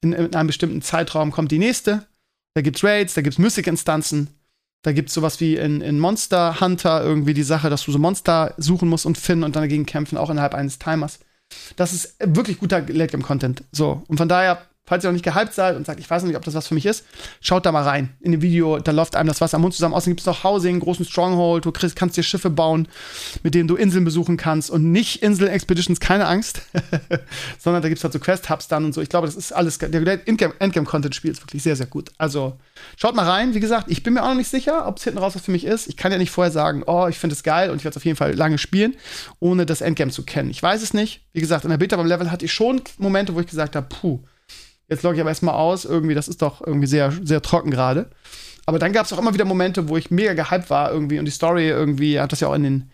in, 0.00 0.12
in 0.12 0.34
einem 0.34 0.46
bestimmten 0.46 0.82
Zeitraum 0.82 1.30
kommt 1.32 1.50
die 1.50 1.58
nächste. 1.58 2.06
Da 2.54 2.62
gibt's 2.62 2.84
Raids, 2.84 3.14
da 3.14 3.22
gibt's 3.22 3.38
Mystic-Instanzen. 3.38 4.28
Da 4.82 4.92
gibt's 4.92 5.14
sowas 5.14 5.40
wie 5.40 5.56
in, 5.56 5.80
in 5.80 5.98
Monster 5.98 6.60
Hunter 6.60 7.02
irgendwie 7.02 7.34
die 7.34 7.42
Sache, 7.42 7.70
dass 7.70 7.84
du 7.84 7.90
so 7.90 7.98
Monster 7.98 8.54
suchen 8.58 8.88
musst 8.88 9.06
und 9.06 9.16
finden 9.16 9.44
und 9.44 9.56
dann 9.56 9.62
dagegen 9.62 9.86
kämpfen, 9.86 10.18
auch 10.18 10.30
innerhalb 10.30 10.54
eines 10.54 10.78
Timers. 10.78 11.20
Das 11.76 11.92
ist 11.92 12.16
wirklich 12.20 12.58
guter 12.58 12.80
Late-Game-Content. 12.80 13.64
So. 13.72 14.04
Und 14.08 14.18
von 14.18 14.28
daher 14.28 14.62
Falls 14.86 15.02
ihr 15.02 15.08
noch 15.08 15.14
nicht 15.14 15.24
gehypt 15.24 15.54
seid 15.54 15.76
und 15.76 15.86
sagt, 15.86 15.98
ich 15.98 16.10
weiß 16.10 16.22
noch 16.22 16.28
nicht, 16.28 16.36
ob 16.36 16.44
das 16.44 16.52
was 16.52 16.68
für 16.68 16.74
mich 16.74 16.84
ist, 16.84 17.06
schaut 17.40 17.64
da 17.64 17.72
mal 17.72 17.84
rein. 17.84 18.10
In 18.20 18.32
dem 18.32 18.42
Video, 18.42 18.78
da 18.78 18.92
läuft 18.92 19.16
einem 19.16 19.28
das 19.28 19.40
Wasser 19.40 19.54
am 19.54 19.62
Mund 19.62 19.72
zusammen. 19.72 19.94
Außerdem 19.94 20.10
gibt 20.10 20.20
es 20.20 20.26
noch 20.26 20.44
Housing, 20.44 20.78
großen 20.78 21.06
Stronghold. 21.06 21.64
Du 21.64 21.72
kriegst, 21.72 21.96
kannst 21.96 22.18
dir 22.18 22.22
Schiffe 22.22 22.50
bauen, 22.50 22.86
mit 23.42 23.54
denen 23.54 23.66
du 23.66 23.76
Inseln 23.76 24.04
besuchen 24.04 24.36
kannst. 24.36 24.70
Und 24.70 24.92
nicht 24.92 25.22
Insel-Expeditions, 25.22 26.00
keine 26.00 26.26
Angst. 26.26 26.60
Sondern 27.58 27.80
da 27.80 27.88
gibt 27.88 27.96
es 27.96 28.04
halt 28.04 28.12
so 28.12 28.18
Quest-Hubs 28.18 28.68
dann 28.68 28.84
und 28.84 28.92
so. 28.92 29.00
Ich 29.00 29.08
glaube, 29.08 29.26
das 29.26 29.36
ist 29.36 29.52
alles. 29.52 29.78
Der 29.78 30.28
Endgame-Content-Spiel 30.28 31.30
ist 31.30 31.40
wirklich 31.40 31.62
sehr, 31.62 31.76
sehr 31.76 31.86
gut. 31.86 32.10
Also 32.18 32.58
schaut 32.98 33.14
mal 33.14 33.26
rein. 33.26 33.54
Wie 33.54 33.60
gesagt, 33.60 33.90
ich 33.90 34.02
bin 34.02 34.12
mir 34.12 34.22
auch 34.22 34.28
noch 34.28 34.34
nicht 34.34 34.50
sicher, 34.50 34.86
ob 34.86 34.98
es 34.98 35.04
hinten 35.04 35.18
raus 35.18 35.34
was 35.34 35.40
für 35.40 35.50
mich 35.50 35.64
ist. 35.64 35.86
Ich 35.86 35.96
kann 35.96 36.12
ja 36.12 36.18
nicht 36.18 36.30
vorher 36.30 36.52
sagen, 36.52 36.82
oh, 36.86 37.06
ich 37.08 37.16
finde 37.16 37.32
es 37.32 37.42
geil 37.42 37.70
und 37.70 37.78
ich 37.78 37.84
werde 37.84 37.94
es 37.94 37.96
auf 37.96 38.04
jeden 38.04 38.18
Fall 38.18 38.34
lange 38.34 38.58
spielen, 38.58 38.96
ohne 39.40 39.64
das 39.64 39.80
Endgame 39.80 40.10
zu 40.10 40.24
kennen. 40.24 40.50
Ich 40.50 40.62
weiß 40.62 40.82
es 40.82 40.92
nicht. 40.92 41.22
Wie 41.32 41.40
gesagt, 41.40 41.64
in 41.64 41.70
der 41.70 41.78
Beta 41.78 41.96
beim 41.96 42.06
Level 42.06 42.30
hatte 42.30 42.44
ich 42.44 42.52
schon 42.52 42.82
Momente, 42.98 43.34
wo 43.34 43.40
ich 43.40 43.46
gesagt 43.46 43.76
habe, 43.76 43.86
puh 43.88 44.20
Jetzt 44.88 45.02
logge 45.02 45.16
ich 45.16 45.20
aber 45.20 45.30
erstmal 45.30 45.54
aus, 45.54 45.84
irgendwie, 45.84 46.14
das 46.14 46.28
ist 46.28 46.42
doch 46.42 46.64
irgendwie 46.64 46.86
sehr, 46.86 47.12
sehr 47.22 47.40
trocken 47.40 47.70
gerade. 47.70 48.10
Aber 48.66 48.78
dann 48.78 48.92
gab 48.92 49.06
es 49.06 49.12
auch 49.12 49.18
immer 49.18 49.34
wieder 49.34 49.44
Momente, 49.44 49.88
wo 49.88 49.96
ich 49.96 50.10
mega 50.10 50.32
gehypt 50.34 50.70
war 50.70 50.90
irgendwie 50.90 51.18
und 51.18 51.24
die 51.24 51.30
Story 51.30 51.68
irgendwie, 51.68 52.20
hat 52.20 52.32
das 52.32 52.40
ja 52.40 52.48
auch 52.48 52.54
in, 52.54 52.62
den, 52.62 52.90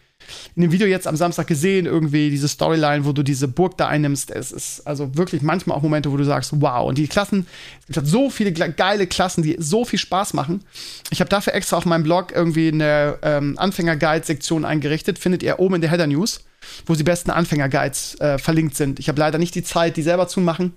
in 0.57 0.63
dem 0.63 0.73
Video 0.73 0.87
jetzt 0.87 1.07
am 1.07 1.17
Samstag 1.17 1.47
gesehen, 1.47 1.87
irgendwie 1.87 2.31
diese 2.31 2.49
Storyline, 2.49 3.05
wo 3.05 3.13
du 3.13 3.23
diese 3.23 3.47
Burg 3.47 3.77
da 3.77 3.87
einnimmst. 3.87 4.31
Es 4.31 4.51
ist 4.51 4.87
also 4.87 5.17
wirklich 5.17 5.43
manchmal 5.43 5.77
auch 5.77 5.83
Momente, 5.83 6.11
wo 6.11 6.17
du 6.17 6.25
sagst, 6.25 6.53
wow. 6.61 6.89
Und 6.89 6.99
die 6.99 7.07
Klassen, 7.07 7.47
es 7.81 7.87
gibt 7.87 7.97
halt 7.99 8.07
so 8.07 8.31
viele 8.31 8.53
geile 8.53 9.07
Klassen, 9.07 9.43
die 9.43 9.57
so 9.59 9.85
viel 9.85 9.99
Spaß 9.99 10.35
machen. 10.35 10.65
Ich 11.11 11.21
habe 11.21 11.29
dafür 11.29 11.55
extra 11.55 11.77
auf 11.77 11.87
meinem 11.87 12.05
Blog 12.05 12.33
irgendwie 12.33 12.69
eine 12.69 13.19
ähm, 13.23 13.57
Anfänger-Guide-Sektion 13.59 14.65
eingerichtet, 14.65 15.19
findet 15.19 15.43
ihr 15.43 15.59
oben 15.59 15.77
in 15.77 15.81
der 15.81 15.91
Header 15.91 16.09
News, 16.09 16.45
wo 16.87 16.95
die 16.95 17.05
besten 17.05 17.31
Anfänger-Guides 17.31 18.21
äh, 18.21 18.39
verlinkt 18.39 18.77
sind. 18.77 18.99
Ich 18.99 19.09
habe 19.09 19.21
leider 19.21 19.39
nicht 19.39 19.55
die 19.55 19.63
Zeit, 19.63 19.97
die 19.97 20.03
selber 20.03 20.27
zu 20.27 20.41
machen 20.41 20.75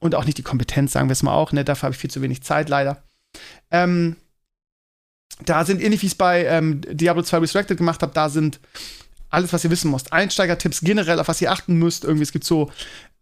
und 0.00 0.14
auch 0.14 0.24
nicht 0.24 0.38
die 0.38 0.42
Kompetenz, 0.42 0.92
sagen 0.92 1.08
wir 1.08 1.12
es 1.12 1.22
mal 1.22 1.34
auch. 1.34 1.52
Ne? 1.52 1.64
Dafür 1.64 1.88
habe 1.88 1.94
ich 1.94 2.00
viel 2.00 2.10
zu 2.10 2.22
wenig 2.22 2.42
Zeit, 2.42 2.68
leider. 2.68 3.02
Ähm, 3.70 4.16
da 5.44 5.64
sind 5.64 5.82
ähnlich 5.82 6.02
wie 6.02 6.06
ich 6.06 6.12
es 6.12 6.18
bei 6.18 6.44
ähm, 6.44 6.82
Diablo 6.88 7.22
2 7.22 7.38
Resurrected 7.38 7.78
gemacht 7.78 8.02
habe, 8.02 8.12
da 8.14 8.28
sind 8.28 8.60
alles, 9.32 9.52
was 9.52 9.64
ihr 9.64 9.70
wissen 9.70 9.90
müsst. 9.90 10.12
Einsteigertipps 10.12 10.82
generell, 10.82 11.18
auf 11.18 11.28
was 11.28 11.40
ihr 11.40 11.50
achten 11.50 11.76
müsst. 11.76 12.04
Irgendwie, 12.04 12.22
es 12.22 12.32
gibt 12.32 12.44
so 12.44 12.70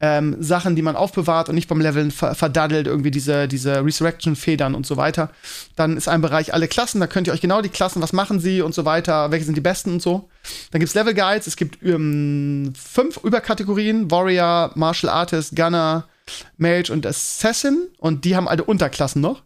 ähm, 0.01 0.37
Sachen, 0.41 0.75
die 0.75 0.83
man 0.83 0.97
aufbewahrt 0.97 1.49
und 1.49 1.55
nicht 1.55 1.69
beim 1.69 1.81
Leveln 1.81 2.11
ver 2.11 2.35
verdaddelt, 2.35 2.89
irgendwie 2.89 3.13
diese, 3.13 3.47
diese 3.47 3.85
Resurrection-Federn 3.85 4.75
und 4.75 4.87
so 4.87 4.97
weiter. 4.97 5.31
Dann 5.77 5.97
ist 5.97 6.09
ein 6.09 6.21
Bereich 6.21 6.53
alle 6.53 6.67
Klassen, 6.67 7.01
da 7.01 7.07
könnt 7.07 7.29
ihr 7.29 7.33
euch 7.33 7.41
genau 7.41 7.63
die 7.63 7.69
Klassen, 7.69 8.03
was 8.03 8.13
machen 8.13 8.41
sie 8.41 8.61
und 8.61 8.75
so 8.75 8.85
weiter, 8.85 9.31
welche 9.31 9.45
sind 9.45 9.57
die 9.57 9.61
besten 9.61 9.93
und 9.93 10.03
so. 10.03 10.29
Dann 10.73 10.81
gibt's 10.81 10.95
Level 10.95 11.15
Guides, 11.15 11.47
es 11.47 11.57
gibt 11.57 11.81
ähm, 11.85 12.73
fünf 12.77 13.19
Überkategorien: 13.19 14.11
Warrior, 14.11 14.73
Martial 14.75 15.13
Artist, 15.13 15.55
Gunner, 15.55 16.09
Mage 16.57 16.93
und 16.93 17.07
Assassin 17.07 17.89
und 17.99 18.25
die 18.25 18.37
haben 18.37 18.49
alle 18.49 18.65
Unterklassen 18.65 19.21
noch. 19.21 19.43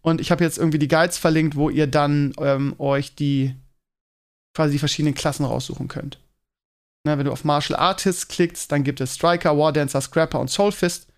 Und 0.00 0.20
ich 0.20 0.30
habe 0.30 0.42
jetzt 0.42 0.58
irgendwie 0.58 0.78
die 0.78 0.88
Guides 0.88 1.18
verlinkt, 1.18 1.56
wo 1.56 1.70
ihr 1.70 1.86
dann 1.86 2.32
ähm, 2.38 2.74
euch 2.78 3.14
die 3.14 3.54
quasi 4.54 4.72
die 4.72 4.78
verschiedenen 4.78 5.14
Klassen 5.14 5.44
raussuchen 5.44 5.88
könnt. 5.88 6.18
Na, 7.04 7.18
wenn 7.18 7.26
du 7.26 7.32
auf 7.32 7.44
Martial 7.44 7.78
Artists 7.78 8.28
klickst, 8.28 8.70
dann 8.70 8.84
gibt 8.84 9.00
es 9.00 9.14
Striker, 9.14 9.56
Wardancer, 9.56 10.00
Scrapper 10.00 10.40
und 10.40 10.48
Soulfist. 10.48 11.08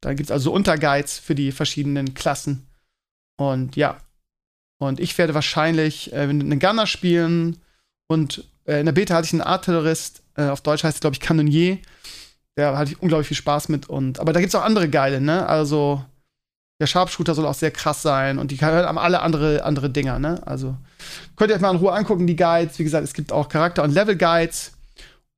Dann 0.00 0.16
gibt 0.16 0.28
es 0.28 0.32
also 0.32 0.52
Unterguides 0.52 1.18
für 1.18 1.34
die 1.34 1.52
verschiedenen 1.52 2.14
Klassen. 2.14 2.66
Und 3.36 3.76
ja. 3.76 3.98
Und 4.78 5.00
ich 5.00 5.16
werde 5.16 5.34
wahrscheinlich 5.34 6.12
äh, 6.12 6.20
einen 6.20 6.58
Gunner 6.58 6.86
spielen. 6.86 7.58
Und 8.08 8.46
äh, 8.66 8.80
in 8.80 8.86
der 8.86 8.92
Beta 8.92 9.14
hatte 9.14 9.26
ich 9.26 9.32
einen 9.32 9.42
Artillerist. 9.42 10.22
Äh, 10.34 10.48
auf 10.48 10.60
Deutsch 10.60 10.84
heißt 10.84 10.96
es, 10.96 11.00
glaube 11.00 11.14
ich, 11.14 11.20
Kanonier. 11.20 11.78
Da 12.56 12.76
hatte 12.76 12.92
ich 12.92 13.02
unglaublich 13.02 13.28
viel 13.28 13.36
Spaß 13.36 13.68
mit. 13.68 13.88
Und, 13.88 14.18
aber 14.18 14.32
da 14.32 14.40
gibt 14.40 14.48
es 14.48 14.54
auch 14.54 14.64
andere 14.64 14.88
geile, 14.88 15.20
ne? 15.20 15.46
Also, 15.48 16.02
der 16.80 16.86
Sharpshooter 16.86 17.34
soll 17.34 17.46
auch 17.46 17.54
sehr 17.54 17.70
krass 17.70 18.02
sein 18.02 18.38
und 18.38 18.50
die 18.50 18.58
haben 18.58 18.98
alle 18.98 19.20
andere, 19.20 19.64
andere 19.64 19.90
Dinger, 19.90 20.18
ne? 20.18 20.40
Also, 20.46 20.76
könnt 21.36 21.50
ihr 21.50 21.56
euch 21.56 21.60
mal 21.60 21.70
in 21.70 21.76
Ruhe 21.76 21.92
angucken, 21.92 22.26
die 22.26 22.36
Guides. 22.36 22.78
Wie 22.78 22.84
gesagt, 22.84 23.04
es 23.04 23.12
gibt 23.12 23.30
auch 23.30 23.48
Charakter- 23.48 23.82
und 23.82 23.92
Level-Guides. 23.92 24.72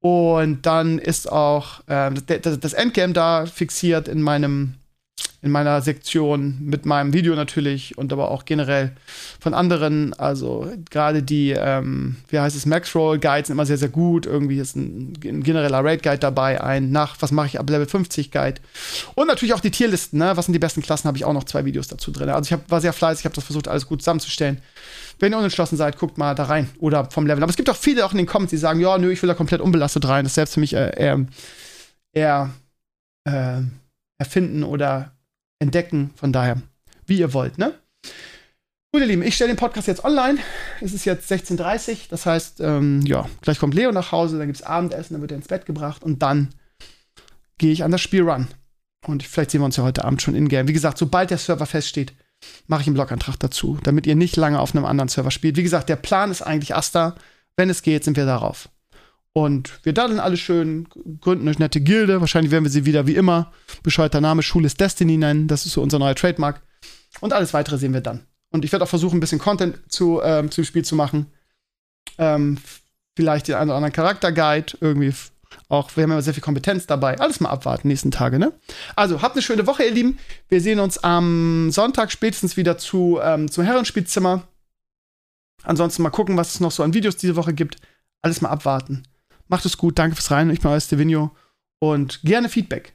Und 0.01 0.65
dann 0.65 0.99
ist 0.99 1.31
auch 1.31 1.81
äh, 1.89 2.13
das, 2.13 2.61
das 2.61 2.73
Endgame 2.73 3.13
da 3.13 3.47
fixiert 3.47 4.07
in 4.07 4.23
meinem 4.23 4.75
in 5.41 5.53
meiner 5.53 5.81
Sektion 5.83 6.57
mit 6.61 6.85
meinem 6.85 7.13
Video 7.13 7.37
natürlich 7.37 7.97
und 7.97 8.13
aber 8.13 8.33
auch 8.33 8.45
generell 8.45 8.93
von 9.39 9.55
anderen. 9.55 10.13
Also 10.15 10.69
gerade 10.91 11.23
die, 11.23 11.51
ähm, 11.51 12.17
wie 12.29 12.41
heißt 12.41 12.57
es, 12.57 12.67
Maxroll 12.67 13.21
Guides 13.21 13.47
sind 13.47 13.55
immer 13.55 13.65
sehr, 13.65 13.79
sehr 13.79 13.89
gut. 13.89 14.27
Irgendwie 14.27 14.59
ist 14.59 14.75
ein, 14.75 15.13
ein 15.25 15.45
genereller 15.45 15.85
Raid 15.85 16.03
Guide 16.03 16.19
dabei, 16.19 16.61
ein 16.61 16.91
nach, 16.91 17.17
was 17.21 17.31
mache 17.31 17.47
ich 17.47 17.61
ab 17.61 17.71
Level 17.71 17.87
50 17.87 18.33
Guide. 18.33 18.61
Und 19.15 19.29
natürlich 19.29 19.55
auch 19.55 19.61
die 19.61 19.71
Tierlisten, 19.71 20.19
ne? 20.19 20.37
Was 20.37 20.47
sind 20.47 20.55
die 20.55 20.59
besten 20.59 20.83
Klassen, 20.83 21.07
habe 21.07 21.17
ich 21.17 21.25
auch 21.25 21.33
noch 21.33 21.45
zwei 21.45 21.65
Videos 21.65 21.87
dazu 21.87 22.11
drin. 22.11 22.31
Also 22.31 22.49
ich 22.49 22.53
hab, 22.53 22.69
war 22.69 22.81
sehr 22.81 22.93
fleißig, 22.93 23.25
habe 23.25 23.37
das 23.37 23.45
versucht, 23.45 23.69
alles 23.69 23.87
gut 23.87 24.01
zusammenzustellen. 24.01 24.61
Wenn 25.21 25.33
ihr 25.33 25.39
unentschlossen 25.39 25.77
seid, 25.77 25.99
guckt 25.99 26.19
mal 26.19 26.35
da 26.35 26.45
rein 26.45 26.69
oder 26.81 27.11
vom 27.13 27.27
Level. 27.27 27.45
Aber 27.45 27.51
es 27.51 27.57
gibt 27.57 27.71
auch 27.71 27.77
viele 27.77 28.05
auch 28.05 28.11
in 28.11 28.19
den 28.19 28.27
Comments, 28.27 28.51
die 28.51 28.57
sagen, 28.57 28.81
ja, 28.81 28.99
nö, 28.99 29.13
ich 29.13 29.23
will 29.23 29.29
da 29.29 29.35
komplett 29.35 29.61
unbelastet 29.61 30.07
rein. 30.09 30.25
Das 30.25 30.33
ist 30.33 30.37
selbst 30.37 30.55
für 30.55 30.61
mich 30.61 30.75
äh, 30.75 30.91
eher, 30.97 31.27
eher 32.13 32.51
äh, 33.25 33.61
erfinden 34.19 34.65
oder 34.65 35.13
entdecken. 35.59 36.11
Von 36.17 36.33
daher, 36.33 36.61
wie 37.07 37.19
ihr 37.19 37.33
wollt, 37.33 37.59
ne? 37.59 37.75
Gut, 38.93 39.03
ihr 39.03 39.07
Lieben, 39.07 39.23
ich 39.23 39.35
stelle 39.35 39.53
den 39.53 39.59
Podcast 39.59 39.87
jetzt 39.87 40.05
online. 40.05 40.39
Es 40.81 40.95
ist 40.95 41.05
jetzt 41.05 41.31
16.30 41.31 41.91
Uhr. 41.91 41.97
Das 42.09 42.25
heißt, 42.25 42.61
ähm, 42.61 43.03
ja, 43.05 43.29
gleich 43.43 43.59
kommt 43.59 43.75
Leo 43.75 43.93
nach 43.93 44.13
Hause, 44.13 44.39
dann 44.39 44.47
gibt 44.47 44.61
es 44.61 44.65
Abendessen, 44.65 45.15
dann 45.15 45.21
wird 45.21 45.33
er 45.33 45.37
ins 45.37 45.49
Bett 45.49 45.67
gebracht 45.67 46.03
und 46.03 46.23
dann 46.23 46.55
gehe 47.59 47.73
ich 47.73 47.85
an 47.85 47.91
das 47.91 48.01
Spiel 48.01 48.23
ran. 48.23 48.49
Und 49.07 49.23
vielleicht 49.23 49.51
sehen 49.51 49.61
wir 49.61 49.67
uns 49.67 49.77
ja 49.77 49.85
heute 49.85 50.05
Abend 50.05 50.23
schon 50.23 50.35
in-game. 50.35 50.69
Wie 50.69 50.73
gesagt, 50.73 50.99
sobald 50.99 51.31
der 51.31 51.39
Server 51.39 51.67
feststeht, 51.67 52.15
mache 52.67 52.83
ich 52.83 52.87
einen 52.87 52.95
Blogantrag 52.95 53.37
dazu, 53.39 53.79
damit 53.83 54.07
ihr 54.07 54.17
nicht 54.17 54.37
lange 54.37 54.61
auf 54.61 54.75
einem 54.75 54.85
anderen 54.85 55.09
Server 55.09 55.31
spielt. 55.31 55.57
Wie 55.57 55.63
gesagt, 55.63 55.89
der 55.89 55.97
Plan 55.97 56.31
ist 56.31 56.43
eigentlich 56.43 56.75
Asta. 56.75 57.15
Wenn 57.57 57.71
es 57.71 57.83
geht, 57.83 58.05
sind 58.05 58.17
wir 58.17 58.27
darauf. 58.27 58.69
Und 59.33 59.85
wir 59.85 59.93
daddeln 59.93 60.21
alle 60.21 60.37
schön, 60.37 60.89
gründen 61.21 61.47
eine 61.47 61.57
nette 61.59 61.81
Gilde. 61.81 62.21
Wahrscheinlich 62.21 62.51
werden 62.51 62.65
wir 62.65 62.71
sie 62.71 62.87
wieder 62.87 63.07
wie 63.07 63.15
immer, 63.15 63.53
bescheuerter 63.83 64.21
Name, 64.21 64.43
Schule 64.43 64.67
ist 64.67 64.81
Destiny 64.81 65.17
nennen. 65.17 65.49
Das 65.49 65.67
ist 65.67 65.73
so 65.73 65.83
unser 65.83 65.99
neuer 65.99 66.15
Trademark. 66.15 66.63
Und 67.21 67.33
alles 67.33 67.55
weitere 67.55 67.79
sehen 67.79 67.95
wir 67.95 68.01
dann. 68.01 68.27
Und 68.51 68.65
ich 68.65 68.73
werde 68.73 68.85
auch 68.85 68.89
versuchen, 68.89 69.19
ein 69.19 69.21
bisschen 69.21 69.39
Content 69.39 69.79
zu, 69.89 70.21
ähm, 70.23 70.51
zum 70.51 70.65
Spiel 70.65 70.85
zu 70.85 70.97
machen. 70.97 71.27
Ähm, 72.17 72.59
vielleicht 73.15 73.49
den 73.49 73.57
einen 73.57 73.71
oder 73.71 73.77
anderen 73.77 73.93
Charakterguide, 73.93 74.79
irgendwie 74.81 75.13
auch, 75.69 75.97
wir 75.97 76.03
haben 76.03 76.11
ja 76.11 76.23
sehr 76.23 76.35
viel 76.35 76.43
Kompetenz 76.43 76.87
dabei. 76.87 77.19
Alles 77.19 77.41
mal 77.41 77.51
abwarten, 77.51 77.89
nächsten 77.89 78.11
Tage, 78.11 78.39
ne? 78.39 78.53
Also, 78.97 79.23
habt 79.23 79.35
eine 79.35 79.43
schöne 79.43 79.67
Woche, 79.67 79.85
ihr 79.85 79.91
Lieben. 79.91 80.19
Wir 80.49 80.61
sehen 80.61 80.81
uns 80.81 80.99
am 80.99 81.71
Sonntag 81.71 82.11
spätestens 82.11 82.57
wieder 82.57 82.79
zu, 82.79 83.19
ähm, 83.23 83.51
zum 83.51 83.65
Herrenspielzimmer. 83.65 84.47
Ansonsten 85.63 86.03
mal 86.03 86.11
gucken, 86.11 86.37
was 86.37 86.55
es 86.55 86.61
noch 86.61 86.71
so 86.71 86.83
an 86.83 86.95
Videos 86.95 87.17
diese 87.17 87.37
Woche 87.37 87.53
gibt. 87.53 87.77
Alles 88.23 88.41
mal 88.41 88.51
abwarten. 88.51 89.03
Macht 89.49 89.65
es 89.65 89.77
gut, 89.77 89.99
danke 89.99 90.17
fürs 90.17 90.31
Rein. 90.31 90.51
Ich 90.51 90.61
bin 90.61 90.71
euer 90.71 90.81
Stevenio. 90.81 91.31
Und 91.81 92.21
gerne 92.23 92.49
Feedback. 92.49 92.95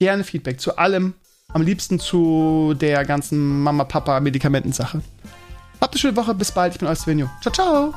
Gerne 0.00 0.24
Feedback 0.24 0.60
zu 0.60 0.76
allem. 0.76 1.14
Am 1.48 1.62
liebsten 1.62 1.98
zu 2.00 2.74
der 2.74 3.04
ganzen 3.04 3.62
Mama-Papa-Medikamentensache. 3.62 5.02
Habt 5.80 5.94
eine 5.94 6.00
schöne 6.00 6.16
Woche. 6.16 6.34
Bis 6.34 6.52
bald. 6.52 6.74
Ich 6.74 6.78
bin 6.78 6.88
euer 6.88 6.96
Stevenio. 6.96 7.30
Ciao, 7.40 7.52
ciao. 7.52 7.94